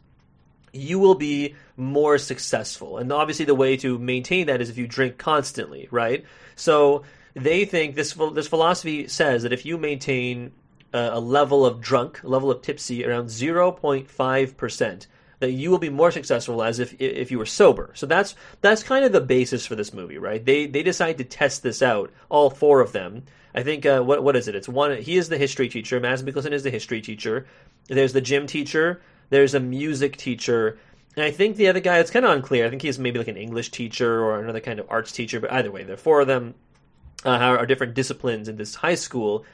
you 0.72 0.98
will 0.98 1.14
be 1.14 1.56
more 1.80 2.18
successful. 2.18 2.98
And 2.98 3.12
obviously, 3.12 3.44
the 3.44 3.54
way 3.54 3.76
to 3.78 3.98
maintain 3.98 4.46
that 4.46 4.60
is 4.60 4.70
if 4.70 4.78
you 4.78 4.86
drink 4.86 5.18
constantly, 5.18 5.88
right? 5.90 6.24
So 6.56 7.02
they 7.34 7.64
think 7.64 7.94
this 7.94 8.14
this 8.34 8.48
philosophy 8.48 9.08
says 9.08 9.42
that 9.42 9.52
if 9.52 9.64
you 9.64 9.78
maintain 9.78 10.52
a, 10.92 11.10
a 11.14 11.20
level 11.20 11.64
of 11.64 11.80
drunk, 11.80 12.22
a 12.22 12.28
level 12.28 12.50
of 12.50 12.62
tipsy 12.62 13.04
around 13.04 13.26
0.5 13.26 14.56
percent, 14.56 15.06
that 15.40 15.52
you 15.52 15.70
will 15.70 15.78
be 15.78 15.90
more 15.90 16.10
successful 16.10 16.62
as 16.62 16.78
if 16.78 16.94
if 17.00 17.30
you 17.30 17.38
were 17.38 17.46
sober. 17.46 17.90
So 17.94 18.06
that's 18.06 18.34
that's 18.60 18.82
kind 18.82 19.04
of 19.04 19.12
the 19.12 19.20
basis 19.20 19.66
for 19.66 19.74
this 19.74 19.92
movie, 19.92 20.18
right? 20.18 20.44
They 20.44 20.66
they 20.66 20.82
decide 20.82 21.18
to 21.18 21.24
test 21.24 21.62
this 21.62 21.82
out, 21.82 22.12
all 22.28 22.50
four 22.50 22.80
of 22.80 22.92
them. 22.92 23.24
I 23.54 23.62
think 23.62 23.84
uh, 23.84 24.00
what 24.02 24.22
what 24.22 24.36
is 24.36 24.48
it? 24.48 24.54
It's 24.54 24.68
one. 24.68 24.96
He 24.98 25.16
is 25.16 25.28
the 25.28 25.38
history 25.38 25.68
teacher. 25.68 25.98
Mads 25.98 26.22
Mikkelsen 26.22 26.52
is 26.52 26.62
the 26.62 26.70
history 26.70 27.00
teacher. 27.00 27.46
There's 27.88 28.12
the 28.12 28.20
gym 28.20 28.46
teacher. 28.46 29.00
There's 29.30 29.54
a 29.54 29.60
music 29.60 30.16
teacher. 30.16 30.78
And 31.16 31.24
I 31.24 31.30
think 31.30 31.56
the 31.56 31.68
other 31.68 31.80
guy, 31.80 31.98
it's 31.98 32.10
kind 32.10 32.24
of 32.24 32.30
unclear. 32.30 32.66
I 32.66 32.70
think 32.70 32.82
he's 32.82 32.98
maybe 32.98 33.18
like 33.18 33.28
an 33.28 33.36
English 33.36 33.70
teacher 33.70 34.22
or 34.22 34.40
another 34.40 34.60
kind 34.60 34.78
of 34.78 34.86
arts 34.88 35.12
teacher. 35.12 35.40
But 35.40 35.52
either 35.52 35.70
way, 35.70 35.82
there 35.82 35.94
are 35.94 35.98
four 35.98 36.20
of 36.20 36.26
them 36.26 36.54
uh, 37.24 37.30
are 37.30 37.66
different 37.66 37.94
disciplines 37.94 38.48
in 38.48 38.56
this 38.56 38.74
high 38.74 38.94
school. 38.94 39.44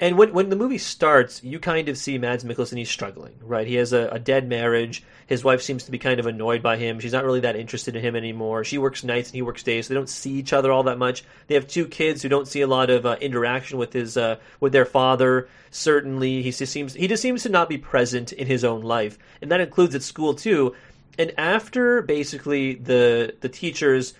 And 0.00 0.18
when 0.18 0.32
when 0.32 0.48
the 0.48 0.56
movie 0.56 0.78
starts, 0.78 1.44
you 1.44 1.60
kind 1.60 1.88
of 1.88 1.96
see 1.96 2.18
Mads 2.18 2.42
Mikkelsen. 2.42 2.76
He's 2.76 2.90
struggling, 2.90 3.36
right? 3.40 3.66
He 3.66 3.76
has 3.76 3.92
a, 3.92 4.08
a, 4.08 4.18
dead 4.18 4.48
marriage. 4.48 5.04
His 5.28 5.44
wife 5.44 5.62
seems 5.62 5.84
to 5.84 5.92
be 5.92 6.00
kind 6.00 6.18
of 6.18 6.26
annoyed 6.26 6.64
by 6.64 6.78
him. 6.78 6.98
She's 6.98 7.12
not 7.12 7.24
really 7.24 7.40
that 7.40 7.54
interested 7.54 7.94
in 7.94 8.02
him 8.02 8.16
anymore. 8.16 8.64
She 8.64 8.76
works 8.76 9.04
nights 9.04 9.28
and 9.28 9.36
he 9.36 9.42
works 9.42 9.62
days, 9.62 9.86
so 9.86 9.94
they 9.94 9.98
don't 9.98 10.08
see 10.08 10.32
each 10.32 10.52
other 10.52 10.72
all 10.72 10.82
that 10.84 10.98
much. 10.98 11.22
They 11.46 11.54
have 11.54 11.68
two 11.68 11.86
kids 11.86 12.22
who 12.22 12.28
don't 12.28 12.48
see 12.48 12.60
a 12.62 12.66
lot 12.66 12.90
of 12.90 13.06
uh, 13.06 13.16
interaction 13.20 13.78
with 13.78 13.92
his 13.92 14.16
uh, 14.16 14.38
with 14.58 14.72
their 14.72 14.84
father. 14.84 15.48
Certainly, 15.70 16.42
he 16.42 16.50
just 16.50 16.72
seems 16.72 16.94
he 16.94 17.06
just 17.06 17.22
seems 17.22 17.44
to 17.44 17.48
not 17.48 17.68
be 17.68 17.78
present 17.78 18.32
in 18.32 18.48
his 18.48 18.64
own 18.64 18.82
life, 18.82 19.16
and 19.40 19.52
that 19.52 19.60
includes 19.60 19.94
at 19.94 20.02
school 20.02 20.34
too. 20.34 20.74
And 21.18 21.32
after 21.38 22.02
basically 22.02 22.74
the 22.74 23.34
the 23.40 23.48
teachers, 23.48 24.14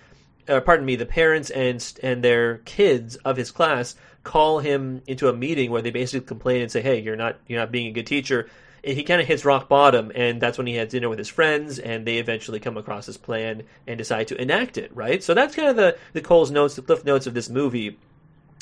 uh, 0.47 0.61
pardon 0.61 0.85
me, 0.85 0.95
the 0.95 1.05
parents 1.05 1.49
and 1.49 1.83
and 2.01 2.23
their 2.23 2.59
kids 2.59 3.15
of 3.17 3.37
his 3.37 3.51
class 3.51 3.95
call 4.23 4.59
him 4.59 5.01
into 5.07 5.29
a 5.29 5.33
meeting 5.33 5.71
where 5.71 5.81
they 5.81 5.91
basically 5.91 6.25
complain 6.25 6.61
and 6.61 6.71
say, 6.71 6.81
"Hey, 6.81 6.99
you're 6.99 7.15
not 7.15 7.37
you're 7.47 7.59
not 7.59 7.71
being 7.71 7.87
a 7.87 7.91
good 7.91 8.07
teacher." 8.07 8.49
And 8.83 8.95
he 8.95 9.03
kind 9.03 9.19
of 9.19 9.27
hits 9.27 9.45
rock 9.45 9.67
bottom, 9.67 10.11
and 10.13 10.39
that's 10.39 10.57
when 10.57 10.67
he 10.67 10.75
has 10.75 10.89
dinner 10.89 11.09
with 11.09 11.17
his 11.17 11.27
friends, 11.27 11.79
and 11.79 12.05
they 12.05 12.17
eventually 12.17 12.59
come 12.59 12.77
across 12.77 13.07
his 13.07 13.17
plan 13.17 13.63
and 13.87 13.97
decide 13.97 14.27
to 14.27 14.39
enact 14.39 14.77
it. 14.77 14.91
Right. 14.95 15.23
So 15.23 15.33
that's 15.33 15.55
kind 15.55 15.69
of 15.69 15.75
the 15.75 15.97
the 16.13 16.21
Cole's 16.21 16.51
notes, 16.51 16.75
the 16.75 16.81
cliff 16.81 17.03
notes 17.03 17.27
of 17.27 17.33
this 17.33 17.49
movie. 17.49 17.97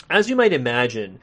As 0.09 0.29
you 0.29 0.35
might 0.35 0.53
imagine, 0.53 1.19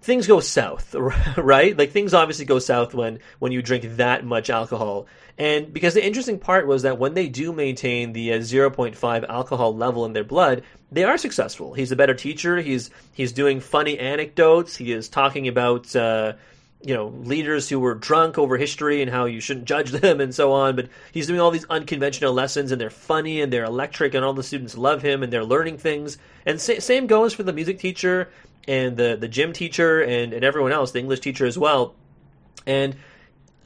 things 0.00 0.26
go 0.26 0.40
south, 0.40 0.94
right? 1.36 1.76
Like 1.76 1.90
things 1.90 2.14
obviously 2.14 2.44
go 2.44 2.58
south 2.58 2.94
when 2.94 3.18
when 3.38 3.52
you 3.52 3.62
drink 3.62 3.84
that 3.96 4.24
much 4.24 4.50
alcohol. 4.50 5.06
And 5.36 5.72
because 5.72 5.94
the 5.94 6.04
interesting 6.04 6.38
part 6.38 6.66
was 6.66 6.82
that 6.82 6.98
when 6.98 7.14
they 7.14 7.28
do 7.28 7.52
maintain 7.52 8.12
the 8.12 8.32
uh, 8.32 8.38
0.5 8.38 9.28
alcohol 9.28 9.74
level 9.74 10.04
in 10.04 10.12
their 10.12 10.24
blood, 10.24 10.64
they 10.90 11.04
are 11.04 11.16
successful. 11.16 11.74
He's 11.74 11.92
a 11.92 11.96
better 11.96 12.14
teacher. 12.14 12.60
He's 12.60 12.90
he's 13.12 13.32
doing 13.32 13.60
funny 13.60 13.98
anecdotes. 13.98 14.76
He 14.76 14.92
is 14.92 15.08
talking 15.08 15.46
about 15.46 15.94
uh, 15.94 16.32
you 16.82 16.94
know 16.94 17.08
leaders 17.08 17.68
who 17.68 17.78
were 17.78 17.94
drunk 17.94 18.38
over 18.38 18.56
history 18.56 19.02
and 19.02 19.10
how 19.10 19.26
you 19.26 19.40
shouldn't 19.40 19.66
judge 19.66 19.90
them 20.00 20.20
and 20.20 20.34
so 20.34 20.52
on. 20.52 20.74
But 20.74 20.88
he's 21.12 21.26
doing 21.26 21.40
all 21.40 21.50
these 21.50 21.66
unconventional 21.66 22.32
lessons 22.32 22.72
and 22.72 22.80
they're 22.80 22.90
funny 22.90 23.40
and 23.40 23.52
they're 23.52 23.64
electric 23.64 24.14
and 24.14 24.24
all 24.24 24.34
the 24.34 24.42
students 24.42 24.76
love 24.76 25.02
him 25.02 25.22
and 25.22 25.32
they're 25.32 25.44
learning 25.44 25.78
things. 25.78 26.18
And 26.46 26.60
sa- 26.60 26.80
same 26.80 27.06
goes 27.06 27.34
for 27.34 27.42
the 27.42 27.52
music 27.52 27.78
teacher 27.78 28.30
and 28.68 28.96
the 28.96 29.16
the 29.18 29.26
gym 29.26 29.52
teacher 29.52 30.00
and 30.00 30.32
and 30.32 30.44
everyone 30.44 30.70
else, 30.70 30.92
the 30.92 31.00
English 31.00 31.20
teacher 31.20 31.46
as 31.46 31.58
well. 31.58 31.96
And 32.66 32.96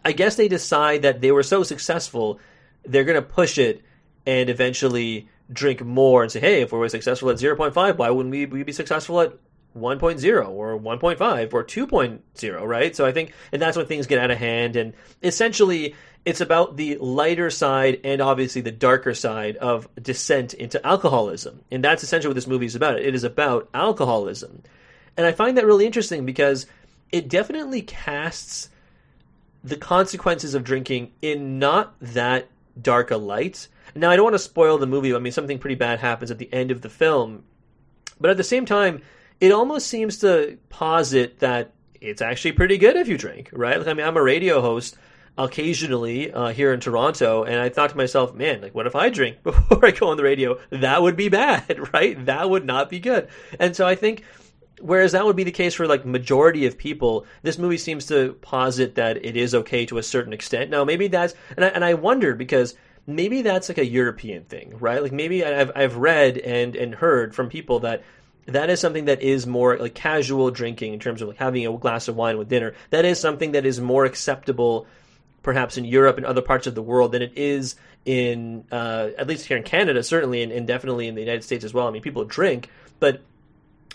I 0.05 0.13
guess 0.13 0.37
they 0.37 0.49
decide 0.49 1.03
that 1.03 1.21
they 1.21 1.33
were 1.33 1.43
so 1.43 1.63
successful, 1.63 2.41
they're 2.85 3.05
going 3.05 3.21
to 3.21 3.23
push 3.23 3.59
it 3.59 3.83
and 4.27 4.49
eventually 4.49 5.29
drink 5.53 5.85
more 5.85 6.23
and 6.23 6.33
say, 6.33 6.41
hey, 6.41 6.63
if 6.63 6.73
we 6.73 6.79
were 6.79 6.89
successful 6.89 7.31
at 7.31 7.37
0.5, 7.37 7.97
why 7.97 8.11
wouldn't 8.11 8.31
we, 8.31 8.47
we 8.47 8.63
be 8.63 8.73
successful 8.73 9.21
at 9.21 9.33
1.0 9.77 10.49
or 10.49 10.79
1.5 10.79 11.55
or 11.55 11.65
2.0, 11.65 12.67
right? 12.67 12.97
So 12.97 13.07
I 13.07 13.13
think, 13.13 13.33
and 13.53 13.61
that's 13.61 13.77
when 13.77 13.87
things 13.87 14.07
get 14.07 14.19
out 14.19 14.31
of 14.31 14.39
hand. 14.39 14.77
And 14.77 14.95
essentially, 15.23 15.95
it's 16.25 16.41
about 16.41 16.77
the 16.77 16.99
lighter 16.99 17.51
side 17.51 18.01
and 18.05 18.21
obviously 18.21 18.63
the 18.63 18.71
darker 18.71 19.15
side 19.15 19.57
of 19.57 19.89
descent 20.01 20.55
into 20.55 20.85
alcoholism. 20.87 21.63
And 21.71 21.83
that's 21.83 22.05
essentially 22.05 22.31
what 22.31 22.37
this 22.37 22.47
movie 22.47 22.67
is 22.67 22.77
about. 22.77 23.01
It 23.01 23.15
is 23.15 23.25
about 23.25 23.69
alcoholism. 23.75 24.63
And 25.17 25.27
I 25.27 25.33
find 25.33 25.57
that 25.57 25.67
really 25.67 25.87
interesting 25.87 26.25
because 26.25 26.67
it 27.11 27.29
definitely 27.29 27.83
casts 27.83 28.71
the 29.63 29.77
consequences 29.77 30.55
of 30.55 30.65
drinking 30.65 31.13
in 31.21 31.59
not 31.59 31.95
that 32.01 32.49
dark 32.81 33.11
a 33.11 33.17
light. 33.17 33.69
Now, 33.95 34.11
I 34.11 34.17
don't 34.17 34.25
want 34.25 34.35
to 34.35 34.39
spoil 34.39 34.79
the 34.79 34.87
movie. 34.87 35.15
I 35.15 35.19
mean, 35.19 35.33
something 35.33 35.59
pretty 35.59 35.75
bad 35.75 36.01
happens 36.01 36.31
at 36.31 36.39
the 36.39 36.53
end 36.53 36.71
of 36.71 36.81
the 36.81 36.89
film. 36.89 37.45
But 38.21 38.31
at 38.31 38.37
the 38.37 38.45
same 38.45 38.65
time, 38.65 39.03
it 39.41 39.53
almost 39.53 39.89
seems 39.89 40.19
to 40.19 40.59
posit 40.69 41.41
that 41.41 41.73
it's 42.01 42.23
actually 42.23 42.53
pretty 42.53 42.79
good 42.79 42.97
if 42.97 43.09
you 43.09 43.19
drink, 43.19 43.51
right? 43.53 43.79
Like, 43.79 43.89
I 43.89 43.95
mean, 43.95 44.07
I'm 44.07 44.17
a 44.17 44.23
radio 44.23 44.61
host 44.61 44.97
occasionally 45.39 46.31
uh, 46.33 46.49
here 46.49 46.73
in 46.73 46.81
Toronto, 46.81 47.45
and 47.45 47.57
I 47.57 47.69
thought 47.69 47.91
to 47.91 47.97
myself, 47.97 48.35
man, 48.35 48.61
like, 48.61 48.75
what 48.75 48.87
if 48.87 48.95
I 48.95 49.09
drink 49.09 49.41
before 49.43 49.85
I 49.85 49.91
go 49.91 50.09
on 50.09 50.17
the 50.17 50.23
radio? 50.23 50.59
That 50.71 51.03
would 51.03 51.17
be 51.17 51.29
bad, 51.29 51.89
right? 51.93 52.25
That 52.27 52.49
would 52.49 52.65
not 52.65 52.91
be 52.91 53.01
good. 53.01 53.29
And 53.59 53.75
so 53.77 53.87
I 53.87 53.95
think 53.95 54.25
whereas 54.83 55.13
that 55.13 55.25
would 55.25 55.37
be 55.37 55.45
the 55.45 55.53
case 55.53 55.75
for 55.75 55.87
like 55.87 56.05
majority 56.05 56.67
of 56.67 56.77
people 56.77 57.25
this 57.43 57.59
movie 57.59 57.79
seems 57.79 58.07
to 58.07 58.35
posit 58.41 58.97
that 58.97 59.25
it 59.25 59.37
is 59.37 59.55
okay 59.55 59.87
to 59.87 59.99
a 59.99 60.03
certain 60.03 60.33
extent. 60.33 60.71
Now 60.71 60.85
maybe 60.85 61.09
that's 61.09 61.35
and 61.57 61.65
I, 61.65 61.69
and 61.69 61.85
I 61.85 61.95
wonder 61.95 62.35
because 62.35 62.75
maybe 63.07 63.43
that's 63.43 63.69
like 63.69 63.79
a 63.79 63.87
european 63.87 64.45
thing 64.45 64.77
right? 64.79 65.03
Like 65.03 65.13
maybe 65.13 65.45
i've 65.45 65.73
i've 65.75 65.97
read 65.97 66.39
and 66.39 66.77
and 66.77 66.95
heard 66.95 67.35
from 67.35 67.49
people 67.49 67.81
that 67.81 68.03
that 68.47 68.71
is 68.71 68.81
something 68.81 69.05
that 69.05 69.23
is 69.23 69.47
more 69.47 69.77
like 69.79 69.95
casual 69.95 70.51
drinking 70.51 70.93
in 70.93 70.99
terms 70.99 71.23
of 71.23 71.29
like 71.29 71.37
having 71.37 71.67
a 71.67 71.79
glass 71.79 72.09
of 72.09 72.17
wine 72.17 72.39
with 72.39 72.49
dinner. 72.49 72.75
That 72.91 73.05
is 73.05 73.21
something 73.21 73.53
that 73.53 73.65
is 73.65 73.81
more 73.81 74.05
acceptable 74.05 74.87
perhaps 75.43 75.77
in 75.77 75.85
europe 75.85 76.17
and 76.17 76.27
other 76.27 76.43
parts 76.43 76.67
of 76.67 76.75
the 76.75 76.83
world 76.83 77.13
than 77.13 77.23
it 77.23 77.33
is 77.37 77.75
in 78.05 78.65
uh, 78.71 79.11
at 79.19 79.27
least 79.27 79.47
here 79.47 79.57
in 79.57 79.63
canada 79.63 80.03
certainly 80.03 80.43
and, 80.43 80.53
and 80.53 80.67
definitely 80.67 81.09
in 81.09 81.15
the 81.15 81.21
united 81.21 81.45
states 81.45 81.65
as 81.65 81.75
well. 81.75 81.87
I 81.87 81.91
mean 81.91 82.03
people 82.03 82.25
drink 82.25 82.69
but 83.01 83.23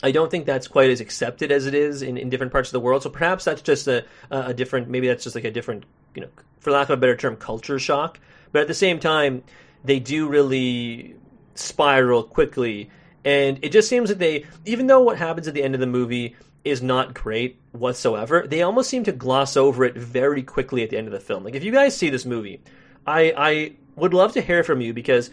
I 0.03 0.11
don't 0.11 0.29
think 0.29 0.45
that's 0.45 0.67
quite 0.67 0.89
as 0.89 1.01
accepted 1.01 1.51
as 1.51 1.65
it 1.65 1.73
is 1.73 2.01
in, 2.01 2.17
in 2.17 2.29
different 2.29 2.51
parts 2.51 2.69
of 2.69 2.73
the 2.73 2.79
world. 2.79 3.03
So 3.03 3.09
perhaps 3.09 3.45
that's 3.45 3.61
just 3.61 3.87
a, 3.87 4.05
a 4.29 4.53
different, 4.53 4.89
maybe 4.89 5.07
that's 5.07 5.23
just 5.23 5.35
like 5.35 5.45
a 5.45 5.51
different, 5.51 5.85
you 6.15 6.21
know, 6.21 6.29
for 6.59 6.71
lack 6.71 6.89
of 6.89 6.91
a 6.91 6.97
better 6.97 7.15
term, 7.15 7.35
culture 7.35 7.79
shock. 7.79 8.19
But 8.51 8.61
at 8.61 8.67
the 8.67 8.73
same 8.73 8.99
time, 8.99 9.43
they 9.83 9.99
do 9.99 10.27
really 10.27 11.15
spiral 11.55 12.23
quickly. 12.23 12.89
And 13.25 13.59
it 13.63 13.71
just 13.71 13.89
seems 13.89 14.09
that 14.09 14.19
they, 14.19 14.45
even 14.65 14.87
though 14.87 15.01
what 15.01 15.17
happens 15.17 15.47
at 15.47 15.53
the 15.53 15.63
end 15.63 15.73
of 15.73 15.79
the 15.79 15.87
movie 15.87 16.35
is 16.63 16.81
not 16.81 17.13
great 17.13 17.59
whatsoever, 17.71 18.45
they 18.47 18.61
almost 18.61 18.89
seem 18.89 19.03
to 19.05 19.11
gloss 19.11 19.57
over 19.57 19.83
it 19.83 19.95
very 19.95 20.43
quickly 20.43 20.83
at 20.83 20.89
the 20.89 20.97
end 20.97 21.07
of 21.07 21.13
the 21.13 21.19
film. 21.19 21.43
Like 21.43 21.55
if 21.55 21.63
you 21.63 21.71
guys 21.71 21.97
see 21.97 22.09
this 22.09 22.25
movie, 22.25 22.61
I, 23.05 23.33
I 23.35 23.71
would 23.95 24.13
love 24.13 24.33
to 24.33 24.41
hear 24.41 24.63
from 24.63 24.81
you 24.81 24.93
because 24.93 25.29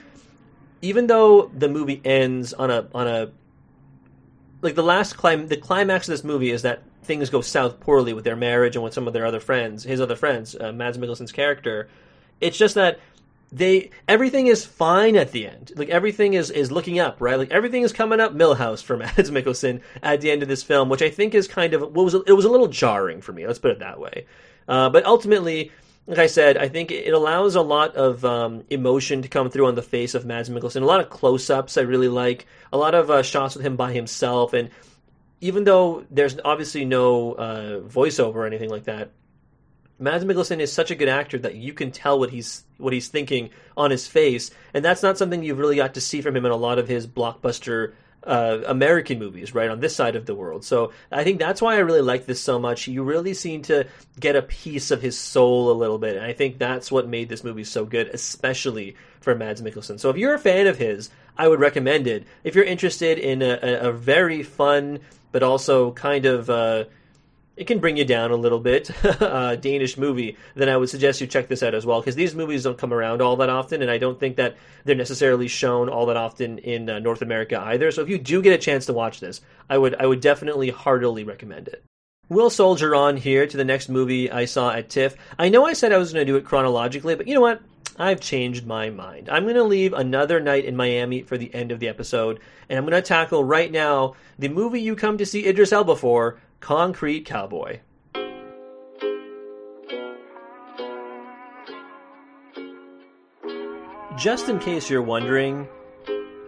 even 0.80 1.06
though 1.06 1.50
the 1.54 1.68
movie 1.68 2.00
ends 2.04 2.52
on 2.52 2.70
a 2.70 2.88
on 2.94 3.06
a 3.06 3.30
like 4.64 4.74
the 4.74 4.82
last 4.82 5.16
clim 5.16 5.46
the 5.46 5.56
climax 5.56 6.08
of 6.08 6.12
this 6.12 6.24
movie 6.24 6.50
is 6.50 6.62
that 6.62 6.82
things 7.02 7.30
go 7.30 7.42
south 7.42 7.78
poorly 7.80 8.14
with 8.14 8.24
their 8.24 8.34
marriage 8.34 8.76
and 8.76 8.84
with 8.84 8.94
some 8.94 9.06
of 9.06 9.12
their 9.12 9.26
other 9.26 9.38
friends, 9.40 9.84
his 9.84 10.00
other 10.00 10.16
friends, 10.16 10.56
uh, 10.58 10.72
Mads 10.72 10.96
Mikkelsen's 10.96 11.32
character. 11.32 11.88
It's 12.40 12.56
just 12.56 12.74
that 12.74 12.98
they 13.52 13.90
everything 14.08 14.46
is 14.46 14.64
fine 14.64 15.16
at 15.16 15.30
the 15.32 15.46
end. 15.46 15.72
Like 15.76 15.90
everything 15.90 16.34
is 16.34 16.50
is 16.50 16.72
looking 16.72 16.98
up, 16.98 17.20
right? 17.20 17.38
Like 17.38 17.50
everything 17.50 17.82
is 17.82 17.92
coming 17.92 18.20
up 18.20 18.34
Milhouse 18.34 18.82
for 18.82 18.96
Mads 18.96 19.30
Mikkelsen 19.30 19.82
at 20.02 20.22
the 20.22 20.30
end 20.30 20.42
of 20.42 20.48
this 20.48 20.62
film, 20.62 20.88
which 20.88 21.02
I 21.02 21.10
think 21.10 21.34
is 21.34 21.46
kind 21.46 21.74
of 21.74 21.82
what 21.82 22.04
was 22.04 22.14
it 22.14 22.32
was 22.32 22.46
a 22.46 22.50
little 22.50 22.68
jarring 22.68 23.20
for 23.20 23.32
me. 23.32 23.46
Let's 23.46 23.58
put 23.58 23.70
it 23.70 23.78
that 23.80 24.00
way. 24.00 24.26
Uh, 24.66 24.88
but 24.88 25.04
ultimately, 25.04 25.70
like 26.06 26.18
I 26.18 26.26
said, 26.26 26.58
I 26.58 26.68
think 26.68 26.90
it 26.90 27.14
allows 27.14 27.54
a 27.54 27.62
lot 27.62 27.96
of 27.96 28.24
um, 28.24 28.64
emotion 28.68 29.22
to 29.22 29.28
come 29.28 29.50
through 29.50 29.68
on 29.68 29.74
the 29.74 29.82
face 29.82 30.14
of 30.14 30.26
Mads 30.26 30.50
Mikkelsen. 30.50 30.82
A 30.82 30.86
lot 30.86 31.00
of 31.00 31.08
close-ups 31.08 31.78
I 31.78 31.82
really 31.82 32.08
like. 32.08 32.46
A 32.72 32.76
lot 32.76 32.94
of 32.94 33.10
uh, 33.10 33.22
shots 33.22 33.56
with 33.56 33.64
him 33.64 33.76
by 33.76 33.92
himself, 33.92 34.52
and 34.52 34.70
even 35.40 35.64
though 35.64 36.04
there's 36.10 36.36
obviously 36.44 36.84
no 36.84 37.32
uh, 37.32 37.80
voiceover 37.80 38.34
or 38.34 38.46
anything 38.46 38.70
like 38.70 38.84
that, 38.84 39.10
Mads 39.98 40.24
Mikkelsen 40.24 40.60
is 40.60 40.72
such 40.72 40.90
a 40.90 40.94
good 40.94 41.08
actor 41.08 41.38
that 41.38 41.54
you 41.54 41.72
can 41.72 41.90
tell 41.90 42.18
what 42.18 42.30
he's 42.30 42.64
what 42.78 42.92
he's 42.92 43.08
thinking 43.08 43.50
on 43.76 43.90
his 43.90 44.06
face, 44.06 44.50
and 44.74 44.84
that's 44.84 45.02
not 45.02 45.16
something 45.16 45.42
you've 45.42 45.58
really 45.58 45.76
got 45.76 45.94
to 45.94 46.00
see 46.00 46.20
from 46.20 46.36
him 46.36 46.44
in 46.44 46.52
a 46.52 46.56
lot 46.56 46.78
of 46.78 46.88
his 46.88 47.06
blockbuster 47.06 47.94
uh, 48.26 48.60
American 48.66 49.18
movies, 49.18 49.54
right, 49.54 49.70
on 49.70 49.80
this 49.80 49.94
side 49.94 50.16
of 50.16 50.26
the 50.26 50.34
world. 50.34 50.64
So 50.64 50.92
I 51.12 51.24
think 51.24 51.38
that's 51.38 51.62
why 51.62 51.76
I 51.76 51.78
really 51.78 52.00
like 52.00 52.26
this 52.26 52.40
so 52.40 52.58
much. 52.58 52.88
You 52.88 53.02
really 53.02 53.34
seem 53.34 53.62
to 53.62 53.86
get 54.18 54.36
a 54.36 54.42
piece 54.42 54.90
of 54.90 55.02
his 55.02 55.18
soul 55.18 55.70
a 55.70 55.76
little 55.76 55.98
bit, 55.98 56.16
and 56.16 56.24
I 56.24 56.32
think 56.32 56.58
that's 56.58 56.90
what 56.90 57.08
made 57.08 57.28
this 57.28 57.44
movie 57.44 57.64
so 57.64 57.84
good, 57.84 58.08
especially 58.08 58.96
for 59.20 59.34
Mads 59.34 59.62
Mikkelsen. 59.62 59.98
So 59.98 60.10
if 60.10 60.16
you're 60.16 60.34
a 60.34 60.38
fan 60.38 60.66
of 60.66 60.78
his, 60.78 61.10
I 61.36 61.48
would 61.48 61.60
recommend 61.60 62.06
it. 62.06 62.26
If 62.44 62.54
you're 62.54 62.64
interested 62.64 63.18
in 63.18 63.42
a, 63.42 63.88
a, 63.88 63.92
very 63.92 64.42
fun 64.42 65.00
but 65.32 65.42
also 65.42 65.90
kind 65.90 66.26
of 66.26 66.48
uh, 66.48 66.84
it 67.56 67.66
can 67.66 67.78
bring 67.78 67.96
you 67.96 68.04
down 68.04 68.30
a 68.30 68.36
little 68.36 68.58
bit, 68.58 68.90
Danish 69.20 69.96
movie, 69.96 70.36
then 70.54 70.68
I 70.68 70.76
would 70.76 70.88
suggest 70.88 71.20
you 71.20 71.26
check 71.26 71.48
this 71.48 71.62
out 71.62 71.74
as 71.74 71.86
well 71.86 72.00
because 72.00 72.16
these 72.16 72.34
movies 72.34 72.64
don't 72.64 72.78
come 72.78 72.92
around 72.92 73.22
all 73.22 73.36
that 73.36 73.48
often, 73.48 73.82
and 73.82 73.90
I 73.90 73.98
don't 73.98 74.18
think 74.18 74.36
that 74.36 74.56
they're 74.84 74.96
necessarily 74.96 75.48
shown 75.48 75.88
all 75.88 76.06
that 76.06 76.16
often 76.16 76.58
in 76.58 76.90
uh, 76.90 76.98
North 76.98 77.22
America 77.22 77.60
either. 77.60 77.90
So 77.90 78.02
if 78.02 78.08
you 78.08 78.18
do 78.18 78.42
get 78.42 78.52
a 78.52 78.58
chance 78.58 78.86
to 78.86 78.92
watch 78.92 79.20
this, 79.20 79.40
I 79.70 79.78
would 79.78 79.94
I 79.96 80.06
would 80.06 80.20
definitely 80.20 80.70
heartily 80.70 81.24
recommend 81.24 81.68
it. 81.68 81.84
We'll 82.28 82.50
soldier 82.50 82.94
on 82.94 83.18
here 83.18 83.46
to 83.46 83.56
the 83.56 83.64
next 83.64 83.88
movie 83.88 84.30
I 84.30 84.46
saw 84.46 84.70
at 84.70 84.88
TIFF. 84.88 85.14
I 85.38 85.50
know 85.50 85.66
I 85.66 85.74
said 85.74 85.92
I 85.92 85.98
was 85.98 86.12
going 86.12 86.26
to 86.26 86.32
do 86.32 86.36
it 86.36 86.44
chronologically, 86.46 87.14
but 87.14 87.28
you 87.28 87.34
know 87.34 87.42
what? 87.42 87.60
I've 87.96 88.20
changed 88.20 88.66
my 88.66 88.90
mind. 88.90 89.28
I'm 89.28 89.44
going 89.44 89.54
to 89.54 89.62
leave 89.62 89.92
another 89.92 90.40
night 90.40 90.64
in 90.64 90.74
Miami 90.74 91.22
for 91.22 91.38
the 91.38 91.54
end 91.54 91.70
of 91.70 91.78
the 91.78 91.88
episode, 91.88 92.40
and 92.68 92.78
I'm 92.78 92.84
going 92.84 93.00
to 93.00 93.06
tackle 93.06 93.44
right 93.44 93.70
now 93.70 94.14
the 94.38 94.48
movie 94.48 94.80
you 94.80 94.96
come 94.96 95.18
to 95.18 95.26
see 95.26 95.46
Idris 95.46 95.72
Elba 95.72 95.96
for, 95.96 96.40
Concrete 96.64 97.26
Cowboy. 97.26 97.80
Just 104.16 104.48
in 104.48 104.58
case 104.58 104.88
you're 104.88 105.02
wondering, 105.02 105.68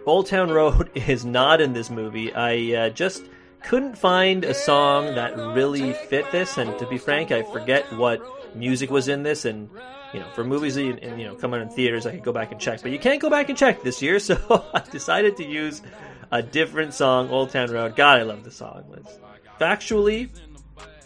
Old 0.07 0.25
Town 0.25 0.49
Road 0.49 0.89
is 0.95 1.23
not 1.23 1.61
in 1.61 1.73
this 1.73 1.91
movie. 1.91 2.33
I 2.33 2.87
uh, 2.87 2.89
just 2.89 3.25
couldn't 3.61 3.95
find 3.95 4.43
a 4.43 4.55
song 4.55 5.13
that 5.13 5.37
really 5.37 5.93
fit 5.93 6.31
this, 6.31 6.57
and 6.57 6.75
to 6.79 6.87
be 6.87 6.97
frank, 6.97 7.31
I 7.31 7.43
forget 7.43 7.85
what 7.93 8.19
music 8.55 8.89
was 8.89 9.09
in 9.09 9.21
this, 9.21 9.45
and 9.45 9.69
you 10.15 10.19
know, 10.19 10.27
for 10.33 10.43
movies 10.43 10.77
you, 10.77 10.97
and, 10.99 11.21
you 11.21 11.27
know 11.27 11.35
come 11.35 11.53
out 11.53 11.61
in 11.61 11.69
theaters, 11.69 12.07
I 12.07 12.11
could 12.13 12.23
go 12.23 12.33
back 12.33 12.51
and 12.51 12.59
check, 12.59 12.81
but 12.81 12.89
you 12.89 12.97
can't 12.97 13.21
go 13.21 13.29
back 13.29 13.49
and 13.49 13.57
check 13.57 13.83
this 13.83 14.01
year, 14.01 14.17
so 14.29 14.65
I 14.73 14.79
decided 14.79 15.37
to 15.37 15.45
use 15.45 15.83
a 16.31 16.41
different 16.41 16.95
song, 16.95 17.29
Old 17.29 17.51
Town 17.51 17.69
Road. 17.69 17.95
God, 17.95 18.19
I 18.19 18.23
love 18.23 18.43
the 18.43 18.49
song. 18.49 18.83
It's 18.97 19.19
factually 19.59 20.29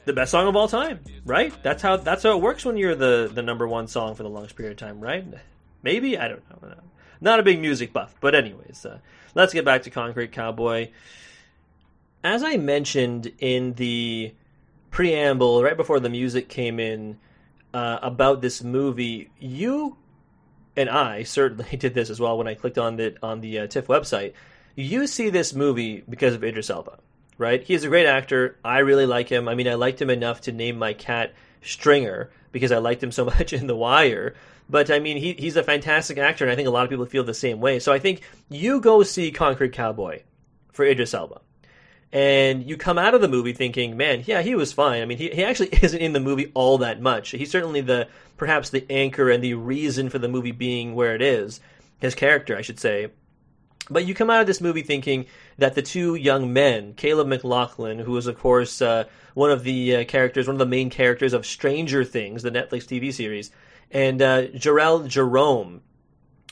the 0.06 0.14
best 0.14 0.32
song 0.32 0.47
of 0.47 0.56
all 0.56 0.68
time, 0.68 0.99
right? 1.26 1.54
That's 1.64 1.82
how 1.82 1.97
that's 1.97 2.24
how 2.24 2.38
it 2.38 2.41
works 2.41 2.66
when 2.66 2.78
you're 2.78 2.95
the 2.95 3.30
the 3.34 3.41
number 3.41 3.68
one 3.68 3.88
song 3.88 4.16
for 4.16 4.24
the 4.24 4.30
longest 4.30 4.56
period 4.56 4.74
of 4.74 4.78
time, 4.78 4.99
right? 4.99 5.26
Maybe 5.84 6.18
I 6.18 6.28
don't 6.28 6.62
know. 6.62 6.76
Not 7.20 7.39
a 7.39 7.43
big 7.43 7.60
music 7.60 7.93
buff, 7.93 8.16
but 8.20 8.34
anyways, 8.34 8.86
uh, 8.86 8.97
let's 9.36 9.54
get 9.54 9.64
back 9.64 9.84
to 9.84 9.91
Concrete 9.91 10.32
Cowboy. 10.32 10.89
As 12.24 12.43
I 12.43 12.58
mentioned 12.58 13.32
in 13.39 13.74
the 13.74 14.34
preamble, 14.89 15.64
right 15.64 15.78
before 15.78 15.99
the 15.99 16.10
music 16.10 16.49
came 16.49 16.80
in, 16.80 17.18
uh, 17.74 17.99
about 18.02 18.41
this 18.41 18.64
movie, 18.64 19.30
you 19.39 19.97
and 20.76 20.89
I 20.89 21.24
certainly 21.24 21.66
did 21.78 21.93
this 21.93 22.10
as 22.10 22.20
well 22.20 22.38
when 22.38 22.47
I 22.47 22.56
clicked 22.56 22.78
on 22.78 22.95
the 22.95 23.16
on 23.22 23.41
the 23.41 23.60
uh, 23.60 23.68
TIFF 23.68 23.88
website. 23.88 24.34
You 24.76 25.06
see 25.08 25.30
this 25.30 25.54
movie 25.54 26.04
because 26.10 26.34
of 26.34 26.43
Idris 26.43 26.70
Elba, 26.70 26.97
right? 27.38 27.64
He's 27.64 27.84
a 27.84 27.90
great 27.90 28.06
actor. 28.06 28.58
I 28.64 28.80
really 28.80 29.06
like 29.06 29.30
him. 29.30 29.48
I 29.48 29.56
mean, 29.56 29.68
I 29.68 29.76
liked 29.76 30.02
him 30.02 30.10
enough 30.10 30.42
to 30.42 30.52
name 30.52 30.78
my 30.78 30.94
cat 30.94 31.34
Stringer 31.62 32.30
because 32.52 32.72
I 32.72 32.78
liked 32.78 33.04
him 33.04 33.12
so 33.12 33.26
much 33.38 33.54
in 33.54 33.68
The 33.68 33.76
Wire. 33.76 34.36
But 34.70 34.90
I 34.90 35.00
mean, 35.00 35.18
he, 35.18 35.34
he's 35.34 35.58
a 35.58 35.64
fantastic 35.64 36.18
actor, 36.18 36.46
and 36.46 36.52
I 36.52 36.56
think 36.56 36.68
a 36.68 36.72
lot 36.72 36.84
of 36.84 36.90
people 36.90 37.06
feel 37.06 37.24
the 37.24 37.34
same 37.34 37.60
way. 37.60 37.80
So 37.80 37.92
I 37.92 38.00
think 38.00 38.22
you 38.50 38.80
go 38.80 39.04
see 39.04 39.32
Concrete 39.32 39.74
Cowboy 39.74 40.22
for 40.72 40.86
Idris 40.86 41.14
Elba 41.14 41.42
and 42.14 42.68
you 42.68 42.76
come 42.76 42.98
out 42.98 43.14
of 43.14 43.22
the 43.22 43.28
movie 43.28 43.54
thinking, 43.54 43.96
man, 43.96 44.24
yeah, 44.26 44.42
he 44.42 44.56
was 44.56 44.74
fine. 44.74 45.02
I 45.02 45.06
mean, 45.06 45.18
he, 45.18 45.30
he 45.30 45.44
actually 45.44 45.70
isn't 45.82 46.00
in 46.00 46.14
the 46.14 46.20
movie 46.20 46.52
all 46.54 46.80
that 46.80 47.02
much. 47.02 47.30
He's 47.30 47.52
certainly 47.52 47.82
the 47.82 48.08
perhaps 48.38 48.70
the 48.70 48.86
anchor 48.90 49.30
and 49.30 49.44
the 49.44 49.54
reason 49.54 50.10
for 50.10 50.20
the 50.20 50.28
movie 50.28 50.52
being 50.52 50.94
where 50.94 51.16
it 51.16 51.22
is. 51.22 51.60
His 52.00 52.16
character, 52.16 52.58
I 52.58 52.62
should 52.62 52.80
say. 52.80 53.12
But 53.90 54.06
you 54.06 54.14
come 54.14 54.30
out 54.30 54.42
of 54.42 54.48
this 54.48 54.62
movie 54.62 54.84
thinking 54.84 55.26
that 55.58 55.76
the 55.76 55.82
two 55.82 56.16
young 56.16 56.54
men, 56.54 56.94
Caleb 56.94 57.28
McLaughlin, 57.28 58.00
who 58.00 58.16
is 58.18 58.28
of 58.28 58.38
course 58.38 58.82
uh, 58.82 59.06
one 59.34 59.52
of 59.52 59.64
the 59.64 59.98
uh, 59.98 60.04
characters, 60.06 60.48
one 60.48 60.56
of 60.56 60.60
the 60.60 60.66
main 60.66 60.90
characters 60.90 61.34
of 61.34 61.46
Stranger 61.46 62.04
Things, 62.04 62.44
the 62.44 62.52
Netflix 62.52 62.86
TV 62.86 63.14
series, 63.14 63.52
and 63.92 64.22
uh, 64.22 64.48
Jharrel 64.48 65.08
Jerome, 65.08 65.82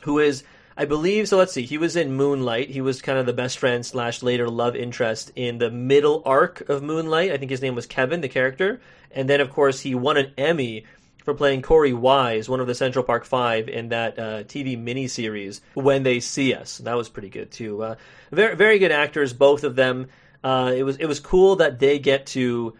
who 0.02 0.20
is 0.20 0.44
I 0.80 0.86
believe 0.86 1.28
so. 1.28 1.36
Let's 1.36 1.52
see. 1.52 1.64
He 1.64 1.78
was 1.78 1.98
in 1.98 2.14
Moonlight. 2.14 2.70
He 2.70 2.80
was 2.80 3.02
kind 3.02 3.20
of 3.20 3.26
the 3.26 3.34
best 3.34 3.58
friend 3.58 3.86
slash 3.86 4.24
later 4.24 4.48
love 4.48 4.78
interest 4.78 5.30
in 5.36 5.58
the 5.58 5.70
middle 5.70 6.24
arc 6.26 6.70
of 6.70 6.82
Moonlight. 6.82 7.34
I 7.34 7.38
think 7.38 7.52
his 7.52 7.62
name 7.62 7.76
was 7.76 7.86
Kevin, 7.86 8.22
the 8.22 8.30
character. 8.30 8.80
And 9.12 9.30
then, 9.30 9.42
of 9.42 9.50
course, 9.50 9.82
he 9.82 9.94
won 9.94 10.16
an 10.16 10.32
Emmy 10.38 10.86
for 11.24 11.34
playing 11.34 11.62
Corey 11.62 11.94
Wise, 11.94 12.50
one 12.50 12.60
of 12.60 12.68
the 12.68 12.76
Central 12.76 13.04
Park 13.04 13.26
Five, 13.26 13.70
in 13.70 13.90
that 13.90 14.18
uh, 14.18 14.44
TV 14.44 14.78
miniseries 14.78 15.62
When 15.74 16.04
They 16.04 16.20
See 16.20 16.54
Us. 16.54 16.78
That 16.80 16.96
was 16.96 17.10
pretty 17.10 17.30
good 17.30 17.52
too. 17.52 17.84
Uh, 17.84 17.96
very, 18.32 18.56
very 18.56 18.80
good 18.80 18.92
actors, 18.92 19.34
both 19.34 19.64
of 19.64 19.76
them. 19.76 20.08
Uh, 20.44 20.74
it 20.76 20.84
was 20.84 20.98
it 20.98 21.06
was 21.06 21.20
cool 21.20 21.58
that 21.58 21.80
they 21.80 22.00
get 22.00 22.26
to 22.28 22.76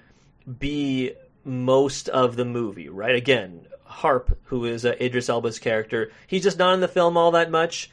be 0.58 1.14
most 1.44 2.10
of 2.10 2.36
the 2.36 2.46
movie, 2.46 2.90
right? 2.90 3.16
Again, 3.16 3.68
Harp, 3.84 4.38
who 4.46 4.66
is 4.66 4.86
uh, 4.86 4.96
Idris 5.00 5.30
Elba's 5.30 5.60
character. 5.60 6.12
He's 6.28 6.44
just 6.44 6.58
not 6.58 6.74
in 6.74 6.80
the 6.80 6.88
film 6.88 7.18
all 7.18 7.32
that 7.32 7.52
much, 7.52 7.92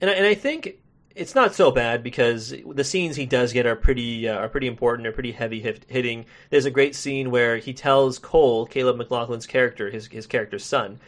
and 0.00 0.10
I, 0.10 0.14
and 0.14 0.26
I 0.26 0.34
think 0.34 0.78
it's 1.14 1.34
not 1.34 1.54
so 1.54 1.70
bad 1.70 2.02
because 2.02 2.54
the 2.66 2.84
scenes 2.84 3.16
he 3.16 3.26
does 3.26 3.52
get 3.52 3.66
are 3.66 3.76
pretty 3.76 4.28
uh, 4.28 4.36
are 4.36 4.48
pretty 4.48 4.66
important. 4.66 5.04
They're 5.04 5.12
pretty 5.12 5.32
heavy 5.32 5.60
hit- 5.60 5.84
hitting. 5.88 6.26
There's 6.50 6.64
a 6.64 6.70
great 6.70 6.94
scene 6.94 7.30
where 7.30 7.58
he 7.58 7.72
tells 7.72 8.18
Cole, 8.18 8.66
Caleb 8.66 8.98
McLaughlin's 8.98 9.46
character, 9.46 9.90
his 9.90 10.06
his 10.06 10.26
character's 10.26 10.64
son, 10.64 11.00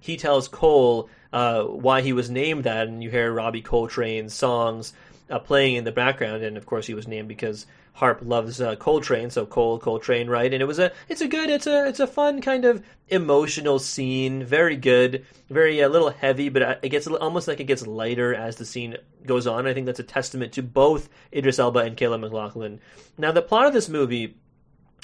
he 0.00 0.16
tells 0.16 0.48
Cole 0.48 1.08
uh, 1.32 1.62
why 1.62 2.00
he 2.00 2.12
was 2.12 2.30
named 2.30 2.64
that, 2.64 2.88
and 2.88 3.02
you 3.02 3.10
hear 3.10 3.32
Robbie 3.32 3.62
Coltrane's 3.62 4.34
songs 4.34 4.92
uh, 5.28 5.38
playing 5.38 5.76
in 5.76 5.84
the 5.84 5.92
background, 5.92 6.42
and 6.42 6.56
of 6.56 6.66
course 6.66 6.86
he 6.86 6.94
was 6.94 7.06
named 7.06 7.28
because 7.28 7.66
Harp 7.92 8.20
loves 8.22 8.60
uh, 8.60 8.76
Coltrane, 8.76 9.30
so 9.30 9.44
Cole 9.44 9.78
Coltrane, 9.78 10.28
right? 10.28 10.52
And 10.52 10.62
it 10.62 10.66
was 10.66 10.78
a, 10.78 10.92
it's 11.08 11.20
a 11.20 11.28
good, 11.28 11.50
it's 11.50 11.66
a, 11.66 11.86
it's 11.86 12.00
a 12.00 12.06
fun 12.06 12.40
kind 12.40 12.64
of 12.64 12.82
emotional 13.08 13.78
scene. 13.78 14.44
Very 14.44 14.76
good, 14.76 15.26
very 15.50 15.80
a 15.80 15.86
uh, 15.86 15.90
little 15.90 16.10
heavy, 16.10 16.48
but 16.48 16.62
uh, 16.62 16.74
it 16.82 16.88
gets 16.88 17.06
almost 17.06 17.48
like 17.48 17.60
it 17.60 17.64
gets 17.64 17.86
lighter 17.86 18.34
as 18.34 18.56
the 18.56 18.64
scene 18.64 18.96
goes 19.26 19.46
on. 19.46 19.66
I 19.66 19.74
think 19.74 19.86
that's 19.86 20.00
a 20.00 20.04
testament 20.04 20.52
to 20.54 20.62
both 20.62 21.08
Idris 21.32 21.58
Elba 21.58 21.80
and 21.80 21.96
Caleb 21.96 22.22
McLaughlin. 22.22 22.80
Now, 23.18 23.32
the 23.32 23.42
plot 23.42 23.66
of 23.66 23.72
this 23.72 23.88
movie 23.88 24.36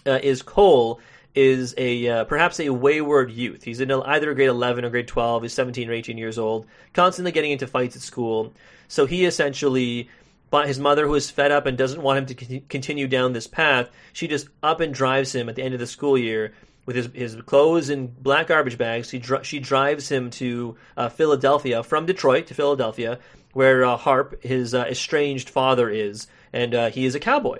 uh, 0.07 0.21
is 0.23 0.43
Cole 0.43 1.01
is 1.35 1.75
a 1.77 2.09
uh, 2.09 2.25
perhaps 2.25 2.59
a 2.61 2.71
wayward 2.71 3.31
youth. 3.31 3.63
He's 3.63 3.81
in 3.81 3.93
either 3.93 4.33
grade 4.35 4.49
11 4.49 4.85
or 4.85 4.91
grade 4.91 5.07
12. 5.07 5.43
He's 5.43 5.53
17 5.53 5.91
or 5.91 5.93
18 5.93 6.17
years 6.17 6.39
old, 6.39 6.67
constantly 6.95 7.31
getting 7.31 7.51
into 7.51 7.67
fights 7.67 7.95
at 7.95 8.03
school. 8.03 8.55
So 8.89 9.05
he 9.05 9.27
essentially 9.27 10.09
but 10.51 10.69
his 10.69 10.79
mother, 10.79 11.07
who 11.07 11.15
is 11.15 11.31
fed 11.31 11.51
up 11.51 11.67
and 11.67 11.77
doesn't 11.77 12.03
want 12.03 12.19
him 12.19 12.37
to 12.37 12.61
continue 12.61 13.09
down 13.09 13.33
this 13.33 13.47
path, 13.47 13.89
she 14.13 14.29
just 14.29 14.49
up 14.63 14.81
and 14.81 14.95
drives 14.95 15.35
him 15.35 15.49
at 15.49 15.57
the 15.57 15.63
end 15.63 15.75
of 15.75 15.81
the 15.81 15.87
school 15.87 16.17
year 16.17 16.53
with 16.87 16.97
his, 16.97 17.09
his 17.13 17.37
clothes 17.43 17.91
in 17.91 18.07
black 18.07 18.47
garbage 18.47 18.79
bags. 18.79 19.11
She, 19.11 19.19
dr- 19.19 19.45
she 19.45 19.59
drives 19.59 20.09
him 20.09 20.31
to 20.31 20.77
uh, 20.97 21.09
Philadelphia, 21.09 21.83
from 21.83 22.07
Detroit 22.07 22.47
to 22.47 22.55
Philadelphia, 22.55 23.19
where 23.53 23.85
uh, 23.85 23.97
Harp, 23.97 24.43
his 24.43 24.73
uh, 24.73 24.85
estranged 24.85 25.51
father, 25.51 25.91
is, 25.91 26.29
and 26.53 26.75
uh, 26.75 26.91
he 26.91 27.07
is 27.07 27.15
a 27.15 27.21
cowboy. 27.21 27.59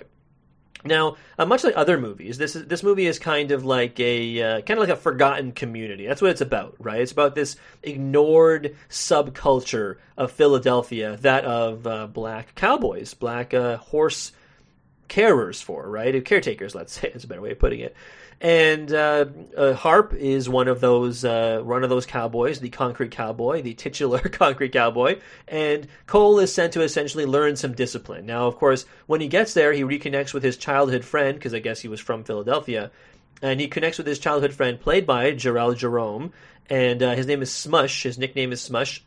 Now, 0.83 1.17
uh, 1.39 1.45
much 1.45 1.63
like 1.63 1.75
other 1.75 1.97
movies, 1.97 2.37
this 2.37 2.55
is, 2.55 2.65
this 2.65 2.83
movie 2.83 3.07
is 3.07 3.19
kind 3.19 3.51
of 3.51 3.65
like 3.65 3.99
a 3.99 4.41
uh, 4.41 4.61
kind 4.61 4.77
of 4.77 4.87
like 4.87 4.95
a 4.95 5.01
forgotten 5.01 5.51
community. 5.51 6.05
That's 6.05 6.21
what 6.21 6.31
it's 6.31 6.41
about, 6.41 6.75
right? 6.79 7.01
It's 7.01 7.11
about 7.11 7.35
this 7.35 7.55
ignored 7.81 8.75
subculture 8.89 9.95
of 10.17 10.31
Philadelphia, 10.31 11.17
that 11.17 11.45
of 11.45 11.87
uh, 11.87 12.07
black 12.07 12.53
cowboys, 12.55 13.13
black 13.13 13.53
uh, 13.53 13.77
horse 13.77 14.31
carers 15.09 15.63
for, 15.63 15.89
right? 15.89 16.23
Caretakers, 16.23 16.75
let's 16.75 16.93
say, 16.93 17.09
is 17.15 17.23
a 17.23 17.27
better 17.27 17.41
way 17.41 17.51
of 17.51 17.59
putting 17.59 17.79
it. 17.79 17.95
And 18.39 18.93
uh, 18.93 19.25
uh, 19.57 19.73
Harp 19.73 20.13
is 20.13 20.47
one 20.47 20.67
of 20.67 20.79
those 20.79 21.25
uh, 21.25 21.61
one 21.63 21.83
of 21.83 21.89
those 21.89 22.05
cowboys, 22.05 22.59
the 22.59 22.69
concrete 22.69 23.09
cowboy, 23.09 23.63
the 23.63 23.73
titular 23.73 24.19
concrete 24.31 24.73
cowboy. 24.73 25.19
And 25.47 25.87
Cole 26.05 26.37
is 26.39 26.53
sent 26.53 26.73
to 26.73 26.81
essentially 26.81 27.25
learn 27.25 27.55
some 27.55 27.73
discipline. 27.73 28.27
Now, 28.27 28.45
of 28.45 28.57
course, 28.57 28.85
when 29.07 29.21
he 29.21 29.27
gets 29.27 29.55
there, 29.55 29.73
he 29.73 29.81
reconnects 29.81 30.35
with 30.35 30.43
his 30.43 30.55
childhood 30.55 31.03
friend 31.03 31.35
because 31.35 31.55
I 31.55 31.59
guess 31.59 31.79
he 31.79 31.87
was 31.87 31.99
from 31.99 32.23
Philadelphia, 32.23 32.91
and 33.41 33.59
he 33.59 33.67
connects 33.67 33.97
with 33.97 34.05
his 34.05 34.19
childhood 34.19 34.53
friend, 34.53 34.79
played 34.79 35.07
by 35.07 35.31
Jharrel 35.31 35.75
Jerome, 35.75 36.31
and 36.69 37.01
uh, 37.01 37.15
his 37.15 37.25
name 37.25 37.41
is 37.41 37.51
Smush. 37.51 38.03
His 38.03 38.19
nickname 38.19 38.51
is 38.51 38.61
Smush 38.61 39.01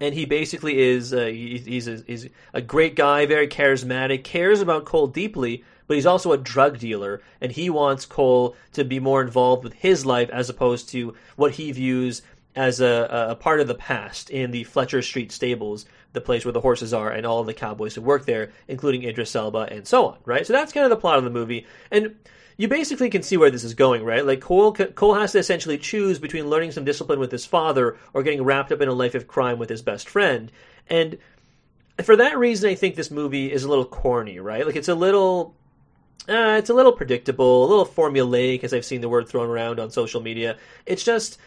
and 0.00 0.14
he 0.14 0.24
basically 0.24 0.78
is 0.80 1.12
uh, 1.12 1.26
he's, 1.26 1.86
a, 1.86 2.02
he's 2.06 2.28
a 2.54 2.62
great 2.62 2.96
guy, 2.96 3.26
very 3.26 3.46
charismatic, 3.46 4.24
cares 4.24 4.62
about 4.62 4.86
Cole 4.86 5.06
deeply, 5.06 5.62
but 5.90 5.96
he's 5.96 6.06
also 6.06 6.30
a 6.30 6.38
drug 6.38 6.78
dealer, 6.78 7.20
and 7.40 7.50
he 7.50 7.68
wants 7.68 8.06
Cole 8.06 8.54
to 8.74 8.84
be 8.84 9.00
more 9.00 9.20
involved 9.20 9.64
with 9.64 9.72
his 9.72 10.06
life 10.06 10.30
as 10.30 10.48
opposed 10.48 10.88
to 10.90 11.16
what 11.34 11.50
he 11.50 11.72
views 11.72 12.22
as 12.54 12.80
a, 12.80 13.26
a 13.30 13.34
part 13.34 13.58
of 13.58 13.66
the 13.66 13.74
past 13.74 14.30
in 14.30 14.52
the 14.52 14.62
Fletcher 14.62 15.02
Street 15.02 15.32
stables, 15.32 15.86
the 16.12 16.20
place 16.20 16.44
where 16.44 16.52
the 16.52 16.60
horses 16.60 16.94
are, 16.94 17.10
and 17.10 17.26
all 17.26 17.40
of 17.40 17.46
the 17.46 17.54
cowboys 17.54 17.96
who 17.96 18.02
work 18.02 18.24
there, 18.24 18.52
including 18.68 19.02
Idris 19.02 19.34
Elba 19.34 19.66
and 19.68 19.84
so 19.84 20.06
on, 20.06 20.18
right? 20.24 20.46
So 20.46 20.52
that's 20.52 20.72
kind 20.72 20.84
of 20.84 20.90
the 20.90 20.96
plot 20.96 21.18
of 21.18 21.24
the 21.24 21.30
movie, 21.30 21.66
and 21.90 22.14
you 22.56 22.68
basically 22.68 23.10
can 23.10 23.24
see 23.24 23.36
where 23.36 23.50
this 23.50 23.64
is 23.64 23.74
going, 23.74 24.04
right? 24.04 24.24
Like 24.24 24.40
Cole, 24.40 24.72
Cole 24.72 25.14
has 25.14 25.32
to 25.32 25.40
essentially 25.40 25.76
choose 25.76 26.20
between 26.20 26.48
learning 26.48 26.70
some 26.70 26.84
discipline 26.84 27.18
with 27.18 27.32
his 27.32 27.46
father 27.46 27.96
or 28.14 28.22
getting 28.22 28.44
wrapped 28.44 28.70
up 28.70 28.80
in 28.80 28.88
a 28.88 28.92
life 28.92 29.16
of 29.16 29.26
crime 29.26 29.58
with 29.58 29.68
his 29.68 29.82
best 29.82 30.08
friend, 30.08 30.52
and 30.86 31.18
for 32.04 32.14
that 32.14 32.38
reason, 32.38 32.70
I 32.70 32.76
think 32.76 32.94
this 32.94 33.10
movie 33.10 33.52
is 33.52 33.64
a 33.64 33.68
little 33.68 33.84
corny, 33.84 34.38
right? 34.38 34.64
Like 34.64 34.76
it's 34.76 34.88
a 34.88 34.94
little 34.94 35.56
uh, 36.28 36.56
it's 36.58 36.70
a 36.70 36.74
little 36.74 36.92
predictable, 36.92 37.64
a 37.64 37.68
little 37.68 37.86
formulaic, 37.86 38.62
as 38.64 38.72
I've 38.72 38.84
seen 38.84 39.00
the 39.00 39.08
word 39.08 39.28
thrown 39.28 39.48
around 39.48 39.80
on 39.80 39.90
social 39.90 40.20
media. 40.20 40.56
It's 40.86 41.02
just 41.02 41.38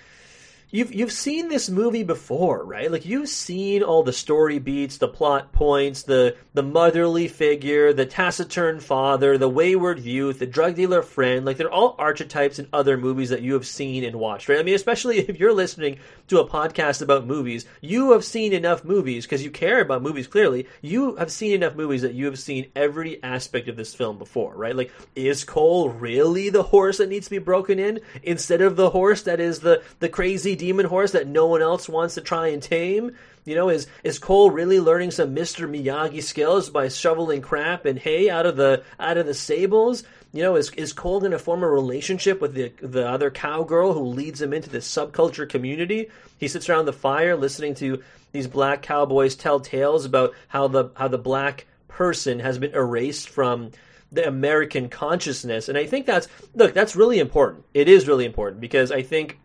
you've 0.73 0.93
you've 0.93 1.11
seen 1.11 1.47
this 1.47 1.69
movie 1.69 2.03
before, 2.03 2.65
right? 2.65 2.91
Like 2.91 3.05
you've 3.05 3.29
seen 3.29 3.83
all 3.83 4.03
the 4.03 4.11
story 4.11 4.59
beats, 4.59 4.97
the 4.97 5.07
plot 5.07 5.53
points, 5.53 6.03
the 6.03 6.35
the 6.53 6.63
motherly 6.63 7.27
figure, 7.27 7.93
the 7.93 8.07
taciturn 8.07 8.79
father, 8.79 9.37
the 9.37 9.47
wayward 9.47 9.99
youth, 9.99 10.39
the 10.39 10.47
drug 10.47 10.75
dealer 10.75 11.03
friend. 11.03 11.45
Like 11.45 11.57
they're 11.57 11.71
all 11.71 11.95
archetypes 11.97 12.59
in 12.59 12.67
other 12.73 12.97
movies 12.97 13.29
that 13.29 13.43
you 13.43 13.53
have 13.53 13.67
seen 13.67 14.03
and 14.03 14.15
watched, 14.15 14.49
right? 14.49 14.59
I 14.59 14.63
mean, 14.63 14.75
especially 14.75 15.19
if 15.29 15.39
you're 15.39 15.53
listening 15.53 15.99
to 16.27 16.39
a 16.39 16.49
podcast 16.49 17.01
about 17.01 17.27
movies, 17.27 17.65
you 17.79 18.11
have 18.11 18.25
seen 18.25 18.51
enough 18.51 18.83
movies 18.83 19.25
because 19.25 19.43
you 19.43 19.51
care 19.51 19.79
about 19.79 20.01
movies 20.01 20.27
clearly. 20.27 20.67
You 20.81 21.15
have 21.17 21.31
seen 21.31 21.53
enough 21.53 21.75
movies 21.75 22.01
that 22.01 22.15
you 22.15 22.25
have 22.25 22.39
seen 22.39 22.71
every 22.75 23.21
aspect 23.21 23.67
of 23.67 23.75
this 23.75 23.93
film 23.93 24.17
before, 24.17 24.55
right? 24.55 24.75
Like 24.75 24.91
is 25.15 25.43
Cole 25.43 25.89
really 25.89 26.49
the 26.49 26.63
horse 26.63 26.97
that 26.97 27.09
needs 27.09 27.27
to 27.27 27.31
be 27.31 27.37
broken 27.37 27.77
in 27.77 27.99
instead 28.23 28.61
of 28.61 28.75
the 28.75 28.89
horse 28.89 29.21
that 29.23 29.39
is 29.39 29.59
the 29.59 29.83
the 29.99 30.09
crazy 30.09 30.55
demon 30.63 30.85
horse 30.85 31.11
that 31.11 31.27
no 31.27 31.47
one 31.47 31.61
else 31.61 31.89
wants 31.89 32.15
to 32.15 32.21
try 32.21 32.47
and 32.47 32.63
tame? 32.63 33.11
You 33.43 33.55
know, 33.55 33.67
is 33.67 33.87
is 34.03 34.19
Cole 34.19 34.49
really 34.49 34.79
learning 34.79 35.11
some 35.11 35.35
Mr. 35.35 35.69
Miyagi 35.69 36.23
skills 36.23 36.69
by 36.69 36.87
shoveling 36.87 37.41
crap 37.41 37.85
and 37.85 37.99
hay 37.99 38.29
out 38.29 38.45
of 38.45 38.55
the 38.55 38.83
out 38.97 39.17
of 39.17 39.25
the 39.25 39.33
stables? 39.33 40.03
You 40.31 40.41
know, 40.41 40.55
is 40.55 40.69
is 40.71 40.93
Cole 40.93 41.19
going 41.19 41.33
to 41.33 41.39
form 41.39 41.63
a 41.63 41.67
relationship 41.67 42.39
with 42.39 42.53
the 42.53 42.71
the 42.81 43.07
other 43.07 43.29
cowgirl 43.29 43.93
who 43.93 44.05
leads 44.05 44.41
him 44.41 44.53
into 44.53 44.69
this 44.69 44.89
subculture 44.89 45.47
community? 45.47 46.09
He 46.37 46.47
sits 46.47 46.69
around 46.69 46.85
the 46.85 46.93
fire 46.93 47.35
listening 47.35 47.75
to 47.75 48.01
these 48.31 48.47
black 48.47 48.81
cowboys 48.81 49.35
tell 49.35 49.59
tales 49.59 50.05
about 50.05 50.33
how 50.47 50.69
the 50.69 50.91
how 50.95 51.09
the 51.09 51.17
black 51.17 51.67
person 51.89 52.39
has 52.39 52.57
been 52.57 52.73
erased 52.73 53.27
from 53.27 53.71
the 54.13 54.25
American 54.25 54.87
consciousness. 54.87 55.67
And 55.67 55.77
I 55.77 55.85
think 55.85 56.05
that's 56.05 56.29
look, 56.55 56.73
that's 56.73 56.95
really 56.95 57.19
important. 57.19 57.65
It 57.73 57.89
is 57.89 58.07
really 58.07 58.25
important 58.25 58.61
because 58.61 58.89
I 58.89 59.01
think 59.01 59.39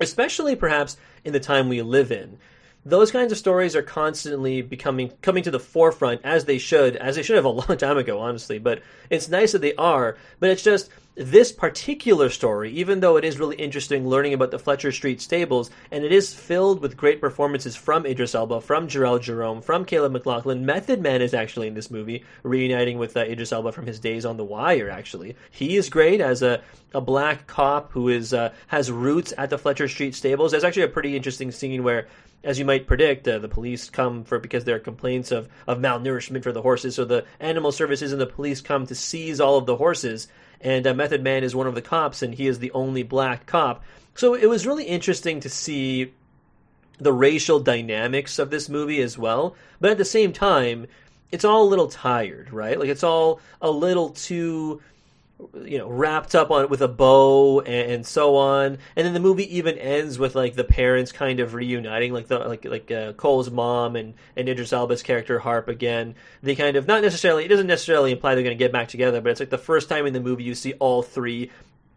especially 0.00 0.56
perhaps 0.56 0.96
in 1.24 1.32
the 1.32 1.40
time 1.40 1.68
we 1.68 1.82
live 1.82 2.12
in. 2.12 2.38
Those 2.84 3.10
kinds 3.10 3.32
of 3.32 3.38
stories 3.38 3.74
are 3.74 3.82
constantly 3.82 4.62
becoming 4.62 5.10
coming 5.20 5.42
to 5.42 5.50
the 5.50 5.58
forefront 5.58 6.20
as 6.22 6.44
they 6.44 6.58
should 6.58 6.96
as 6.96 7.16
they 7.16 7.22
should 7.22 7.36
have 7.36 7.44
a 7.44 7.48
long 7.68 7.76
time 7.76 7.98
ago 7.98 8.20
honestly 8.20 8.58
but 8.60 8.80
it's 9.10 9.28
nice 9.28 9.52
that 9.52 9.60
they 9.60 9.74
are 9.74 10.16
but 10.38 10.50
it's 10.50 10.62
just 10.62 10.88
this 11.16 11.50
particular 11.50 12.28
story 12.28 12.70
even 12.70 13.00
though 13.00 13.16
it 13.16 13.24
is 13.24 13.40
really 13.40 13.56
interesting 13.56 14.06
learning 14.06 14.34
about 14.34 14.50
the 14.50 14.58
Fletcher 14.58 14.92
Street 14.92 15.20
stables 15.20 15.70
and 15.90 16.04
it 16.04 16.12
is 16.12 16.34
filled 16.34 16.82
with 16.82 16.96
great 16.96 17.22
performances 17.22 17.74
from 17.74 18.04
Idris 18.04 18.34
Elba 18.34 18.60
from 18.60 18.86
Jharrel 18.86 19.20
Jerome 19.20 19.62
from 19.62 19.86
Caleb 19.86 20.12
McLaughlin 20.12 20.66
Method 20.66 21.00
Man 21.00 21.22
is 21.22 21.32
actually 21.32 21.68
in 21.68 21.74
this 21.74 21.90
movie 21.90 22.22
reuniting 22.42 22.98
with 22.98 23.16
uh, 23.16 23.20
Idris 23.20 23.50
Elba 23.50 23.72
from 23.72 23.86
his 23.86 23.98
days 23.98 24.26
on 24.26 24.36
The 24.36 24.44
Wire 24.44 24.90
actually 24.90 25.36
he 25.50 25.76
is 25.76 25.88
great 25.88 26.20
as 26.20 26.42
a 26.42 26.60
a 26.92 27.00
black 27.00 27.46
cop 27.46 27.92
who 27.92 28.10
is 28.10 28.34
uh, 28.34 28.52
has 28.66 28.90
roots 28.90 29.32
at 29.38 29.48
the 29.48 29.58
Fletcher 29.58 29.88
Street 29.88 30.14
stables 30.14 30.50
there's 30.50 30.64
actually 30.64 30.82
a 30.82 30.88
pretty 30.88 31.16
interesting 31.16 31.50
scene 31.50 31.82
where 31.82 32.08
as 32.44 32.60
you 32.60 32.64
might 32.64 32.86
predict, 32.86 33.26
uh, 33.26 33.38
the 33.40 33.48
police 33.48 33.90
come 33.90 34.22
for 34.22 34.38
because 34.38 34.64
there 34.64 34.76
are 34.76 34.80
complaints 34.80 35.32
of, 35.32 35.48
of 35.66 35.78
malnourishment 35.78 36.44
for 36.44 36.52
the 36.52 36.62
horses. 36.62 36.94
So 36.94 37.04
the 37.04 37.24
animal 37.40 37.72
services 37.72 38.12
and 38.12 38.20
the 38.20 38.26
police 38.26 38.60
come 38.60 38.86
to 38.86 38.94
seize 38.94 39.40
all 39.40 39.58
of 39.58 39.66
the 39.66 39.74
horses. 39.74 40.28
And 40.60 40.86
uh, 40.86 40.94
Method 40.94 41.22
Man 41.22 41.44
is 41.44 41.54
one 41.54 41.66
of 41.66 41.74
the 41.74 41.82
cops, 41.82 42.22
and 42.22 42.34
he 42.34 42.46
is 42.46 42.58
the 42.58 42.72
only 42.72 43.02
black 43.02 43.46
cop. 43.46 43.84
So 44.14 44.34
it 44.34 44.48
was 44.48 44.66
really 44.66 44.84
interesting 44.84 45.40
to 45.40 45.48
see 45.48 46.12
the 46.98 47.12
racial 47.12 47.60
dynamics 47.60 48.38
of 48.38 48.50
this 48.50 48.68
movie 48.68 49.02
as 49.02 49.18
well. 49.18 49.54
But 49.80 49.90
at 49.90 49.98
the 49.98 50.04
same 50.04 50.32
time, 50.32 50.86
it's 51.30 51.44
all 51.44 51.64
a 51.64 51.68
little 51.68 51.88
tired, 51.88 52.52
right? 52.52 52.78
Like 52.78 52.88
it's 52.88 53.04
all 53.04 53.40
a 53.60 53.70
little 53.70 54.10
too 54.10 54.80
you 55.64 55.76
know 55.76 55.88
wrapped 55.88 56.34
up 56.34 56.50
on 56.50 56.68
with 56.68 56.80
a 56.80 56.88
bow 56.88 57.60
and, 57.60 57.92
and, 57.92 58.06
so 58.06 58.36
on. 58.36 58.78
And 58.96 59.06
then 59.06 59.12
the 59.12 59.20
movie 59.20 59.56
even 59.56 59.76
ends 59.78 60.18
with 60.18 60.34
like 60.34 60.54
the 60.54 60.64
parents 60.64 61.12
kind 61.12 61.40
of 61.40 61.54
reuniting 61.54 62.12
like 62.12 62.28
the 62.28 62.38
like 62.38 62.64
like 62.64 62.90
uh, 62.90 63.12
Cole's 63.12 63.50
mom 63.50 63.96
and 63.96 64.14
and 64.36 64.48
Idris 64.48 64.72
Elba's 64.72 65.02
character 65.02 65.38
Harp 65.38 65.68
again. 65.68 66.14
They 66.42 66.54
kind 66.54 66.76
of 66.76 66.86
not 66.86 67.02
necessarily 67.02 67.44
it 67.44 67.48
doesn't 67.48 67.66
necessarily 67.66 68.12
imply 68.12 68.34
they're 68.34 68.44
going 68.44 68.56
to 68.56 68.64
get 68.64 68.72
back 68.72 68.88
together 68.88 69.20
but 69.20 69.30
it's 69.30 69.40
like 69.40 69.50
the 69.50 69.58
first 69.58 69.88
time 69.88 70.06
in 70.06 70.12
the 70.12 70.20
movie 70.20 70.44
you 70.44 70.54
see 70.54 70.72
all 70.74 71.02
three 71.02 71.50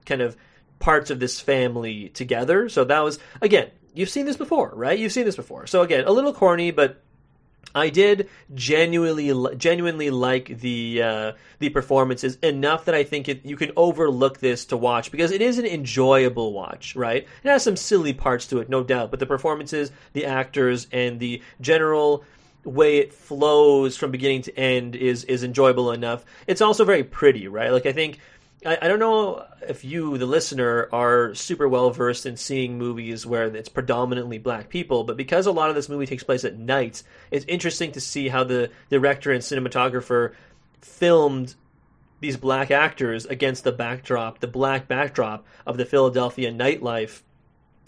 kind 0.05 0.21
of 0.21 0.35
parts 0.79 1.09
of 1.09 1.19
this 1.19 1.39
family 1.39 2.09
together. 2.09 2.67
So 2.67 2.83
that 2.85 2.99
was 2.99 3.19
again 3.41 3.69
you've 3.93 4.09
seen 4.09 4.25
this 4.25 4.37
before 4.37 4.73
right? 4.75 4.99
You've 4.99 5.13
seen 5.13 5.25
this 5.25 5.37
before. 5.37 5.65
So 5.67 5.81
again 5.81 6.03
a 6.05 6.11
little 6.11 6.33
corny 6.33 6.71
but 6.71 7.01
I 7.73 7.89
did 7.89 8.29
genuinely 8.53 9.55
genuinely 9.55 10.09
like 10.09 10.59
the 10.59 11.01
uh, 11.03 11.31
the 11.59 11.69
performances 11.69 12.37
enough 12.41 12.85
that 12.85 12.95
I 12.95 13.03
think 13.03 13.29
it, 13.29 13.45
you 13.45 13.55
can 13.55 13.71
overlook 13.77 14.39
this 14.39 14.65
to 14.65 14.77
watch 14.77 15.11
because 15.11 15.31
it 15.31 15.41
is 15.41 15.59
an 15.59 15.65
enjoyable 15.65 16.53
watch, 16.53 16.95
right? 16.95 17.27
It 17.43 17.49
has 17.49 17.63
some 17.63 17.75
silly 17.75 18.13
parts 18.13 18.47
to 18.47 18.59
it, 18.59 18.69
no 18.69 18.83
doubt, 18.83 19.11
but 19.11 19.19
the 19.19 19.25
performances, 19.25 19.91
the 20.13 20.25
actors, 20.25 20.87
and 20.91 21.19
the 21.19 21.41
general 21.61 22.23
way 22.63 22.97
it 22.97 23.13
flows 23.13 23.95
from 23.95 24.11
beginning 24.11 24.41
to 24.43 24.57
end 24.57 24.95
is 24.95 25.23
is 25.25 25.43
enjoyable 25.43 25.91
enough. 25.91 26.25
It's 26.47 26.61
also 26.61 26.85
very 26.85 27.03
pretty, 27.03 27.47
right? 27.47 27.71
Like 27.71 27.85
I 27.85 27.93
think 27.93 28.19
I, 28.65 28.77
I 28.81 28.87
don't 28.87 28.99
know 28.99 29.45
if 29.67 29.85
you, 29.85 30.17
the 30.17 30.25
listener, 30.25 30.89
are 30.91 31.33
super 31.33 31.67
well 31.67 31.91
versed 31.91 32.25
in 32.25 32.37
seeing 32.37 32.77
movies 32.77 33.25
where 33.25 33.45
it's 33.55 33.69
predominantly 33.69 34.37
black 34.37 34.69
people, 34.69 35.03
but 35.03 35.17
because 35.17 35.45
a 35.45 35.51
lot 35.51 35.69
of 35.69 35.75
this 35.75 35.89
movie 35.89 36.05
takes 36.05 36.23
place 36.23 36.43
at 36.43 36.57
night, 36.57 37.03
it's 37.31 37.45
interesting 37.47 37.91
to 37.93 38.01
see 38.01 38.27
how 38.27 38.43
the 38.43 38.69
director 38.89 39.31
and 39.31 39.41
cinematographer 39.41 40.33
filmed 40.81 41.55
these 42.19 42.37
black 42.37 42.69
actors 42.69 43.25
against 43.25 43.63
the 43.63 43.71
backdrop, 43.71 44.39
the 44.39 44.47
black 44.47 44.87
backdrop 44.87 45.45
of 45.65 45.77
the 45.77 45.85
Philadelphia 45.85 46.51
nightlife 46.51 47.21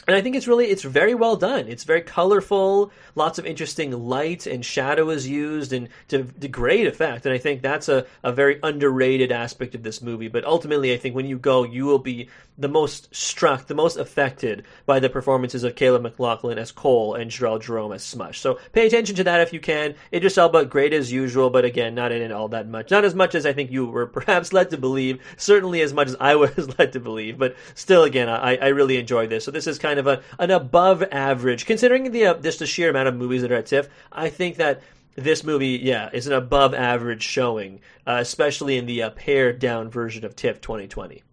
and 0.07 0.15
I 0.15 0.21
think 0.21 0.35
it's 0.35 0.47
really 0.47 0.67
it's 0.67 0.83
very 0.83 1.13
well 1.13 1.35
done. 1.35 1.67
It's 1.67 1.83
very 1.83 2.01
colorful. 2.01 2.91
Lots 3.15 3.37
of 3.37 3.45
interesting 3.45 3.91
light 3.91 4.47
and 4.47 4.65
shadow 4.65 5.09
is 5.09 5.27
used, 5.27 5.73
and 5.73 5.89
to, 6.07 6.23
to 6.23 6.47
great 6.47 6.87
effect. 6.87 7.25
And 7.25 7.33
I 7.33 7.37
think 7.37 7.61
that's 7.61 7.87
a, 7.87 8.05
a 8.23 8.31
very 8.31 8.59
underrated 8.63 9.31
aspect 9.31 9.75
of 9.75 9.83
this 9.83 10.01
movie. 10.01 10.27
But 10.27 10.43
ultimately, 10.45 10.93
I 10.93 10.97
think 10.97 11.15
when 11.15 11.27
you 11.27 11.37
go, 11.37 11.63
you 11.63 11.85
will 11.85 11.99
be 11.99 12.29
the 12.61 12.67
most 12.67 13.13
struck, 13.13 13.65
the 13.65 13.73
most 13.73 13.97
affected 13.97 14.65
by 14.85 14.99
the 14.99 15.09
performances 15.09 15.63
of 15.63 15.75
Caleb 15.75 16.03
McLaughlin 16.03 16.59
as 16.59 16.71
Cole 16.71 17.15
and 17.15 17.31
Jharrel 17.31 17.59
Jerome 17.59 17.91
as 17.91 18.03
Smush. 18.03 18.39
So 18.39 18.59
pay 18.71 18.85
attention 18.85 19.15
to 19.15 19.23
that 19.23 19.41
if 19.41 19.51
you 19.51 19.59
can. 19.59 19.95
Idris 20.13 20.37
Elba, 20.37 20.65
great 20.65 20.93
as 20.93 21.11
usual, 21.11 21.49
but 21.49 21.65
again, 21.65 21.95
not 21.95 22.11
in 22.11 22.21
it 22.21 22.31
all 22.31 22.49
that 22.49 22.67
much. 22.67 22.91
Not 22.91 23.03
as 23.03 23.15
much 23.15 23.33
as 23.33 23.47
I 23.47 23.53
think 23.53 23.71
you 23.71 23.87
were 23.87 24.05
perhaps 24.21 24.53
led 24.53 24.69
to 24.69 24.77
believe. 24.77 25.19
Certainly 25.37 25.81
as 25.81 25.93
much 25.93 26.09
as 26.09 26.15
I 26.19 26.35
was 26.35 26.77
led 26.77 26.93
to 26.93 26.99
believe. 26.99 27.39
But 27.39 27.55
still, 27.73 28.03
again, 28.03 28.29
I, 28.29 28.57
I 28.57 28.67
really 28.67 28.97
enjoyed 28.97 29.31
this. 29.31 29.43
So 29.43 29.51
this 29.51 29.67
is 29.67 29.79
kind 29.79 29.99
of 29.99 30.05
a, 30.05 30.21
an 30.37 30.51
above 30.51 31.03
average, 31.11 31.65
considering 31.65 32.11
the 32.11 32.27
uh, 32.27 32.33
just 32.35 32.59
the 32.59 32.67
sheer 32.67 32.91
amount 32.91 33.07
of 33.07 33.15
movies 33.15 33.41
that 33.41 33.51
are 33.51 33.55
at 33.55 33.65
TIFF. 33.65 33.89
I 34.11 34.29
think 34.29 34.57
that 34.57 34.81
this 35.15 35.43
movie, 35.43 35.79
yeah, 35.81 36.09
is 36.13 36.27
an 36.27 36.33
above 36.33 36.75
average 36.75 37.23
showing, 37.23 37.81
uh, 38.05 38.17
especially 38.19 38.77
in 38.77 38.85
the 38.85 39.03
uh, 39.03 39.09
pared 39.09 39.57
down 39.59 39.89
version 39.89 40.23
of 40.23 40.35
TIFF 40.35 40.61
2020 40.61 41.23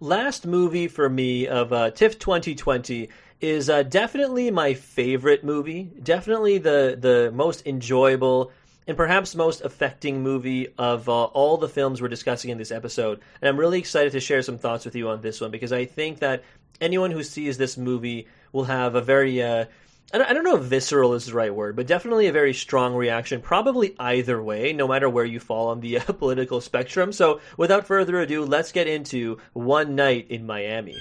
last 0.00 0.46
movie 0.46 0.88
for 0.88 1.08
me 1.08 1.46
of 1.46 1.72
uh, 1.72 1.90
TIFF 1.90 2.18
2020 2.18 3.08
is 3.40 3.70
uh, 3.70 3.82
definitely 3.82 4.50
my 4.50 4.74
favorite 4.74 5.44
movie. 5.44 5.84
Definitely 6.02 6.58
the 6.58 6.96
the 6.98 7.30
most 7.32 7.66
enjoyable 7.66 8.52
and 8.86 8.96
perhaps 8.96 9.34
most 9.34 9.60
affecting 9.60 10.22
movie 10.22 10.68
of 10.78 11.08
uh, 11.08 11.24
all 11.24 11.58
the 11.58 11.68
films 11.68 12.00
we're 12.00 12.08
discussing 12.08 12.50
in 12.50 12.58
this 12.58 12.72
episode. 12.72 13.20
And 13.40 13.48
I'm 13.48 13.58
really 13.60 13.78
excited 13.78 14.12
to 14.12 14.20
share 14.20 14.42
some 14.42 14.56
thoughts 14.56 14.84
with 14.84 14.96
you 14.96 15.08
on 15.10 15.20
this 15.20 15.40
one 15.40 15.50
because 15.50 15.72
I 15.72 15.84
think 15.84 16.20
that 16.20 16.42
anyone 16.80 17.10
who 17.10 17.22
sees 17.22 17.58
this 17.58 17.76
movie 17.76 18.26
will 18.52 18.64
have 18.64 18.94
a 18.94 19.02
very 19.02 19.42
uh, 19.42 19.66
I 20.12 20.32
don't 20.32 20.44
know 20.44 20.56
if 20.56 20.62
visceral 20.62 21.12
is 21.12 21.26
the 21.26 21.34
right 21.34 21.54
word, 21.54 21.76
but 21.76 21.86
definitely 21.86 22.28
a 22.28 22.32
very 22.32 22.54
strong 22.54 22.94
reaction, 22.94 23.42
probably 23.42 23.94
either 23.98 24.42
way, 24.42 24.72
no 24.72 24.88
matter 24.88 25.08
where 25.08 25.24
you 25.24 25.38
fall 25.38 25.68
on 25.68 25.80
the 25.80 25.98
uh, 25.98 26.12
political 26.12 26.62
spectrum. 26.62 27.12
So, 27.12 27.40
without 27.58 27.86
further 27.86 28.18
ado, 28.18 28.44
let's 28.44 28.72
get 28.72 28.86
into 28.86 29.38
One 29.52 29.94
Night 29.94 30.26
in 30.30 30.46
Miami. 30.46 30.98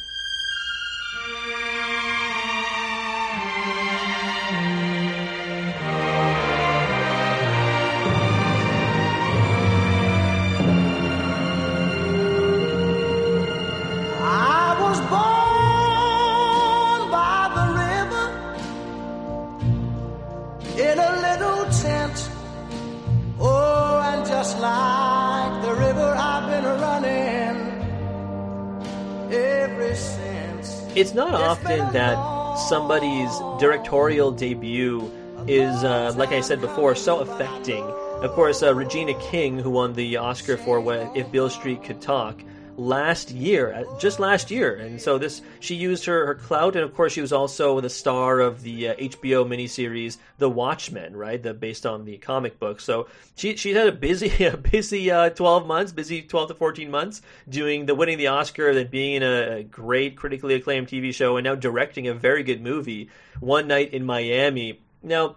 It's 30.97 31.13
not 31.13 31.35
often 31.35 31.93
that 31.93 32.17
somebody's 32.57 33.29
directorial 33.59 34.31
debut 34.31 35.11
is, 35.45 35.83
uh, 35.83 36.11
like 36.17 36.31
I 36.31 36.41
said 36.41 36.59
before, 36.59 36.95
so 36.95 37.19
affecting. 37.19 37.83
Of 37.83 38.31
course, 38.31 38.63
uh, 38.63 38.73
Regina 38.73 39.13
King, 39.29 39.59
who 39.59 39.69
won 39.69 39.93
the 39.93 40.17
Oscar 40.17 40.57
for 40.57 40.81
If 41.15 41.31
Beale 41.31 41.51
Street 41.51 41.83
Could 41.83 42.01
Talk 42.01 42.41
last 42.77 43.31
year, 43.31 43.73
uh, 43.73 43.97
just 43.97 44.19
last 44.19 44.51
year, 44.51 44.75
and 44.75 45.01
so 45.01 45.17
this 45.17 45.41
she 45.59 45.75
used 45.75 46.05
her, 46.05 46.27
her 46.27 46.35
clout, 46.35 46.75
and 46.75 46.85
of 46.85 46.93
course 46.93 47.13
she 47.13 47.21
was 47.21 47.33
also 47.33 47.81
the 47.81 47.89
star 47.89 48.39
of 48.39 48.61
the 48.61 48.89
uh, 48.89 48.95
HBO 48.95 49.45
miniseries 49.45 50.17
The 50.37 50.49
Watchmen, 50.49 51.15
right? 51.15 51.41
The 51.41 51.53
based 51.53 51.85
on 51.85 52.05
the 52.05 52.17
comic 52.17 52.59
book. 52.59 52.79
So 52.79 53.07
she 53.35 53.55
she 53.55 53.73
had 53.73 53.87
a 53.87 53.91
busy 53.91 54.45
a 54.45 54.55
busy 54.55 55.11
uh, 55.11 55.31
twelve 55.31 55.65
months, 55.65 55.91
busy 55.91 56.21
twelve 56.21 56.49
to 56.49 56.55
fourteen 56.55 56.91
months 56.91 57.21
doing 57.49 57.87
the 57.87 57.95
winning 57.95 58.17
the 58.17 58.27
Oscar, 58.27 58.73
then 58.73 58.87
being 58.87 59.15
in 59.15 59.23
a, 59.23 59.57
a 59.57 59.63
great 59.63 60.15
critically 60.15 60.53
acclaimed 60.53 60.87
TV 60.87 61.13
show, 61.13 61.37
and 61.37 61.43
now 61.43 61.55
directing 61.55 62.07
a 62.07 62.13
very 62.13 62.43
good 62.43 62.61
movie, 62.61 63.09
One 63.39 63.67
Night 63.67 63.93
in 63.93 64.05
Miami. 64.05 64.79
Now, 65.01 65.35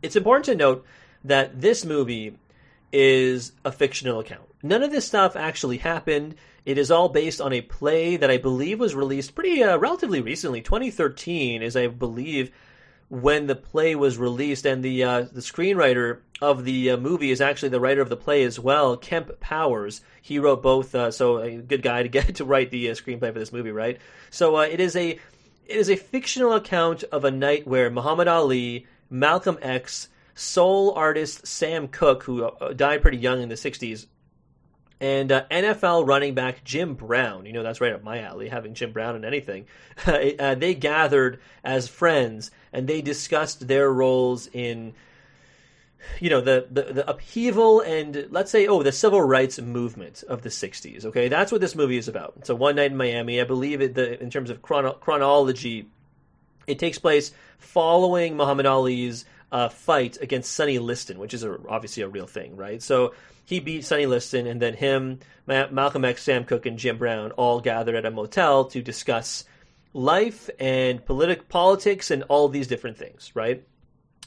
it's 0.00 0.16
important 0.16 0.44
to 0.46 0.54
note 0.54 0.86
that 1.24 1.60
this 1.60 1.84
movie 1.84 2.36
is 2.92 3.52
a 3.64 3.72
fictional 3.72 4.20
account. 4.20 4.51
None 4.62 4.82
of 4.82 4.92
this 4.92 5.06
stuff 5.06 5.34
actually 5.34 5.78
happened. 5.78 6.36
It 6.64 6.78
is 6.78 6.90
all 6.90 7.08
based 7.08 7.40
on 7.40 7.52
a 7.52 7.60
play 7.60 8.16
that 8.16 8.30
I 8.30 8.36
believe 8.36 8.78
was 8.78 8.94
released 8.94 9.34
pretty 9.34 9.62
uh, 9.62 9.76
relatively 9.76 10.20
recently. 10.20 10.60
2013 10.60 11.62
is, 11.62 11.76
I 11.76 11.88
believe, 11.88 12.52
when 13.08 13.46
the 13.46 13.56
play 13.56 13.94
was 13.96 14.16
released, 14.16 14.64
and 14.64 14.82
the 14.82 15.02
uh, 15.02 15.22
the 15.22 15.40
screenwriter 15.40 16.20
of 16.40 16.64
the 16.64 16.92
uh, 16.92 16.96
movie 16.96 17.30
is 17.30 17.40
actually 17.40 17.70
the 17.70 17.80
writer 17.80 18.00
of 18.00 18.08
the 18.08 18.16
play 18.16 18.44
as 18.44 18.58
well, 18.58 18.96
Kemp 18.96 19.38
Powers. 19.40 20.00
He 20.22 20.38
wrote 20.38 20.62
both, 20.62 20.94
uh, 20.94 21.10
so 21.10 21.38
a 21.38 21.56
good 21.56 21.82
guy 21.82 22.04
to 22.04 22.08
get 22.08 22.34
to 22.36 22.44
write 22.44 22.70
the 22.70 22.88
uh, 22.88 22.94
screenplay 22.94 23.32
for 23.32 23.38
this 23.38 23.52
movie, 23.52 23.72
right? 23.72 23.98
So 24.30 24.56
uh, 24.56 24.62
it 24.62 24.80
is 24.80 24.94
a 24.94 25.10
it 25.10 25.76
is 25.76 25.90
a 25.90 25.96
fictional 25.96 26.52
account 26.52 27.02
of 27.04 27.24
a 27.24 27.30
night 27.30 27.66
where 27.66 27.90
Muhammad 27.90 28.28
Ali, 28.28 28.86
Malcolm 29.10 29.58
X, 29.60 30.08
soul 30.34 30.92
artist 30.92 31.46
Sam 31.46 31.88
Cooke, 31.88 32.22
who 32.22 32.50
died 32.76 33.02
pretty 33.02 33.18
young 33.18 33.42
in 33.42 33.48
the 33.48 33.56
60s, 33.56 34.06
and 35.02 35.32
uh, 35.32 35.44
NFL 35.50 36.06
running 36.06 36.34
back 36.34 36.62
Jim 36.62 36.94
Brown, 36.94 37.44
you 37.44 37.52
know, 37.52 37.64
that's 37.64 37.80
right 37.80 37.92
up 37.92 38.04
my 38.04 38.20
alley, 38.20 38.48
having 38.48 38.72
Jim 38.72 38.92
Brown 38.92 39.16
in 39.16 39.24
anything. 39.24 39.66
uh, 40.06 40.54
they 40.54 40.74
gathered 40.74 41.40
as 41.64 41.88
friends 41.88 42.52
and 42.72 42.86
they 42.86 43.02
discussed 43.02 43.66
their 43.66 43.92
roles 43.92 44.46
in, 44.52 44.94
you 46.20 46.30
know, 46.30 46.40
the, 46.40 46.68
the, 46.70 46.82
the, 46.84 47.10
upheaval 47.10 47.80
and, 47.80 48.28
let's 48.30 48.52
say, 48.52 48.68
oh, 48.68 48.84
the 48.84 48.92
civil 48.92 49.20
rights 49.20 49.58
movement 49.58 50.22
of 50.28 50.42
the 50.42 50.50
60s. 50.50 51.04
Okay, 51.06 51.26
that's 51.26 51.50
what 51.50 51.60
this 51.60 51.74
movie 51.74 51.98
is 51.98 52.06
about. 52.06 52.46
So, 52.46 52.54
One 52.54 52.76
Night 52.76 52.92
in 52.92 52.96
Miami, 52.96 53.40
I 53.40 53.44
believe 53.44 53.80
it, 53.80 53.96
the, 53.96 54.22
in 54.22 54.30
terms 54.30 54.50
of 54.50 54.62
chrono- 54.62 54.94
chronology, 54.94 55.88
it 56.68 56.78
takes 56.78 57.00
place 57.00 57.32
following 57.58 58.36
Muhammad 58.36 58.66
Ali's 58.66 59.24
uh, 59.50 59.68
fight 59.68 60.18
against 60.20 60.52
Sonny 60.52 60.78
Liston, 60.78 61.18
which 61.18 61.34
is 61.34 61.42
a, 61.42 61.58
obviously 61.68 62.04
a 62.04 62.08
real 62.08 62.28
thing, 62.28 62.56
right? 62.56 62.80
So 62.80 63.14
he 63.44 63.60
beat 63.60 63.84
Sonny 63.84 64.06
Liston, 64.06 64.46
and 64.46 64.60
then 64.60 64.74
him, 64.74 65.20
Ma- 65.46 65.68
Malcolm 65.70 66.04
X, 66.04 66.22
Sam 66.22 66.44
Cooke, 66.44 66.66
and 66.66 66.78
Jim 66.78 66.98
Brown 66.98 67.32
all 67.32 67.60
gathered 67.60 67.94
at 67.94 68.06
a 68.06 68.10
motel 68.10 68.66
to 68.66 68.82
discuss 68.82 69.44
life 69.92 70.48
and 70.58 71.04
politic 71.04 71.48
politics 71.48 72.10
and 72.10 72.22
all 72.24 72.48
these 72.48 72.66
different 72.66 72.96
things, 72.96 73.32
right? 73.34 73.64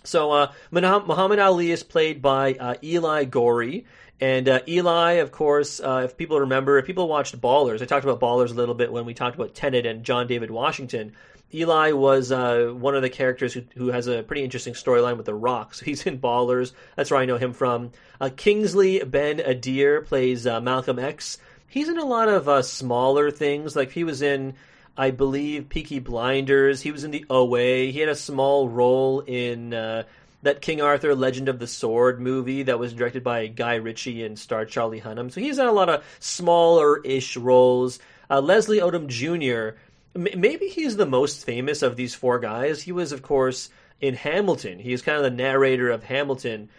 So 0.03 0.31
uh, 0.31 0.51
Muhammad 0.71 1.39
Ali 1.39 1.71
is 1.71 1.83
played 1.83 2.21
by 2.21 2.53
uh, 2.53 2.75
Eli 2.83 3.25
Goree. 3.25 3.85
And 4.21 4.47
uh, 4.47 4.61
Eli, 4.67 5.13
of 5.13 5.31
course, 5.31 5.81
uh, 5.81 6.03
if 6.05 6.15
people 6.15 6.39
remember, 6.39 6.77
if 6.77 6.85
people 6.85 7.09
watched 7.09 7.39
Ballers, 7.41 7.81
I 7.81 7.85
talked 7.85 8.05
about 8.05 8.21
Ballers 8.21 8.51
a 8.51 8.53
little 8.53 8.75
bit 8.75 8.91
when 8.91 9.05
we 9.05 9.13
talked 9.13 9.35
about 9.35 9.53
Tenet 9.53 9.85
and 9.85 10.05
John 10.05 10.27
David 10.27 10.51
Washington. 10.51 11.13
Eli 11.55 11.91
was 11.93 12.31
uh, 12.31 12.73
one 12.75 12.95
of 12.95 13.01
the 13.01 13.09
characters 13.09 13.53
who, 13.53 13.63
who 13.75 13.87
has 13.87 14.07
a 14.07 14.23
pretty 14.23 14.43
interesting 14.43 14.73
storyline 14.73 15.17
with 15.17 15.25
The 15.25 15.33
Rock. 15.33 15.73
So 15.73 15.85
he's 15.85 16.05
in 16.05 16.19
Ballers. 16.19 16.73
That's 16.95 17.11
where 17.11 17.19
I 17.19 17.25
know 17.25 17.37
him 17.37 17.53
from. 17.53 17.91
Uh, 18.19 18.29
Kingsley 18.35 18.99
Ben-Adir 18.99 20.05
plays 20.05 20.45
uh, 20.45 20.59
Malcolm 20.59 20.99
X. 20.99 21.37
He's 21.67 21.89
in 21.89 21.97
a 21.97 22.05
lot 22.05 22.27
of 22.27 22.49
uh, 22.49 22.61
smaller 22.61 23.31
things. 23.31 23.75
Like 23.75 23.91
he 23.91 24.03
was 24.03 24.21
in, 24.21 24.55
I 24.97 25.11
believe, 25.11 25.69
Peaky 25.69 25.99
Blinders. 25.99 26.81
He 26.81 26.91
was 26.91 27.03
in 27.03 27.11
the 27.11 27.25
OA. 27.29 27.91
He 27.91 27.99
had 27.99 28.09
a 28.09 28.15
small 28.15 28.67
role 28.67 29.21
in 29.21 29.73
uh, 29.73 30.03
that 30.43 30.61
King 30.61 30.81
Arthur 30.81 31.15
Legend 31.15 31.49
of 31.49 31.59
the 31.59 31.67
Sword 31.67 32.19
movie 32.19 32.63
that 32.63 32.79
was 32.79 32.93
directed 32.93 33.23
by 33.23 33.47
Guy 33.47 33.75
Ritchie 33.75 34.23
and 34.23 34.37
starred 34.37 34.69
Charlie 34.69 35.01
Hunnam. 35.01 35.31
So 35.31 35.41
he's 35.41 35.57
in 35.57 35.65
a 35.65 35.71
lot 35.71 35.89
of 35.89 36.03
smaller-ish 36.19 37.37
roles. 37.37 37.99
Uh, 38.29 38.41
Leslie 38.41 38.79
Odom 38.79 39.07
Jr 39.07 39.77
maybe 40.15 40.67
he's 40.67 40.95
the 40.95 41.05
most 41.05 41.45
famous 41.45 41.81
of 41.81 41.95
these 41.95 42.15
four 42.15 42.39
guys. 42.39 42.81
He 42.81 42.91
was, 42.91 43.11
of 43.11 43.21
course, 43.21 43.69
in 44.01 44.15
Hamilton. 44.15 44.79
He 44.79 44.93
is 44.93 45.01
kind 45.01 45.17
of 45.17 45.23
the 45.23 45.29
narrator 45.29 45.89
of 45.89 46.03
Hamilton. 46.03 46.69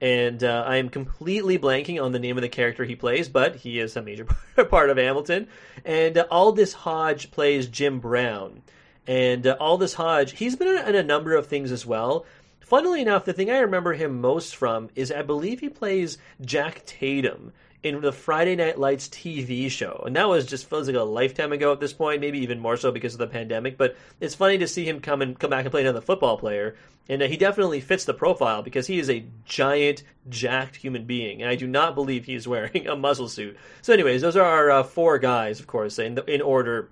And 0.00 0.42
uh, 0.42 0.64
I 0.66 0.76
am 0.76 0.88
completely 0.88 1.58
blanking 1.58 2.02
on 2.02 2.12
the 2.12 2.18
name 2.18 2.38
of 2.38 2.42
the 2.42 2.48
character 2.48 2.84
he 2.84 2.96
plays, 2.96 3.28
but 3.28 3.56
he 3.56 3.78
is 3.78 3.96
a 3.96 4.02
major 4.02 4.24
part 4.70 4.90
of 4.90 4.96
Hamilton. 4.96 5.48
And 5.84 6.16
uh, 6.16 6.26
Aldis 6.30 6.72
Hodge 6.72 7.30
plays 7.30 7.66
Jim 7.66 8.00
Brown. 8.00 8.62
And 9.06 9.46
uh, 9.46 9.56
Aldis 9.60 9.94
Hodge, 9.94 10.32
he's 10.32 10.56
been 10.56 10.68
in 10.68 10.94
a 10.94 11.02
number 11.02 11.34
of 11.34 11.46
things 11.46 11.70
as 11.70 11.84
well. 11.84 12.24
Funnily 12.60 13.02
enough, 13.02 13.24
the 13.24 13.32
thing 13.32 13.50
I 13.50 13.58
remember 13.58 13.92
him 13.92 14.20
most 14.20 14.56
from 14.56 14.90
is 14.94 15.10
I 15.10 15.22
believe 15.22 15.60
he 15.60 15.68
plays 15.68 16.18
Jack 16.40 16.86
Tatum 16.86 17.52
in 17.82 18.00
the 18.00 18.12
Friday 18.12 18.56
Night 18.56 18.78
Lights 18.78 19.08
TV 19.08 19.70
show. 19.70 20.02
And 20.06 20.14
that 20.16 20.28
was 20.28 20.46
just 20.46 20.68
feels 20.68 20.86
like 20.86 20.96
a 20.96 21.02
lifetime 21.02 21.52
ago 21.52 21.72
at 21.72 21.80
this 21.80 21.92
point, 21.92 22.20
maybe 22.20 22.40
even 22.40 22.60
more 22.60 22.76
so 22.76 22.92
because 22.92 23.14
of 23.14 23.18
the 23.18 23.26
pandemic. 23.26 23.78
But 23.78 23.96
it's 24.20 24.34
funny 24.34 24.58
to 24.58 24.68
see 24.68 24.84
him 24.84 25.00
come 25.00 25.22
and 25.22 25.38
come 25.38 25.50
back 25.50 25.64
and 25.64 25.70
play 25.70 25.80
another 25.80 26.02
football 26.02 26.36
player. 26.36 26.76
And 27.08 27.22
uh, 27.22 27.26
he 27.26 27.36
definitely 27.36 27.80
fits 27.80 28.04
the 28.04 28.14
profile 28.14 28.62
because 28.62 28.86
he 28.86 28.98
is 28.98 29.08
a 29.08 29.24
giant, 29.46 30.02
jacked 30.28 30.76
human 30.76 31.06
being. 31.06 31.40
And 31.40 31.50
I 31.50 31.56
do 31.56 31.66
not 31.66 31.94
believe 31.94 32.24
he's 32.24 32.46
wearing 32.48 32.86
a 32.86 32.96
muscle 32.96 33.28
suit. 33.28 33.56
So, 33.80 33.94
anyways, 33.94 34.20
those 34.20 34.36
are 34.36 34.44
our 34.44 34.70
uh, 34.70 34.82
four 34.82 35.18
guys, 35.18 35.58
of 35.58 35.66
course, 35.66 35.98
in, 35.98 36.16
the, 36.16 36.24
in 36.24 36.42
order 36.42 36.90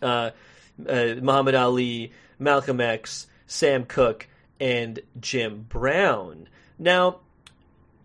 uh, 0.00 0.30
uh 0.86 1.14
Muhammad 1.20 1.54
Ali, 1.54 2.12
Malcolm 2.38 2.80
X, 2.80 3.26
Sam 3.46 3.84
Cooke, 3.84 4.28
and 4.58 5.00
Jim 5.20 5.66
Brown. 5.68 6.48
Now, 6.78 7.20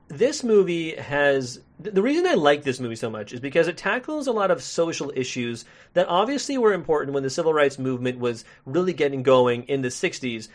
this 0.08 0.44
movie 0.44 0.96
has 0.96 1.62
the 1.84 2.02
reason 2.02 2.28
I 2.28 2.34
like 2.34 2.64
this 2.64 2.80
movie 2.80 2.96
so 2.96 3.10
much 3.10 3.34
is 3.34 3.40
because 3.40 3.68
it 3.68 3.78
tackles 3.78 4.28
a 4.28 4.32
lot 4.32 4.52
of 4.52 4.62
social 4.64 5.12
issues 5.16 5.66
that 5.94 6.08
obviously 6.08 6.58
were 6.58 6.74
important 6.74 7.14
when 7.14 7.24
the 7.24 7.30
civil 7.30 7.54
rights 7.54 7.80
movement 7.80 8.20
was 8.20 8.46
really 8.66 8.94
getting 8.94 9.24
going 9.24 9.64
in 9.64 9.82
the 9.82 9.90
60s. 9.90 10.48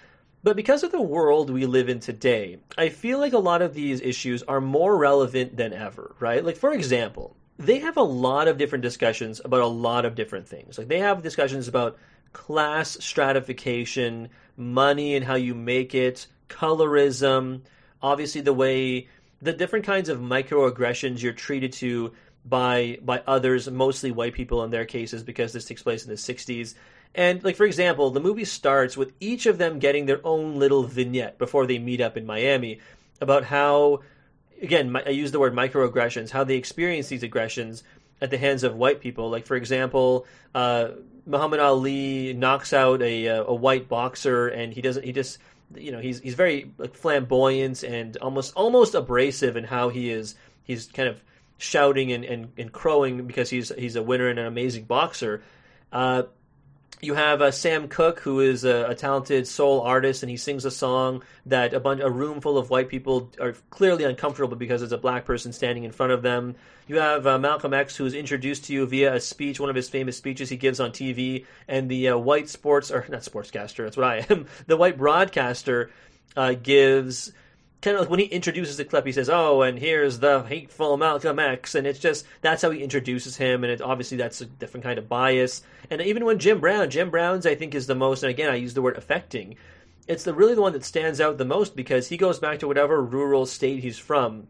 But 0.42 0.56
because 0.56 0.82
of 0.82 0.92
the 0.92 1.02
world 1.02 1.50
we 1.50 1.66
live 1.66 1.88
in 1.88 2.00
today, 2.00 2.58
I 2.78 2.90
feel 2.90 3.18
like 3.18 3.32
a 3.32 3.38
lot 3.38 3.62
of 3.62 3.74
these 3.74 4.00
issues 4.00 4.42
are 4.44 4.60
more 4.60 4.96
relevant 4.96 5.56
than 5.56 5.72
ever, 5.72 6.14
right? 6.20 6.44
Like, 6.44 6.56
for 6.56 6.72
example, 6.72 7.36
they 7.58 7.80
have 7.80 7.96
a 7.96 8.02
lot 8.02 8.48
of 8.48 8.58
different 8.58 8.82
discussions 8.82 9.40
about 9.44 9.62
a 9.62 9.66
lot 9.66 10.04
of 10.04 10.14
different 10.14 10.46
things. 10.46 10.78
Like, 10.78 10.88
they 10.88 11.00
have 11.00 11.22
discussions 11.22 11.68
about 11.68 11.98
class 12.32 12.98
stratification, 13.00 14.28
money 14.56 15.16
and 15.16 15.24
how 15.24 15.34
you 15.34 15.54
make 15.54 15.94
it, 15.94 16.26
colorism, 16.48 17.62
obviously 18.02 18.40
the 18.40 18.52
way 18.52 19.08
the 19.42 19.52
different 19.52 19.84
kinds 19.84 20.08
of 20.08 20.18
microaggressions 20.18 21.22
you're 21.22 21.32
treated 21.32 21.72
to 21.74 22.12
by 22.44 22.98
by 23.02 23.22
others, 23.26 23.68
mostly 23.68 24.10
white 24.10 24.34
people 24.34 24.62
in 24.64 24.70
their 24.70 24.84
cases, 24.84 25.22
because 25.22 25.52
this 25.52 25.64
takes 25.64 25.82
place 25.82 26.04
in 26.04 26.10
the 26.10 26.16
'60s. 26.16 26.74
And 27.14 27.42
like 27.42 27.56
for 27.56 27.64
example, 27.64 28.10
the 28.10 28.20
movie 28.20 28.44
starts 28.44 28.96
with 28.96 29.12
each 29.20 29.46
of 29.46 29.58
them 29.58 29.78
getting 29.78 30.06
their 30.06 30.24
own 30.24 30.58
little 30.58 30.84
vignette 30.84 31.38
before 31.38 31.66
they 31.66 31.78
meet 31.78 32.00
up 32.00 32.16
in 32.16 32.26
Miami 32.26 32.80
about 33.20 33.44
how, 33.44 34.02
again, 34.60 34.94
I 34.94 35.10
use 35.10 35.32
the 35.32 35.40
word 35.40 35.54
microaggressions, 35.54 36.30
how 36.30 36.44
they 36.44 36.56
experience 36.56 37.08
these 37.08 37.22
aggressions 37.22 37.82
at 38.20 38.30
the 38.30 38.38
hands 38.38 38.64
of 38.64 38.74
white 38.76 39.00
people. 39.00 39.30
Like 39.30 39.46
for 39.46 39.56
example, 39.56 40.26
uh, 40.54 40.90
Muhammad 41.26 41.60
Ali 41.60 42.32
knocks 42.34 42.72
out 42.72 43.02
a 43.02 43.26
a 43.26 43.54
white 43.54 43.88
boxer, 43.88 44.48
and 44.48 44.72
he 44.72 44.80
doesn't 44.80 45.04
he 45.04 45.12
just 45.12 45.38
you 45.74 45.90
know 45.90 45.98
he's 46.00 46.20
he's 46.20 46.34
very 46.34 46.70
flamboyant 46.92 47.82
and 47.82 48.16
almost 48.18 48.54
almost 48.54 48.94
abrasive 48.94 49.56
in 49.56 49.64
how 49.64 49.88
he 49.88 50.10
is 50.10 50.34
he's 50.64 50.86
kind 50.86 51.08
of 51.08 51.20
shouting 51.58 52.12
and, 52.12 52.24
and, 52.24 52.52
and 52.58 52.72
crowing 52.72 53.26
because 53.26 53.50
he's 53.50 53.70
he's 53.76 53.96
a 53.96 54.02
winner 54.02 54.28
and 54.28 54.38
an 54.38 54.46
amazing 54.46 54.84
boxer. 54.84 55.42
Uh, 55.92 56.24
you 57.00 57.14
have 57.14 57.42
uh, 57.42 57.50
Sam 57.50 57.88
Cooke, 57.88 58.20
who 58.20 58.40
is 58.40 58.64
a, 58.64 58.90
a, 58.90 58.94
talented 58.94 59.46
soul 59.46 59.82
artist, 59.82 60.22
and 60.22 60.30
he 60.30 60.36
sings 60.36 60.64
a 60.64 60.70
song 60.70 61.22
that 61.44 61.74
a 61.74 61.80
bunch, 61.80 62.00
a 62.00 62.10
room 62.10 62.40
full 62.40 62.56
of 62.56 62.70
white 62.70 62.88
people 62.88 63.30
are 63.40 63.52
clearly 63.68 64.04
uncomfortable 64.04 64.56
because 64.56 64.82
it's 64.82 64.92
a 64.92 64.98
black 64.98 65.26
person 65.26 65.52
standing 65.52 65.84
in 65.84 65.92
front 65.92 66.12
of 66.12 66.22
them. 66.22 66.56
You 66.86 66.96
have 66.96 67.26
uh, 67.26 67.38
Malcolm 67.38 67.74
X, 67.74 67.96
who 67.96 68.06
is 68.06 68.14
introduced 68.14 68.64
to 68.66 68.72
you 68.72 68.86
via 68.86 69.14
a 69.14 69.20
speech, 69.20 69.60
one 69.60 69.68
of 69.68 69.76
his 69.76 69.90
famous 69.90 70.16
speeches 70.16 70.48
he 70.48 70.56
gives 70.56 70.80
on 70.80 70.90
TV, 70.90 71.44
and 71.68 71.90
the 71.90 72.10
uh, 72.10 72.18
white 72.18 72.48
sports 72.48 72.90
or 72.90 73.04
not 73.08 73.20
sportscaster, 73.20 73.84
that's 73.84 73.96
what 73.96 74.06
I 74.06 74.26
am. 74.30 74.46
The 74.66 74.76
white 74.76 74.96
broadcaster 74.96 75.90
uh, 76.36 76.54
gives 76.54 77.32
kind 77.82 77.96
of 77.96 78.02
like 78.02 78.10
when 78.10 78.20
he 78.20 78.26
introduces 78.26 78.76
the 78.76 78.84
clip, 78.84 79.06
he 79.06 79.12
says, 79.12 79.28
"Oh, 79.30 79.62
and 79.62 79.78
here's 79.78 80.18
the 80.18 80.42
hateful 80.42 80.96
Malcolm 80.96 81.38
X," 81.38 81.74
and 81.74 81.86
it's 81.86 81.98
just 81.98 82.24
that's 82.40 82.62
how 82.62 82.70
he 82.70 82.82
introduces 82.82 83.36
him, 83.36 83.64
and 83.64 83.72
it, 83.72 83.80
obviously 83.80 84.16
that's 84.16 84.40
a 84.40 84.46
different 84.46 84.84
kind 84.84 84.98
of 84.98 85.08
bias. 85.08 85.62
And 85.90 86.00
even 86.00 86.24
when 86.24 86.38
Jim 86.38 86.60
Brown, 86.60 86.90
Jim 86.90 87.10
Brown's 87.10 87.46
I 87.46 87.54
think 87.54 87.74
is 87.74 87.86
the 87.86 87.94
most, 87.94 88.22
and 88.22 88.30
again 88.30 88.50
I 88.50 88.56
use 88.56 88.74
the 88.74 88.82
word 88.82 88.96
affecting. 88.96 89.56
it's 90.08 90.24
the 90.24 90.34
really 90.34 90.54
the 90.54 90.62
one 90.62 90.72
that 90.72 90.84
stands 90.84 91.20
out 91.20 91.38
the 91.38 91.44
most 91.44 91.76
because 91.76 92.08
he 92.08 92.16
goes 92.16 92.38
back 92.38 92.60
to 92.60 92.68
whatever 92.68 93.02
rural 93.02 93.46
state 93.46 93.82
he's 93.82 93.98
from. 93.98 94.48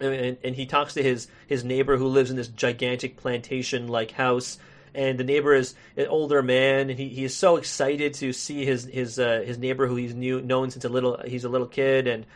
And, 0.00 0.38
and 0.42 0.56
he 0.56 0.64
talks 0.64 0.94
to 0.94 1.02
his, 1.02 1.28
his 1.46 1.62
neighbor 1.62 1.98
who 1.98 2.06
lives 2.06 2.30
in 2.30 2.36
this 2.36 2.48
gigantic 2.48 3.18
plantation 3.18 3.86
like 3.86 4.12
house 4.12 4.58
and 4.94 5.18
the 5.18 5.24
neighbor 5.24 5.54
is 5.54 5.74
an 5.96 6.06
older 6.06 6.42
man, 6.42 6.90
and 6.90 6.98
he, 6.98 7.08
he 7.08 7.24
is 7.24 7.36
so 7.36 7.56
excited 7.56 8.14
to 8.14 8.32
see 8.32 8.64
his 8.64 8.84
his 8.84 9.18
uh, 9.18 9.42
his 9.44 9.58
neighbor 9.58 9.86
who 9.86 9.96
he's 9.96 10.14
knew 10.14 10.40
known 10.40 10.70
since 10.70 10.84
a 10.84 10.88
little 10.88 11.20
he's 11.24 11.44
a 11.44 11.48
little 11.48 11.66
kid, 11.66 12.06
and 12.06 12.26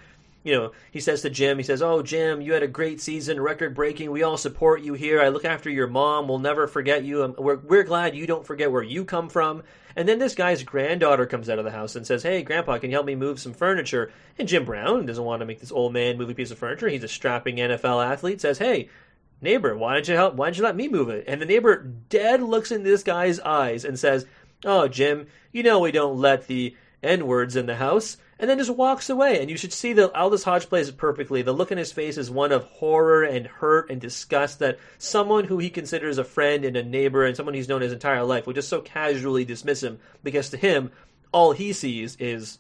you 0.45 0.53
know 0.55 0.73
he 0.93 1.01
says 1.01 1.23
to 1.23 1.31
Jim, 1.31 1.59
he 1.59 1.65
says, 1.65 1.83
"Oh 1.83 2.03
Jim, 2.03 2.41
you 2.41 2.53
had 2.53 2.63
a 2.63 2.69
great 2.69 3.01
season, 3.01 3.41
record 3.41 3.75
breaking. 3.75 4.11
We 4.11 4.23
all 4.23 4.37
support 4.37 4.83
you 4.83 4.95
here. 4.95 5.21
I 5.21 5.29
look 5.29 5.45
after 5.45 5.69
your 5.69 5.89
mom. 5.89 6.29
We'll 6.29 6.39
never 6.39 6.69
forget 6.69 7.03
you. 7.03 7.25
Um, 7.25 7.35
we're 7.37 7.57
we're 7.57 7.83
glad 7.83 8.15
you 8.15 8.27
don't 8.27 8.47
forget 8.47 8.71
where 8.71 8.83
you 8.83 9.05
come 9.05 9.29
from." 9.29 9.63
And 9.97 10.09
then 10.09 10.19
this 10.19 10.35
guy's 10.35 10.63
granddaughter 10.63 11.27
comes 11.27 11.49
out 11.49 11.59
of 11.59 11.65
the 11.65 11.71
house 11.73 11.97
and 11.97 12.07
says, 12.07 12.23
"Hey, 12.23 12.43
Grandpa, 12.43 12.79
can 12.79 12.91
you 12.91 12.97
help 12.97 13.07
me 13.07 13.17
move 13.17 13.41
some 13.41 13.55
furniture?" 13.55 14.13
And 14.39 14.47
Jim 14.47 14.65
Brown 14.65 15.07
doesn't 15.07 15.25
want 15.25 15.41
to 15.41 15.47
make 15.47 15.61
this 15.61 15.73
old 15.73 15.93
man 15.93 16.19
move 16.19 16.31
a 16.31 16.35
piece 16.35 16.51
of 16.53 16.59
furniture. 16.59 16.89
He's 16.89 17.03
a 17.03 17.09
strapping 17.09 17.57
NFL 17.57 18.05
athlete. 18.05 18.41
Says, 18.41 18.59
"Hey, 18.59 18.89
neighbor, 19.41 19.77
why 19.77 19.95
don't 19.95 20.09
you 20.09 20.15
help? 20.15 20.35
Why 20.35 20.47
don't 20.47 20.59
you 20.59 20.65
let 20.65 20.77
me 20.77 20.89
move 20.89 21.09
it? 21.09 21.25
And 21.27 21.41
the 21.41 21.47
neighbor 21.47 21.77
dead 22.09 22.43
looks 22.43 22.71
in 22.71 22.83
this 22.83 23.03
guy's 23.03 23.41
eyes 23.41 23.85
and 23.85 23.99
says, 23.99 24.27
Oh, 24.65 24.89
Jim, 24.89 25.27
you 25.53 25.63
know 25.63 25.79
we 25.79 25.93
don't 25.93 26.19
let 26.19 26.47
the 26.47 26.77
N 27.03 27.27
words 27.27 27.55
in 27.55 27.67
the 27.67 27.77
house. 27.77 28.17
And 28.45 28.51
then 28.51 28.59
just 28.59 28.77
walks 28.77 29.09
away. 29.09 29.41
And 29.41 29.49
you 29.49 29.57
should 29.57 29.73
see 29.73 29.95
that 29.95 30.15
Aldis 30.15 30.45
Hodge 30.45 30.69
plays 30.69 30.91
it 30.91 30.99
perfectly. 30.99 31.41
The 31.41 31.55
look 31.55 31.73
in 31.73 31.79
his 31.79 31.93
face 31.93 32.19
is 32.19 32.31
one 32.31 32.53
of 32.53 32.65
horror 32.65 33.23
and 33.23 33.47
hurt 33.47 33.89
and 33.89 33.99
disgust 33.99 34.59
that 34.59 34.79
someone 34.99 35.45
who 35.45 35.57
he 35.57 35.71
considers 35.71 36.19
a 36.19 36.25
friend 36.25 36.67
and 36.67 36.77
a 36.77 36.83
neighbor 36.83 37.25
and 37.25 37.35
someone 37.35 37.55
he's 37.55 37.71
known 37.71 37.81
his 37.81 37.95
entire 37.95 38.23
life 38.23 38.47
would 38.47 38.57
just 38.57 38.69
so 38.69 38.83
casually 38.83 39.47
dismiss 39.47 39.83
him 39.83 39.99
because 40.23 40.51
to 40.51 40.59
him, 40.59 40.93
all 41.33 41.53
he 41.53 41.73
sees 41.73 42.17
is 42.17 42.59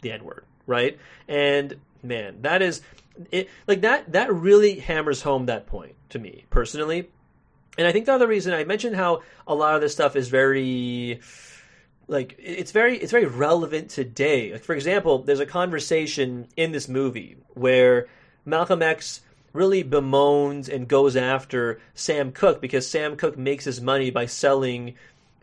the 0.00 0.10
N 0.10 0.24
word, 0.24 0.44
right? 0.66 0.98
And 1.28 1.76
man, 2.02 2.42
that 2.42 2.60
is 2.60 2.82
it 3.30 3.48
like 3.68 3.82
that 3.82 4.10
that 4.10 4.34
really 4.34 4.80
hammers 4.80 5.22
home 5.22 5.46
that 5.46 5.68
point 5.68 5.94
to 6.08 6.18
me 6.18 6.46
personally. 6.50 7.10
And 7.78 7.86
I 7.86 7.92
think 7.92 8.06
the 8.06 8.12
other 8.14 8.26
reason 8.26 8.52
I 8.52 8.64
mentioned 8.64 8.96
how 8.96 9.22
a 9.46 9.54
lot 9.54 9.76
of 9.76 9.80
this 9.82 9.92
stuff 9.92 10.16
is 10.16 10.26
very 10.28 11.20
like 12.08 12.36
it's 12.38 12.72
very 12.72 12.98
it's 12.98 13.12
very 13.12 13.26
relevant 13.26 13.90
today. 13.90 14.52
Like 14.52 14.64
for 14.64 14.74
example, 14.74 15.18
there's 15.22 15.40
a 15.40 15.46
conversation 15.46 16.48
in 16.56 16.72
this 16.72 16.88
movie 16.88 17.36
where 17.54 18.06
Malcolm 18.44 18.82
X 18.82 19.22
really 19.52 19.82
bemoans 19.82 20.68
and 20.68 20.86
goes 20.86 21.16
after 21.16 21.80
Sam 21.94 22.30
Cooke 22.32 22.60
because 22.60 22.88
Sam 22.88 23.16
Cooke 23.16 23.38
makes 23.38 23.64
his 23.64 23.80
money 23.80 24.10
by 24.10 24.26
selling 24.26 24.94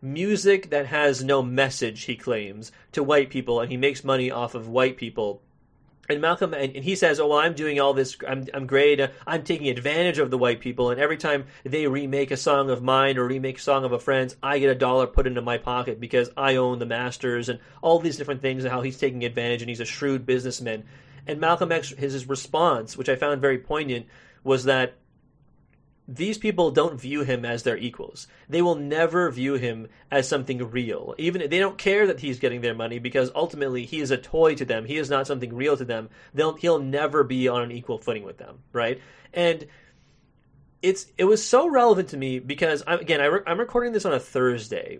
music 0.02 0.70
that 0.70 0.86
has 0.86 1.24
no 1.24 1.42
message, 1.42 2.04
he 2.04 2.16
claims, 2.16 2.72
to 2.92 3.02
white 3.02 3.30
people, 3.30 3.60
and 3.60 3.72
he 3.72 3.78
makes 3.78 4.04
money 4.04 4.30
off 4.30 4.54
of 4.54 4.68
white 4.68 4.98
people 4.98 5.42
and 6.14 6.22
Malcolm 6.22 6.54
and, 6.54 6.76
he 6.76 6.96
says, 6.96 7.20
"Oh 7.20 7.28
well, 7.28 7.40
I'm 7.40 7.54
doing 7.54 7.80
all 7.80 7.94
this. 7.94 8.16
I'm 8.28 8.48
I'm 8.54 8.66
great. 8.66 9.02
I'm 9.28 9.44
taking 9.44 9.68
advantage 9.68 10.20
of 10.20 10.32
the 10.32 10.38
white 10.38 10.62
people. 10.62 10.90
And 10.90 11.00
every 11.00 11.18
time 11.18 11.46
they 11.64 11.88
remake 11.88 12.32
a 12.32 12.38
song 12.38 12.70
of 12.70 12.82
mine 12.82 13.18
or 13.18 13.28
remake 13.28 13.58
a 13.58 13.62
song 13.62 13.84
of 13.84 13.92
a 13.92 14.00
friend's, 14.00 14.36
I 14.42 14.60
get 14.60 14.70
a 14.70 14.76
dollar 14.76 15.08
put 15.08 15.28
into 15.28 15.42
my 15.42 15.58
pocket 15.58 16.00
because 16.00 16.30
I 16.38 16.56
own 16.56 16.80
the 16.80 16.86
masters 16.86 17.50
and 17.50 17.60
all 17.82 18.00
these 18.00 18.18
different 18.18 18.42
things. 18.42 18.64
And 18.64 18.72
how 18.72 18.82
he's 18.82 18.98
taking 18.98 19.26
advantage 19.26 19.62
and 19.62 19.70
he's 19.70 19.82
a 19.82 19.86
shrewd 19.86 20.26
businessman." 20.26 20.86
And 21.26 21.40
Malcolm 21.40 21.72
X, 21.72 21.90
his, 21.90 22.14
his 22.14 22.30
response, 22.30 22.98
which 22.98 23.10
I 23.10 23.16
found 23.16 23.42
very 23.42 23.58
poignant, 23.58 24.08
was 24.44 24.66
that 24.66 24.96
these 26.16 26.38
people 26.38 26.72
don't 26.72 27.00
view 27.00 27.22
him 27.22 27.44
as 27.46 27.64
their 27.64 27.78
equals. 27.78 28.28
They 28.48 28.62
will 28.62 28.76
never 28.76 29.32
view 29.32 29.56
him 29.56 29.88
as 30.12 30.28
something 30.28 30.70
real. 30.70 31.16
Even 31.18 31.50
they 31.50 31.60
don't 31.60 31.78
care 31.78 32.08
that 32.08 32.20
he's 32.20 32.40
getting 32.40 32.62
their 32.62 32.76
money 32.76 33.00
because 33.00 33.32
ultimately 33.34 33.86
he 33.86 34.00
is 34.00 34.12
a 34.12 34.18
toy 34.18 34.56
to 34.56 34.66
them. 34.66 34.86
He 34.86 34.98
is 34.98 35.10
not 35.10 35.28
something 35.28 35.56
real 35.56 35.76
to 35.78 35.86
them. 35.86 36.10
They'll 36.34 36.54
he'll 36.54 36.80
never 36.80 37.24
be 37.24 37.48
on 37.48 37.64
an 37.64 37.72
equal 37.72 37.98
footing 37.98 38.24
with 38.24 38.38
them, 38.38 38.60
right? 38.72 39.02
And 39.34 39.66
it's 40.82 41.08
it 41.18 41.26
was 41.26 41.44
so 41.46 41.68
relevant 41.68 42.10
to 42.10 42.18
me 42.18 42.40
because 42.40 42.84
I'm, 42.86 43.00
again 43.00 43.22
I 43.22 43.26
re- 43.26 43.44
I'm 43.48 43.60
recording 43.60 43.94
this 43.94 44.06
on 44.06 44.14
a 44.14 44.20
Thursday. 44.20 45.00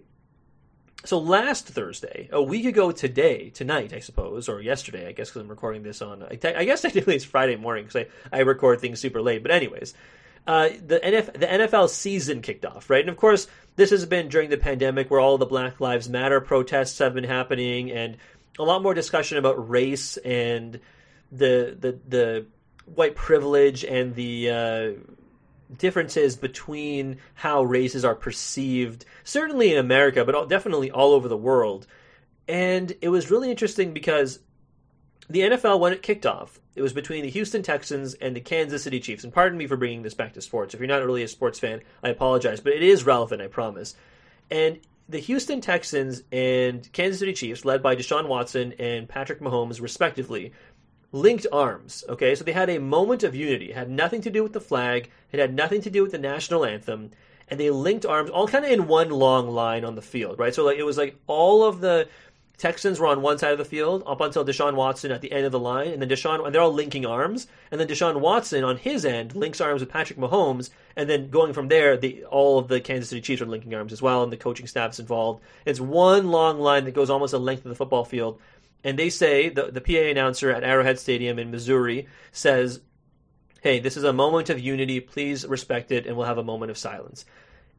So 1.06 1.20
last 1.20 1.68
Thursday, 1.68 2.30
a 2.32 2.42
week 2.42 2.66
ago 2.66 2.94
today, 2.94 3.50
tonight, 3.50 3.92
I 3.92 4.00
suppose, 4.00 4.48
or 4.48 4.62
yesterday, 4.62 5.06
I 5.06 5.12
guess, 5.12 5.30
because 5.30 5.42
I'm 5.42 5.50
recording 5.50 5.84
this 5.84 6.02
on. 6.02 6.24
I, 6.24 6.40
I 6.56 6.64
guess 6.64 6.82
technically 6.84 7.16
it's 7.16 7.26
Friday 7.26 7.58
morning 7.58 7.84
because 7.86 8.08
I, 8.32 8.38
I 8.38 8.40
record 8.44 8.80
things 8.80 9.02
super 9.02 9.22
late. 9.22 9.44
But 9.44 9.52
anyways, 9.52 9.94
uh, 10.46 10.70
the, 10.86 11.00
NF, 11.00 11.34
the 11.34 11.46
NFL 11.46 11.90
season 11.90 12.42
kicked 12.42 12.66
off, 12.66 12.90
right? 12.90 13.02
And 13.02 13.10
of 13.10 13.18
course, 13.18 13.48
this 13.76 13.92
has 13.92 14.06
been 14.06 14.28
during 14.28 14.50
the 14.50 14.58
pandemic 14.58 15.10
where 15.10 15.20
all 15.20 15.38
the 15.38 15.46
Black 15.46 15.80
Lives 15.80 16.10
Matter 16.10 16.42
protests 16.42 17.00
have 17.00 17.14
been 17.14 17.24
happening 17.24 17.92
and 17.92 18.18
a 18.60 18.64
lot 18.64 18.84
more 18.84 18.94
discussion 18.94 19.38
about 19.38 19.70
race 19.70 20.18
and 20.18 20.80
the 21.32 21.76
the 21.80 22.00
the 22.08 22.46
white 22.86 23.16
privilege 23.16 23.84
and 23.84 24.14
the 24.14 24.50
uh, 24.50 24.92
differences 25.78 26.36
between 26.36 27.18
how 27.34 27.64
races 27.64 28.06
are 28.06 28.16
perceived, 28.16 29.06
certainly 29.24 29.72
in 29.72 29.78
America, 29.78 30.26
but 30.26 30.50
definitely 30.50 30.92
all 30.92 31.14
over 31.14 31.28
the 31.28 31.38
world. 31.38 31.88
And 32.48 32.94
it 33.02 33.10
was 33.10 33.32
really 33.32 33.50
interesting 33.50 33.94
because 33.94 34.40
the 35.30 35.42
NFL, 35.42 35.80
when 35.80 35.94
it 35.94 36.02
kicked 36.02 36.26
off, 36.26 36.60
it 36.76 36.82
was 36.82 36.94
between 36.94 37.24
the 37.24 37.30
Houston 37.30 37.64
Texans 37.64 38.14
and 38.16 38.36
the 38.36 38.42
Kansas 38.42 38.84
City 38.84 39.00
Chiefs. 39.00 39.24
And 39.24 39.34
pardon 39.34 39.58
me 39.58 39.68
for 39.68 39.78
bringing 39.78 40.02
this 40.02 40.14
back 40.14 40.34
to 40.34 40.42
sports. 40.42 40.74
If 40.74 40.80
you're 40.80 40.88
not 40.88 41.06
really 41.06 41.24
a 41.24 41.28
sports 41.28 41.60
fan, 41.60 41.82
I 42.02 42.10
apologize, 42.10 42.60
but 42.60 42.74
it 42.74 42.84
is 42.84 43.06
relevant, 43.06 43.42
I 43.42 43.48
promise. 43.48 43.96
And 44.50 44.80
the 45.08 45.20
Houston 45.20 45.62
Texans 45.62 46.24
and 46.32 46.92
Kansas 46.92 47.20
City 47.20 47.34
Chiefs, 47.34 47.66
led 47.66 47.84
by 47.84 47.96
Deshaun 47.96 48.28
Watson 48.28 48.74
and 48.80 49.08
Patrick 49.08 49.40
Mahomes, 49.40 49.82
respectively, 49.82 50.54
linked 51.12 51.46
arms. 51.52 52.04
Okay, 52.10 52.36
so 52.36 52.44
they 52.44 52.52
had 52.52 52.70
a 52.70 52.80
moment 52.80 53.24
of 53.24 53.36
unity. 53.36 53.70
It 53.70 53.76
had 53.76 53.90
nothing 53.90 54.22
to 54.22 54.30
do 54.30 54.44
with 54.44 54.54
the 54.54 54.62
flag. 54.62 55.10
It 55.32 55.40
had 55.40 55.54
nothing 55.54 55.82
to 55.82 55.90
do 55.90 56.02
with 56.02 56.12
the 56.12 56.18
national 56.18 56.66
anthem. 56.66 57.12
And 57.50 57.60
they 57.60 57.70
linked 57.70 58.06
arms, 58.06 58.30
all 58.30 58.48
kind 58.48 58.66
of 58.66 58.72
in 58.72 58.88
one 58.88 59.10
long 59.10 59.50
line 59.50 59.86
on 59.86 59.96
the 59.96 60.02
field, 60.02 60.40
right? 60.40 60.56
So 60.56 60.66
like 60.66 60.78
it 60.78 60.84
was 60.84 60.98
like 60.98 61.18
all 61.28 61.64
of 61.64 61.82
the 61.82 62.08
Texans 62.64 62.98
were 62.98 63.08
on 63.08 63.22
one 63.22 63.38
side 63.38 63.52
of 63.52 63.58
the 63.58 63.66
field 63.66 64.04
up 64.08 64.22
until 64.22 64.46
Deshaun 64.46 64.76
Watson 64.76 65.12
at 65.12 65.20
the 65.20 65.34
end 65.34 65.46
of 65.46 65.52
the 65.52 65.60
line, 65.60 65.90
and 65.90 66.02
then 66.02 66.08
Deshaun 66.08 66.46
and 66.46 66.56
they're 66.56 66.62
all 66.62 66.72
linking 66.72 67.06
arms, 67.06 67.46
and 67.70 67.78
then 67.78 67.90
Deshaun 67.90 68.22
Watson 68.22 68.64
on 68.64 68.78
his 68.78 69.04
end 69.04 69.36
links 69.36 69.60
arms 69.60 69.82
with 69.82 69.90
Patrick 69.90 70.18
Mahomes, 70.18 70.70
and 70.96 71.10
then 71.10 71.30
going 71.30 71.52
from 71.52 71.68
there, 71.68 71.98
the, 71.98 72.24
all 72.24 72.58
of 72.58 72.70
the 72.70 72.80
Kansas 72.80 73.10
City 73.10 73.20
Chiefs 73.20 73.42
are 73.42 73.48
linking 73.48 73.76
arms 73.76 73.92
as 73.92 74.02
well, 74.02 74.24
and 74.24 74.32
the 74.32 74.38
coaching 74.38 74.66
staff's 74.66 74.98
involved. 74.98 75.44
It's 75.66 75.82
one 75.82 76.30
long 76.30 76.62
line 76.62 76.86
that 76.86 76.94
goes 76.94 77.10
almost 77.10 77.32
the 77.32 77.40
length 77.42 77.66
of 77.66 77.70
the 77.70 77.76
football 77.76 78.06
field, 78.06 78.40
and 78.82 78.98
they 78.98 79.10
say 79.10 79.50
the 79.50 79.64
the 79.70 79.82
PA 79.82 80.10
announcer 80.10 80.50
at 80.50 80.64
Arrowhead 80.64 81.00
Stadium 81.00 81.40
in 81.40 81.52
Missouri 81.52 82.08
says, 82.32 82.80
"Hey, 83.60 83.80
this 83.82 83.98
is 83.98 84.06
a 84.06 84.14
moment 84.14 84.50
of 84.50 84.62
unity. 84.62 85.02
Please 85.02 85.46
respect 85.46 85.92
it, 85.92 86.06
and 86.06 86.16
we'll 86.16 86.28
have 86.28 86.38
a 86.38 86.44
moment 86.46 86.72
of 86.72 86.78
silence." 86.78 87.26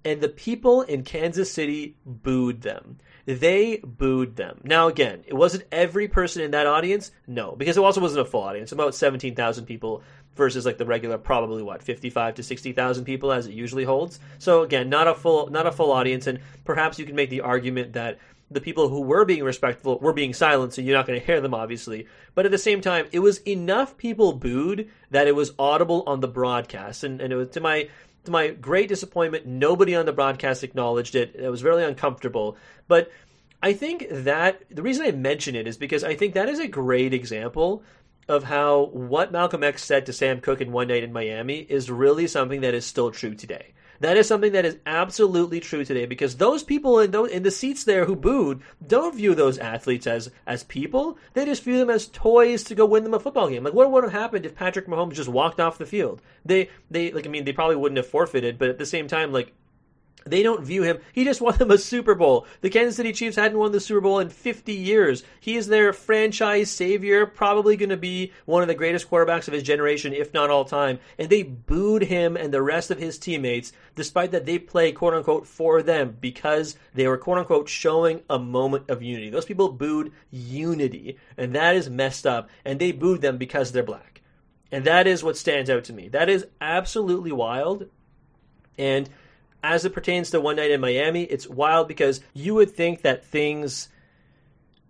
And 0.04 0.20
the 0.20 0.28
people 0.28 0.82
in 0.82 1.04
Kansas 1.04 1.50
City 1.50 1.96
booed 2.04 2.60
them 2.60 2.98
they 3.26 3.80
booed 3.82 4.36
them. 4.36 4.60
Now, 4.64 4.88
again, 4.88 5.24
it 5.26 5.34
wasn't 5.34 5.64
every 5.72 6.08
person 6.08 6.42
in 6.42 6.50
that 6.50 6.66
audience, 6.66 7.10
no, 7.26 7.54
because 7.56 7.76
it 7.76 7.82
also 7.82 8.00
wasn't 8.00 8.26
a 8.26 8.30
full 8.30 8.42
audience. 8.42 8.72
About 8.72 8.94
seventeen 8.94 9.34
thousand 9.34 9.66
people 9.66 10.02
versus 10.36 10.66
like 10.66 10.78
the 10.78 10.84
regular, 10.84 11.16
probably 11.16 11.62
what 11.62 11.82
fifty-five 11.82 12.34
to 12.34 12.42
sixty 12.42 12.72
thousand 12.72 13.04
people 13.04 13.32
as 13.32 13.46
it 13.46 13.54
usually 13.54 13.84
holds. 13.84 14.20
So 14.38 14.62
again, 14.62 14.88
not 14.88 15.08
a 15.08 15.14
full, 15.14 15.48
not 15.48 15.66
a 15.66 15.72
full 15.72 15.92
audience, 15.92 16.26
and 16.26 16.40
perhaps 16.64 16.98
you 16.98 17.06
can 17.06 17.16
make 17.16 17.30
the 17.30 17.40
argument 17.40 17.94
that 17.94 18.18
the 18.50 18.60
people 18.60 18.88
who 18.90 19.00
were 19.00 19.24
being 19.24 19.42
respectful 19.42 19.98
were 19.98 20.12
being 20.12 20.34
silent, 20.34 20.74
so 20.74 20.82
you're 20.82 20.96
not 20.96 21.06
going 21.06 21.18
to 21.18 21.26
hear 21.26 21.40
them, 21.40 21.54
obviously. 21.54 22.06
But 22.34 22.44
at 22.44 22.52
the 22.52 22.58
same 22.58 22.82
time, 22.82 23.06
it 23.10 23.20
was 23.20 23.38
enough 23.38 23.96
people 23.96 24.34
booed 24.34 24.90
that 25.10 25.26
it 25.26 25.34
was 25.34 25.52
audible 25.58 26.04
on 26.06 26.20
the 26.20 26.28
broadcast, 26.28 27.04
and, 27.04 27.22
and 27.22 27.32
it 27.32 27.36
was 27.36 27.48
to 27.50 27.60
my 27.60 27.88
to 28.24 28.30
my 28.30 28.48
great 28.48 28.88
disappointment, 28.88 29.46
nobody 29.46 29.94
on 29.94 30.06
the 30.06 30.12
broadcast 30.12 30.64
acknowledged 30.64 31.14
it. 31.14 31.34
It 31.36 31.48
was 31.48 31.62
really 31.62 31.84
uncomfortable. 31.84 32.56
But 32.88 33.10
I 33.62 33.72
think 33.72 34.06
that 34.10 34.62
the 34.70 34.82
reason 34.82 35.06
I 35.06 35.12
mention 35.12 35.54
it 35.54 35.66
is 35.66 35.76
because 35.76 36.04
I 36.04 36.14
think 36.14 36.34
that 36.34 36.48
is 36.48 36.58
a 36.58 36.68
great 36.68 37.14
example 37.14 37.82
of 38.28 38.44
how 38.44 38.86
what 38.92 39.32
Malcolm 39.32 39.62
X 39.62 39.84
said 39.84 40.06
to 40.06 40.12
Sam 40.12 40.40
Cooke 40.40 40.60
in 40.60 40.72
One 40.72 40.88
Night 40.88 41.02
in 41.02 41.12
Miami 41.12 41.58
is 41.58 41.90
really 41.90 42.26
something 42.26 42.62
that 42.62 42.74
is 42.74 42.86
still 42.86 43.10
true 43.10 43.34
today. 43.34 43.73
That 44.00 44.16
is 44.16 44.26
something 44.26 44.52
that 44.52 44.64
is 44.64 44.78
absolutely 44.86 45.60
true 45.60 45.84
today 45.84 46.06
because 46.06 46.36
those 46.36 46.62
people 46.62 47.00
in 47.00 47.10
those 47.10 47.30
in 47.30 47.42
the 47.42 47.50
seats 47.50 47.84
there 47.84 48.04
who 48.04 48.16
booed 48.16 48.62
don't 48.86 49.14
view 49.14 49.34
those 49.34 49.58
athletes 49.58 50.06
as 50.06 50.30
as 50.46 50.64
people. 50.64 51.18
They 51.32 51.44
just 51.44 51.62
view 51.62 51.78
them 51.78 51.90
as 51.90 52.08
toys 52.08 52.64
to 52.64 52.74
go 52.74 52.86
win 52.86 53.04
them 53.04 53.14
a 53.14 53.20
football 53.20 53.48
game. 53.48 53.64
Like 53.64 53.74
what 53.74 53.90
would 53.90 54.04
have 54.04 54.12
happened 54.12 54.46
if 54.46 54.54
Patrick 54.54 54.86
Mahomes 54.86 55.14
just 55.14 55.28
walked 55.28 55.60
off 55.60 55.78
the 55.78 55.86
field? 55.86 56.22
They 56.44 56.70
they 56.90 57.12
like 57.12 57.26
I 57.26 57.30
mean 57.30 57.44
they 57.44 57.52
probably 57.52 57.76
wouldn't 57.76 57.96
have 57.98 58.06
forfeited, 58.06 58.58
but 58.58 58.68
at 58.68 58.78
the 58.78 58.86
same 58.86 59.08
time 59.08 59.32
like 59.32 59.52
They 60.24 60.42
don't 60.42 60.64
view 60.64 60.82
him. 60.82 60.98
He 61.12 61.24
just 61.24 61.40
won 61.40 61.56
them 61.58 61.70
a 61.70 61.78
Super 61.78 62.14
Bowl. 62.14 62.46
The 62.60 62.70
Kansas 62.70 62.96
City 62.96 63.12
Chiefs 63.12 63.36
hadn't 63.36 63.58
won 63.58 63.72
the 63.72 63.80
Super 63.80 64.00
Bowl 64.00 64.18
in 64.20 64.28
50 64.28 64.72
years. 64.72 65.22
He 65.40 65.56
is 65.56 65.66
their 65.66 65.92
franchise 65.92 66.70
savior, 66.70 67.26
probably 67.26 67.76
going 67.76 67.90
to 67.90 67.96
be 67.96 68.32
one 68.46 68.62
of 68.62 68.68
the 68.68 68.74
greatest 68.74 69.10
quarterbacks 69.10 69.48
of 69.48 69.54
his 69.54 69.62
generation, 69.62 70.12
if 70.12 70.32
not 70.32 70.50
all 70.50 70.64
time. 70.64 70.98
And 71.18 71.28
they 71.28 71.42
booed 71.42 72.02
him 72.02 72.36
and 72.36 72.52
the 72.52 72.62
rest 72.62 72.90
of 72.90 72.98
his 72.98 73.18
teammates, 73.18 73.72
despite 73.94 74.30
that 74.32 74.46
they 74.46 74.58
play 74.58 74.92
quote 74.92 75.14
unquote 75.14 75.46
for 75.46 75.82
them 75.82 76.16
because 76.20 76.76
they 76.94 77.06
were 77.06 77.18
quote 77.18 77.38
unquote 77.38 77.68
showing 77.68 78.22
a 78.30 78.38
moment 78.38 78.88
of 78.88 79.02
unity. 79.02 79.30
Those 79.30 79.44
people 79.44 79.72
booed 79.72 80.12
unity, 80.30 81.18
and 81.36 81.54
that 81.54 81.76
is 81.76 81.90
messed 81.90 82.26
up. 82.26 82.48
And 82.64 82.80
they 82.80 82.92
booed 82.92 83.20
them 83.20 83.36
because 83.36 83.72
they're 83.72 83.82
black. 83.82 84.22
And 84.72 84.84
that 84.86 85.06
is 85.06 85.22
what 85.22 85.36
stands 85.36 85.70
out 85.70 85.84
to 85.84 85.92
me. 85.92 86.08
That 86.08 86.28
is 86.28 86.46
absolutely 86.60 87.30
wild. 87.30 87.86
And 88.76 89.08
as 89.64 89.86
it 89.86 89.94
pertains 89.94 90.30
to 90.30 90.40
One 90.40 90.56
Night 90.56 90.70
in 90.70 90.80
Miami, 90.80 91.22
it's 91.22 91.48
wild 91.48 91.88
because 91.88 92.20
you 92.34 92.54
would 92.54 92.70
think 92.70 93.00
that 93.02 93.24
things 93.24 93.88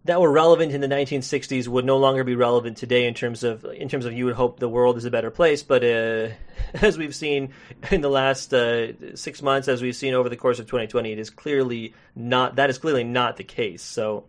that 0.04 0.20
were 0.20 0.30
relevant 0.30 0.72
in 0.72 0.80
the 0.80 0.88
1960s 0.88 1.68
would 1.68 1.84
no 1.84 1.96
longer 1.96 2.24
be 2.24 2.34
relevant 2.34 2.76
today 2.76 3.06
in 3.06 3.14
terms 3.14 3.44
of 3.44 3.64
in 3.64 3.88
terms 3.88 4.04
of 4.04 4.12
you 4.12 4.24
would 4.24 4.34
hope 4.34 4.58
the 4.58 4.68
world 4.68 4.96
is 4.96 5.04
a 5.04 5.12
better 5.12 5.30
place. 5.30 5.62
But 5.62 5.84
uh, 5.84 6.28
as 6.74 6.98
we've 6.98 7.14
seen 7.14 7.54
in 7.92 8.00
the 8.00 8.10
last 8.10 8.52
uh, 8.52 9.16
six 9.16 9.42
months 9.42 9.68
as 9.68 9.80
we've 9.80 9.96
seen 9.96 10.12
over 10.12 10.28
the 10.28 10.36
course 10.36 10.58
of 10.58 10.66
2020 10.66 11.12
it 11.12 11.18
is 11.20 11.30
clearly 11.30 11.94
not 12.16 12.56
that 12.56 12.68
is 12.68 12.78
clearly 12.78 13.04
not 13.04 13.36
the 13.36 13.44
case. 13.44 13.82
So 13.82 14.24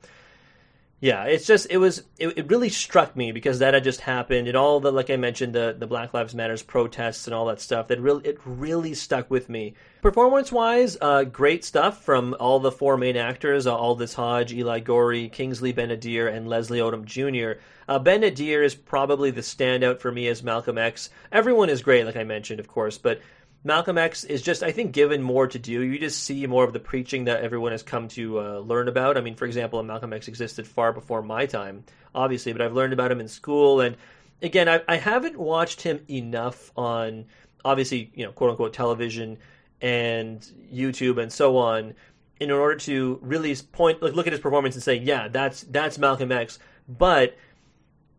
yeah, 1.01 1.25
it's 1.25 1.45
just 1.45 1.67
it 1.69 1.77
was 1.77 2.03
it, 2.17 2.37
it, 2.37 2.49
really 2.49 2.69
struck 2.69 3.17
me 3.17 3.33
because 3.33 3.59
that 3.59 3.73
had 3.73 3.83
just 3.83 3.99
happened 4.01 4.47
and 4.47 4.55
all 4.55 4.79
the 4.79 4.91
like 4.91 5.09
I 5.09 5.17
mentioned 5.17 5.53
the 5.53 5.75
the 5.77 5.87
Black 5.87 6.13
Lives 6.13 6.33
Matters 6.33 6.63
protests 6.63 7.27
and 7.27 7.33
all 7.33 7.47
that 7.47 7.59
stuff 7.59 7.89
that 7.89 7.99
really 7.99 8.25
it 8.25 8.39
really 8.45 8.93
stuck 8.93 9.29
with 9.29 9.49
me. 9.49 9.75
Performance 10.01 10.53
wise, 10.53 10.97
uh, 11.01 11.25
great 11.25 11.65
stuff 11.65 12.03
from 12.03 12.35
all 12.39 12.59
the 12.59 12.71
four 12.71 12.95
main 12.95 13.17
actors: 13.17 13.67
uh, 13.67 13.75
Aldis 13.75 14.13
Hodge, 14.13 14.53
Eli 14.53 14.79
Goree, 14.79 15.29
Kingsley 15.31 15.73
Ben-Adir, 15.73 16.33
and 16.33 16.47
Leslie 16.47 16.79
Odom 16.79 17.03
Jr. 17.03 17.59
Uh, 17.89 17.99
Ben-Adir 17.99 18.63
is 18.63 18.73
probably 18.73 19.31
the 19.31 19.41
standout 19.41 19.99
for 19.99 20.11
me 20.11 20.27
as 20.27 20.43
Malcolm 20.43 20.77
X. 20.77 21.09
Everyone 21.31 21.69
is 21.69 21.81
great, 21.81 22.05
like 22.05 22.15
I 22.15 22.23
mentioned, 22.23 22.59
of 22.59 22.67
course, 22.67 22.97
but 22.97 23.19
Malcolm 23.65 23.97
X 23.97 24.23
is 24.23 24.43
just, 24.43 24.61
I 24.61 24.71
think, 24.71 24.91
given 24.91 25.23
more 25.23 25.47
to 25.47 25.57
do. 25.57 25.81
You 25.81 25.97
just 25.97 26.21
see 26.21 26.45
more 26.45 26.63
of 26.63 26.71
the 26.71 26.79
preaching 26.79 27.25
that 27.25 27.41
everyone 27.41 27.71
has 27.71 27.81
come 27.81 28.07
to 28.09 28.39
uh, 28.39 28.59
learn 28.59 28.87
about. 28.87 29.17
I 29.17 29.21
mean, 29.21 29.35
for 29.35 29.45
example, 29.45 29.81
Malcolm 29.81 30.13
X 30.13 30.27
existed 30.27 30.67
far 30.67 30.93
before 30.93 31.23
my 31.23 31.47
time, 31.47 31.83
obviously, 32.13 32.53
but 32.53 32.61
I've 32.61 32.73
learned 32.73 32.93
about 32.93 33.11
him 33.11 33.19
in 33.19 33.27
school. 33.27 33.81
And 33.81 33.97
again, 34.43 34.69
I, 34.69 34.81
I 34.87 34.97
haven't 34.97 35.35
watched 35.35 35.81
him 35.81 35.99
enough 36.07 36.71
on, 36.77 37.25
obviously, 37.65 38.11
you 38.13 38.23
know, 38.23 38.31
quote 38.31 38.51
unquote 38.51 38.73
television 38.73 39.39
and 39.81 40.45
YouTube 40.71 41.19
and 41.19 41.33
so 41.33 41.57
on 41.57 41.95
in 42.39 42.51
order 42.51 42.75
to 42.75 43.17
really 43.23 43.55
point, 43.55 43.99
like, 43.99 44.13
look 44.13 44.27
at 44.27 44.33
his 44.33 44.41
performance 44.41 44.75
and 44.75 44.83
say, 44.83 44.95
yeah, 44.95 45.27
that's 45.27 45.63
that's 45.63 45.97
Malcolm 45.97 46.31
X. 46.31 46.59
But 46.87 47.35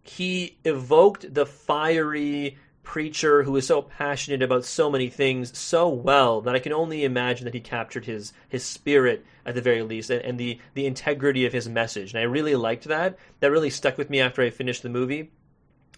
he 0.02 0.56
evoked 0.64 1.32
the 1.32 1.46
fiery 1.46 2.58
preacher 2.86 3.42
who 3.42 3.56
is 3.56 3.66
so 3.66 3.82
passionate 3.82 4.42
about 4.42 4.64
so 4.64 4.88
many 4.88 5.10
things 5.10 5.58
so 5.58 5.88
well 5.88 6.40
that 6.40 6.54
I 6.54 6.60
can 6.60 6.72
only 6.72 7.04
imagine 7.04 7.44
that 7.44 7.52
he 7.52 7.60
captured 7.60 8.06
his 8.06 8.32
his 8.48 8.64
spirit 8.64 9.26
at 9.44 9.56
the 9.56 9.60
very 9.60 9.82
least 9.82 10.08
and, 10.08 10.22
and 10.22 10.38
the 10.38 10.60
the 10.74 10.86
integrity 10.86 11.44
of 11.44 11.52
his 11.52 11.68
message. 11.68 12.14
And 12.14 12.20
I 12.20 12.22
really 12.22 12.54
liked 12.54 12.84
that. 12.84 13.18
That 13.40 13.50
really 13.50 13.70
stuck 13.70 13.98
with 13.98 14.08
me 14.08 14.20
after 14.20 14.40
I 14.40 14.50
finished 14.50 14.84
the 14.84 14.88
movie. 14.88 15.32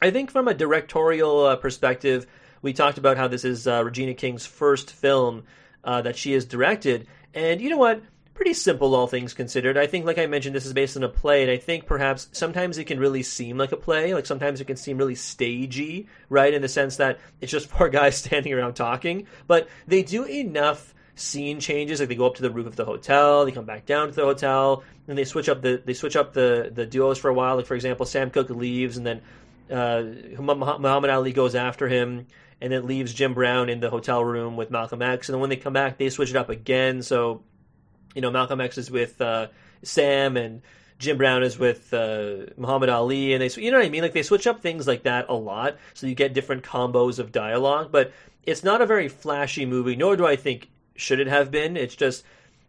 I 0.00 0.10
think 0.10 0.30
from 0.30 0.48
a 0.48 0.54
directorial 0.54 1.44
uh, 1.44 1.56
perspective, 1.56 2.26
we 2.62 2.72
talked 2.72 2.96
about 2.96 3.18
how 3.18 3.28
this 3.28 3.44
is 3.44 3.68
uh, 3.68 3.84
Regina 3.84 4.14
King's 4.14 4.46
first 4.46 4.90
film 4.90 5.44
uh, 5.84 6.00
that 6.02 6.16
she 6.16 6.32
has 6.32 6.46
directed, 6.46 7.06
and 7.34 7.60
you 7.60 7.68
know 7.68 7.76
what? 7.76 8.02
Pretty 8.38 8.54
simple, 8.54 8.94
all 8.94 9.08
things 9.08 9.34
considered. 9.34 9.76
I 9.76 9.88
think, 9.88 10.06
like 10.06 10.16
I 10.16 10.26
mentioned, 10.26 10.54
this 10.54 10.64
is 10.64 10.72
based 10.72 10.96
on 10.96 11.02
a 11.02 11.08
play, 11.08 11.42
and 11.42 11.50
I 11.50 11.56
think 11.56 11.86
perhaps 11.86 12.28
sometimes 12.30 12.78
it 12.78 12.84
can 12.84 13.00
really 13.00 13.24
seem 13.24 13.58
like 13.58 13.72
a 13.72 13.76
play. 13.76 14.14
Like 14.14 14.26
sometimes 14.26 14.60
it 14.60 14.66
can 14.66 14.76
seem 14.76 14.96
really 14.96 15.16
stagey, 15.16 16.06
right? 16.28 16.54
In 16.54 16.62
the 16.62 16.68
sense 16.68 16.98
that 16.98 17.18
it's 17.40 17.50
just 17.50 17.66
four 17.70 17.88
guys 17.88 18.16
standing 18.16 18.52
around 18.52 18.74
talking. 18.74 19.26
But 19.48 19.68
they 19.88 20.04
do 20.04 20.24
enough 20.24 20.94
scene 21.16 21.58
changes. 21.58 21.98
Like 21.98 22.10
they 22.10 22.14
go 22.14 22.26
up 22.26 22.36
to 22.36 22.42
the 22.42 22.50
roof 22.50 22.68
of 22.68 22.76
the 22.76 22.84
hotel, 22.84 23.44
they 23.44 23.50
come 23.50 23.64
back 23.64 23.86
down 23.86 24.06
to 24.06 24.14
the 24.14 24.24
hotel, 24.24 24.84
and 25.08 25.18
they 25.18 25.24
switch 25.24 25.48
up 25.48 25.60
the 25.60 25.82
they 25.84 25.94
switch 25.94 26.14
up 26.14 26.32
the 26.32 26.70
the 26.72 26.86
duos 26.86 27.18
for 27.18 27.30
a 27.30 27.34
while. 27.34 27.56
Like 27.56 27.66
for 27.66 27.74
example, 27.74 28.06
Sam 28.06 28.30
Cooke 28.30 28.50
leaves, 28.50 28.96
and 28.96 29.04
then 29.04 29.20
uh, 29.68 30.02
Muhammad 30.40 31.10
Ali 31.10 31.32
goes 31.32 31.56
after 31.56 31.88
him 31.88 32.28
and 32.60 32.72
then 32.72 32.86
leaves 32.86 33.14
Jim 33.14 33.34
Brown 33.34 33.68
in 33.68 33.80
the 33.80 33.90
hotel 33.90 34.24
room 34.24 34.56
with 34.56 34.70
Malcolm 34.70 35.02
X. 35.02 35.28
And 35.28 35.34
then 35.34 35.40
when 35.40 35.50
they 35.50 35.56
come 35.56 35.72
back, 35.72 35.98
they 35.98 36.10
switch 36.10 36.30
it 36.30 36.36
up 36.36 36.48
again. 36.48 37.02
So 37.02 37.42
you 38.18 38.22
know, 38.22 38.32
Malcolm 38.32 38.60
X 38.60 38.76
is 38.78 38.90
with 38.90 39.20
uh, 39.20 39.46
Sam 39.84 40.36
and 40.36 40.60
Jim 40.98 41.18
Brown 41.18 41.44
is 41.44 41.56
with 41.56 41.94
uh, 41.94 42.46
Muhammad 42.56 42.88
Ali, 42.88 43.32
and 43.32 43.40
they, 43.40 43.62
you 43.62 43.70
know 43.70 43.78
what 43.78 43.86
I 43.86 43.90
mean? 43.90 44.02
Like 44.02 44.12
they 44.12 44.24
switch 44.24 44.48
up 44.48 44.60
things 44.60 44.88
like 44.88 45.04
that 45.04 45.26
a 45.28 45.34
lot, 45.34 45.76
so 45.94 46.08
you 46.08 46.16
get 46.16 46.34
different 46.34 46.64
combos 46.64 47.20
of 47.20 47.30
dialogue. 47.30 47.92
But 47.92 48.12
it's 48.42 48.64
not 48.64 48.82
a 48.82 48.86
very 48.86 49.06
flashy 49.06 49.66
movie, 49.66 49.94
nor 49.94 50.16
do 50.16 50.26
I 50.26 50.34
think 50.34 50.68
should 50.96 51.20
it 51.20 51.28
have 51.28 51.52
been. 51.52 51.76
It's 51.76 51.94
just, 51.94 52.24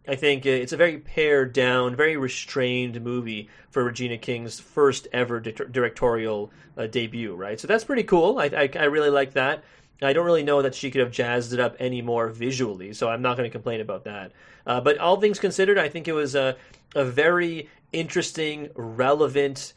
I 0.07 0.15
think 0.15 0.45
it's 0.45 0.73
a 0.73 0.77
very 0.77 0.97
pared 0.97 1.53
down, 1.53 1.95
very 1.95 2.17
restrained 2.17 3.01
movie 3.01 3.49
for 3.69 3.83
Regina 3.83 4.17
King's 4.17 4.59
first 4.59 5.07
ever 5.13 5.39
di- 5.39 5.51
directorial 5.51 6.51
uh, 6.77 6.87
debut, 6.87 7.35
right? 7.35 7.59
So 7.59 7.67
that's 7.67 7.83
pretty 7.83 8.03
cool. 8.03 8.39
I, 8.39 8.45
I, 8.45 8.69
I 8.75 8.83
really 8.85 9.09
like 9.09 9.33
that. 9.33 9.63
I 10.01 10.13
don't 10.13 10.25
really 10.25 10.43
know 10.43 10.61
that 10.61 10.75
she 10.75 10.91
could 10.91 11.01
have 11.01 11.11
jazzed 11.11 11.53
it 11.53 11.59
up 11.59 11.75
any 11.79 12.01
more 12.01 12.29
visually, 12.29 12.93
so 12.93 13.09
I'm 13.09 13.21
not 13.21 13.37
going 13.37 13.49
to 13.49 13.51
complain 13.51 13.81
about 13.81 14.05
that. 14.05 14.31
Uh, 14.65 14.79
but 14.79 14.97
all 14.97 15.19
things 15.19 15.39
considered, 15.39 15.77
I 15.77 15.89
think 15.89 16.07
it 16.07 16.13
was 16.13 16.35
a, 16.35 16.55
a 16.95 17.03
very 17.03 17.69
interesting, 17.91 18.69
relevant 18.75 19.73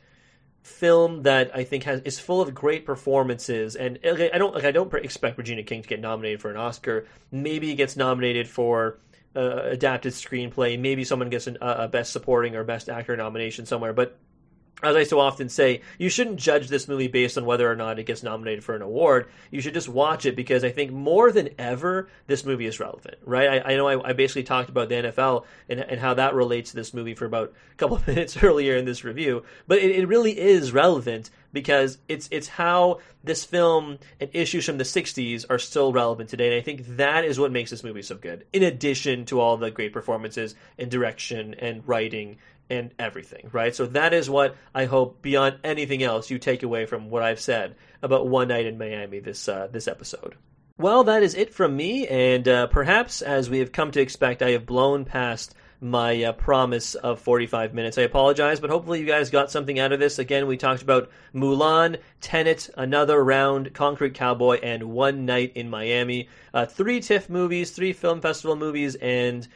film 0.62 1.23
that 1.23 1.51
I 1.57 1.64
think 1.64 1.83
has 1.85 2.01
is 2.03 2.20
full 2.20 2.41
of 2.41 2.55
great 2.55 2.87
performances. 2.87 3.75
And 3.75 3.99
I 4.05 4.39
don't 4.39 4.55
like 4.55 4.64
I 4.64 4.70
don't 4.70 4.93
expect 4.95 5.37
Regina 5.37 5.64
King 5.64 5.83
to 5.83 5.89
get 5.89 6.01
nominated 6.01 6.41
for 6.41 6.51
an 6.51 6.57
Oscar. 6.57 7.07
Maybe 7.31 7.75
gets 7.75 7.97
nominated 7.97 8.49
for 8.49 8.99
uh, 9.37 9.62
adapted 9.64 10.12
screenplay. 10.12 10.78
Maybe 10.78 11.05
someone 11.05 11.30
gets 11.30 11.47
an, 11.47 11.59
a 11.61 11.89
best 11.89 12.12
supporting 12.12 12.57
or 12.57 12.64
best 12.64 12.89
actor 12.89 13.16
nomination 13.16 13.66
somewhere. 13.66 13.93
But 13.93 14.18
as 14.83 14.97
I 14.97 15.05
so 15.05 15.20
often 15.20 15.49
say, 15.49 15.83
you 15.99 16.09
shouldn't 16.09 16.41
judge 16.41 16.68
this 16.68 16.89
movie 16.89 17.07
based 17.09 17.39
on 17.39 17.45
whether 17.45 17.70
or 17.70 17.76
not 17.76 17.99
it 17.99 18.07
gets 18.07 18.22
nominated 18.22 18.64
for 18.64 18.74
an 18.74 18.83
award. 18.83 19.28
You 19.51 19.61
should 19.61 19.74
just 19.74 19.89
watch 19.89 20.26
it 20.26 20.35
because 20.35 20.64
I 20.64 20.70
think 20.70 20.91
more 20.91 21.30
than 21.30 21.51
ever, 21.59 22.09
this 22.26 22.45
movie 22.45 22.66
is 22.66 22.80
relevant, 22.80 23.16
right? 23.24 23.64
I, 23.64 23.72
I 23.72 23.76
know 23.76 23.87
I, 23.87 24.11
I, 24.11 24.12
basically 24.12 24.43
talked 24.43 24.68
about 24.68 24.89
the 24.89 24.97
NFL 24.97 25.45
and, 25.68 25.80
and, 25.80 26.01
how 26.01 26.14
that 26.14 26.35
relates 26.35 26.70
to 26.70 26.76
this 26.76 26.93
movie 26.93 27.14
for 27.14 27.26
about 27.26 27.53
a 27.72 27.76
couple 27.76 27.97
of 27.97 28.07
minutes 28.09 28.43
earlier 28.43 28.76
in 28.76 28.85
this 28.85 29.05
review, 29.05 29.45
but 29.68 29.78
it, 29.78 29.93
it 29.93 30.09
really 30.09 30.39
is 30.39 30.72
relevant 30.72 31.30
because 31.53 31.99
it's 32.09 32.28
it's 32.30 32.49
how 32.49 32.99
this 33.24 33.45
film 33.45 33.99
and 34.20 34.30
issues 34.33 34.64
from 34.64 34.78
the 34.78 34.85
60s 34.85 35.45
are 35.49 35.59
still 35.59 35.93
relevant 35.93 36.28
today 36.28 36.47
and 36.47 36.57
i 36.57 36.61
think 36.61 36.97
that 36.97 37.24
is 37.24 37.39
what 37.39 37.53
makes 37.53 37.70
this 37.70 37.85
movie 37.85 38.03
so 38.03 38.16
good 38.16 38.47
in 38.53 38.62
addition 38.62 39.24
to 39.24 39.39
all 39.39 39.57
the 39.57 39.70
great 39.70 39.93
performances 39.93 40.55
and 40.78 40.91
direction 40.91 41.55
and 41.59 41.87
writing 41.87 42.39
and 42.70 42.92
everything, 42.98 43.50
right? 43.52 43.74
So 43.74 43.86
that 43.86 44.14
is 44.14 44.30
what 44.30 44.56
I 44.74 44.86
hope 44.86 45.22
beyond 45.22 45.58
anything 45.64 46.02
else 46.02 46.30
you 46.30 46.38
take 46.38 46.62
away 46.62 46.86
from 46.86 47.10
what 47.10 47.22
I've 47.22 47.40
said 47.40 47.76
about 48.02 48.28
One 48.28 48.48
Night 48.48 48.66
in 48.66 48.78
Miami 48.78 49.20
this 49.20 49.48
uh, 49.48 49.68
this 49.70 49.88
episode. 49.88 50.36
Well, 50.78 51.04
that 51.04 51.22
is 51.22 51.34
it 51.34 51.52
from 51.52 51.76
me, 51.76 52.08
and 52.08 52.48
uh, 52.48 52.66
perhaps 52.66 53.22
as 53.22 53.50
we 53.50 53.58
have 53.58 53.72
come 53.72 53.90
to 53.92 54.00
expect, 54.00 54.42
I 54.42 54.50
have 54.50 54.66
blown 54.66 55.04
past 55.04 55.54
my 55.82 56.22
uh, 56.22 56.32
promise 56.32 56.94
of 56.94 57.20
45 57.20 57.74
minutes. 57.74 57.98
I 57.98 58.02
apologize, 58.02 58.60
but 58.60 58.70
hopefully 58.70 59.00
you 59.00 59.06
guys 59.06 59.30
got 59.30 59.50
something 59.50 59.80
out 59.80 59.92
of 59.92 59.98
this. 59.98 60.20
Again, 60.20 60.46
we 60.46 60.56
talked 60.56 60.80
about 60.80 61.10
Mulan, 61.34 61.98
Tenet, 62.20 62.70
Another 62.76 63.22
Round, 63.22 63.74
Concrete 63.74 64.14
Cowboy, 64.14 64.60
and 64.62 64.84
One 64.84 65.26
Night 65.26 65.52
in 65.56 65.68
Miami. 65.68 66.28
Uh, 66.54 66.66
three 66.66 67.00
TIFF 67.00 67.28
movies, 67.28 67.72
three 67.72 67.92
film 67.92 68.20
festival 68.20 68.54
movies, 68.54 68.94
and 68.94 69.46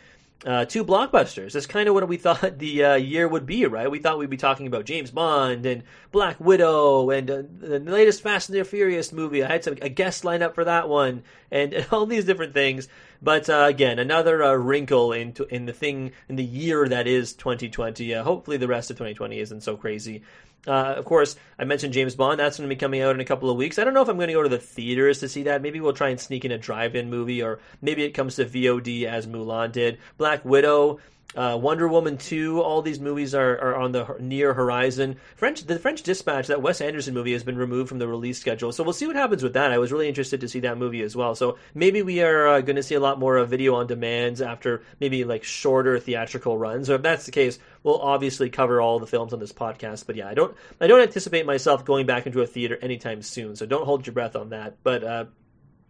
uh, 0.45 0.65
two 0.65 0.85
blockbusters. 0.85 1.53
That's 1.53 1.67
kind 1.67 1.89
of 1.89 1.95
what 1.95 2.07
we 2.09 2.17
thought 2.19 2.59
the 2.59 2.85
uh, 2.85 2.95
year 2.95 3.27
would 3.27 3.47
be, 3.47 3.67
right? 3.67 3.91
We 3.91 3.99
thought 3.99 4.19
we'd 4.19 4.31
be 4.31 4.37
talking 4.37 4.67
about 4.67 4.85
James 4.85 5.11
Bond 5.11 5.65
and 5.65 5.83
Black 6.13 6.39
Widow 6.39 7.11
and 7.11 7.31
uh, 7.31 7.43
the 7.59 7.79
latest 7.81 8.23
Fast 8.23 8.49
and 8.49 8.59
the 8.59 8.65
Furious 8.65 9.13
movie. 9.13 9.43
I 9.43 9.53
had 9.53 9.65
some, 9.65 9.77
a 9.81 9.89
guest 9.89 10.25
lined 10.25 10.43
up 10.43 10.55
for 10.55 10.65
that 10.65 10.89
one 10.89 11.23
and, 11.51 11.73
and 11.73 11.87
all 11.93 12.07
these 12.07 12.25
different 12.25 12.55
things. 12.55 12.89
But 13.23 13.49
uh, 13.49 13.65
again, 13.67 13.99
another 13.99 14.43
uh, 14.43 14.53
wrinkle 14.55 15.13
into 15.13 15.47
in 15.47 15.65
the 15.65 15.73
thing 15.73 16.13
in 16.29 16.37
the 16.37 16.45
year 16.45 16.87
that 16.87 17.07
is 17.07 17.33
2020. 17.33 18.15
Uh, 18.15 18.23
hopefully, 18.23 18.59
the 18.59 18.69
rest 18.69 18.91
of 18.91 18.97
2020 18.97 19.39
isn't 19.39 19.63
so 19.63 19.77
crazy. 19.77 20.23
Uh, 20.67 20.95
of 20.97 21.05
course, 21.05 21.37
I 21.59 21.65
mentioned 21.65 21.93
James 21.93 22.15
Bond. 22.15 22.41
That's 22.41 22.59
going 22.59 22.69
to 22.69 22.75
be 22.75 22.79
coming 22.79 23.01
out 23.01 23.15
in 23.15 23.21
a 23.21 23.25
couple 23.25 23.51
of 23.51 23.57
weeks. 23.57 23.79
I 23.79 23.85
don't 23.85 23.95
know 23.95 24.03
if 24.03 24.09
I'm 24.09 24.17
going 24.17 24.29
to 24.29 24.35
go 24.35 24.43
to 24.43 24.49
the 24.49 24.59
theaters 24.59 25.21
to 25.21 25.29
see 25.29 25.45
that. 25.45 25.63
Maybe 25.63 25.81
we'll 25.81 25.93
try 25.93 26.09
and 26.09 26.21
sneak 26.21 26.45
in 26.45 26.53
a 26.53 26.59
drive-in 26.59 27.11
movie, 27.11 27.43
or 27.43 27.61
maybe 27.81 28.03
it 28.03 28.11
comes 28.11 28.37
to 28.37 28.45
VOD 28.45 29.05
as 29.05 29.27
Mulan 29.27 29.73
did. 29.73 29.99
Black 30.19 30.45
Widow. 30.45 31.01
Uh, 31.37 31.57
Wonder 31.61 31.87
Woman 31.87 32.17
2, 32.17 32.63
all 32.63 32.81
these 32.81 32.99
movies 32.99 33.35
are, 33.35 33.59
are 33.59 33.77
on 33.77 33.93
the 33.93 34.17
near 34.19 34.55
horizon. 34.55 35.17
French, 35.37 35.65
the 35.67 35.79
French 35.79 36.03
Dispatch, 36.03 36.47
that 36.47 36.63
Wes 36.63 36.81
Anderson 36.81 37.13
movie, 37.13 37.35
has 37.35 37.45
been 37.45 37.59
removed 37.59 37.89
from 37.89 37.99
the 37.99 38.09
release 38.09 38.39
schedule, 38.39 38.73
so 38.73 38.83
we'll 38.83 38.95
see 38.95 39.07
what 39.07 39.17
happens 39.17 39.43
with 39.43 39.53
that. 39.53 39.71
I 39.71 39.79
was 39.79 39.93
really 39.93 40.09
interested 40.09 40.41
to 40.41 40.49
see 40.49 40.61
that 40.61 40.79
movie 40.79 41.03
as 41.03 41.15
well. 41.15 41.35
So 41.35 41.59
maybe 41.75 42.01
we 42.03 42.23
are 42.23 42.49
uh, 42.49 42.61
going 42.63 42.77
to 42.77 42.83
see 42.83 42.95
a 42.95 43.01
lot 43.01 43.19
more 43.19 43.37
of 43.37 43.51
video 43.51 43.75
on 43.75 43.87
demands 43.87 44.41
after 44.41 44.83
maybe 44.99 45.25
like 45.25 45.45
shorter 45.45 45.99
theatrical 45.99 46.57
runs. 46.57 46.89
Or 46.89 46.95
if 46.95 47.03
that's 47.03 47.27
the 47.27 47.33
case, 47.33 47.59
we'll 47.83 48.01
obviously 48.01 48.49
cover 48.49 48.81
all 48.81 48.99
the 48.99 49.07
films 49.07 49.33
on 49.33 49.39
this 49.39 49.53
podcast. 49.53 50.07
But 50.07 50.17
yeah, 50.17 50.29
I 50.29 50.35
don't, 50.35 50.57
I 50.81 50.87
don't 50.87 51.03
anticipate 51.03 51.45
myself 51.45 51.85
going 51.85 52.07
back 52.07 52.27
into 52.27 52.41
a 52.41 52.47
theater 52.47 52.79
anytime 52.81 53.21
soon. 53.21 53.57
So 53.57 53.67
don't 53.67 53.85
hold 53.85 54.07
your 54.07 54.15
breath 54.15 54.37
on 54.37 54.51
that. 54.51 54.77
But 54.83 55.05
uh, 55.05 55.25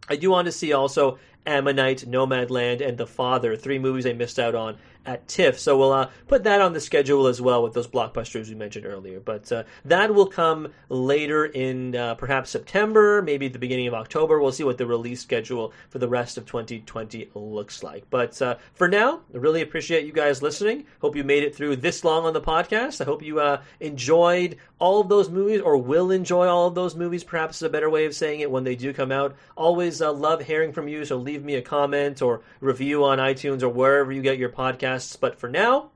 I 0.08 0.16
do 0.16 0.30
want 0.30 0.46
to 0.46 0.52
see 0.52 0.72
also 0.72 1.18
Ammonite, 1.46 2.06
Nomadland, 2.06 2.86
and 2.86 2.98
The 2.98 3.06
Father, 3.06 3.56
three 3.56 3.78
movies 3.78 4.06
I 4.06 4.12
missed 4.12 4.38
out 4.38 4.54
on 4.54 4.78
at 5.06 5.26
TIFF. 5.28 5.58
So 5.58 5.78
we'll 5.78 5.92
uh, 5.92 6.10
put 6.28 6.44
that 6.44 6.60
on 6.60 6.72
the 6.72 6.80
schedule 6.80 7.26
as 7.26 7.40
well 7.40 7.62
with 7.62 7.74
those 7.74 7.86
blockbusters 7.86 8.48
we 8.48 8.54
mentioned 8.54 8.86
earlier. 8.86 9.20
But 9.20 9.50
uh, 9.52 9.64
that 9.84 10.14
will 10.14 10.26
come 10.26 10.72
later 10.88 11.46
in 11.46 11.94
uh, 11.96 12.14
perhaps 12.16 12.50
September, 12.50 13.22
maybe 13.22 13.48
the 13.48 13.58
beginning 13.58 13.86
of 13.86 13.94
October. 13.94 14.40
We'll 14.40 14.52
see 14.52 14.64
what 14.64 14.78
the 14.78 14.86
release 14.86 15.20
schedule 15.20 15.72
for 15.88 15.98
the 15.98 16.08
rest 16.08 16.36
of 16.36 16.46
2020 16.46 17.30
looks 17.34 17.82
like. 17.82 18.04
But 18.10 18.40
uh, 18.42 18.56
for 18.74 18.88
now, 18.88 19.20
I 19.32 19.38
really 19.38 19.62
appreciate 19.62 20.04
you 20.06 20.12
guys 20.12 20.42
listening. 20.42 20.84
Hope 21.00 21.16
you 21.16 21.24
made 21.24 21.42
it 21.42 21.54
through 21.54 21.76
this 21.76 22.04
long 22.04 22.24
on 22.24 22.32
the 22.32 22.40
podcast. 22.40 23.00
I 23.00 23.04
hope 23.04 23.22
you 23.22 23.40
uh, 23.40 23.62
enjoyed 23.80 24.56
all 24.78 25.00
of 25.00 25.08
those 25.08 25.30
movies 25.30 25.60
or 25.60 25.76
will 25.76 26.10
enjoy 26.10 26.46
all 26.46 26.66
of 26.66 26.74
those 26.74 26.94
movies. 26.94 27.24
Perhaps 27.24 27.56
is 27.56 27.62
a 27.62 27.70
better 27.70 27.88
way 27.88 28.04
of 28.04 28.14
saying 28.14 28.40
it 28.40 28.50
when 28.50 28.64
they 28.64 28.76
do 28.76 28.92
come 28.92 29.12
out. 29.12 29.36
Always 29.56 30.02
uh, 30.02 30.12
love 30.12 30.42
hearing 30.42 30.72
from 30.72 30.88
you. 30.88 31.04
So 31.04 31.16
leave 31.16 31.44
me 31.44 31.54
a 31.54 31.62
comment 31.62 32.20
or 32.22 32.42
review 32.60 33.04
on 33.04 33.18
iTunes 33.18 33.62
or 33.62 33.68
wherever 33.68 34.12
you 34.12 34.22
get 34.22 34.38
your 34.38 34.50
podcast 34.50 34.95
podcasts. 34.96 35.18
But 35.18 35.38
for 35.38 35.48
now, 35.48 35.90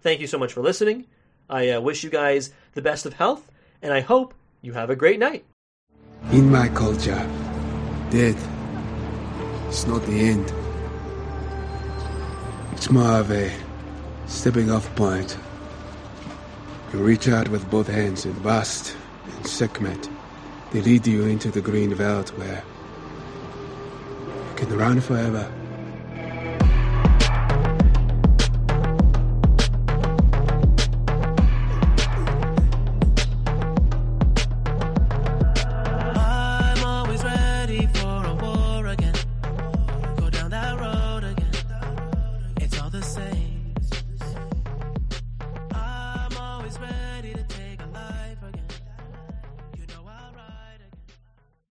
thank 0.00 0.20
you 0.20 0.26
so 0.26 0.38
much 0.38 0.52
for 0.52 0.62
listening. 0.62 1.06
I 1.48 1.70
uh, 1.70 1.80
wish 1.80 2.04
you 2.04 2.10
guys 2.10 2.52
the 2.74 2.82
best 2.82 3.06
of 3.06 3.14
health, 3.14 3.50
and 3.82 3.92
I 3.92 4.00
hope 4.00 4.34
you 4.62 4.72
have 4.72 4.90
a 4.90 4.96
great 4.96 5.18
night. 5.18 5.44
In 6.30 6.50
my 6.50 6.68
culture, 6.68 7.28
death 8.10 8.48
is 9.68 9.86
not 9.86 10.02
the 10.06 10.20
end. 10.20 10.52
It's 12.72 12.90
more 12.90 13.18
of 13.18 13.30
a 13.30 13.50
stepping 14.26 14.70
off 14.70 14.94
point. 14.96 15.36
You 16.92 17.00
reach 17.00 17.28
out 17.28 17.48
with 17.48 17.68
both 17.70 17.88
hands 17.88 18.26
in 18.26 18.38
Bast 18.42 18.96
and 19.36 19.46
Sekhmet. 19.46 20.08
They 20.72 20.80
lead 20.80 21.06
you 21.06 21.24
into 21.24 21.50
the 21.50 21.60
green 21.60 21.94
veldt 21.94 22.30
where 22.38 22.62
you 24.48 24.54
can 24.56 24.76
run 24.76 25.00
forever 25.00 25.50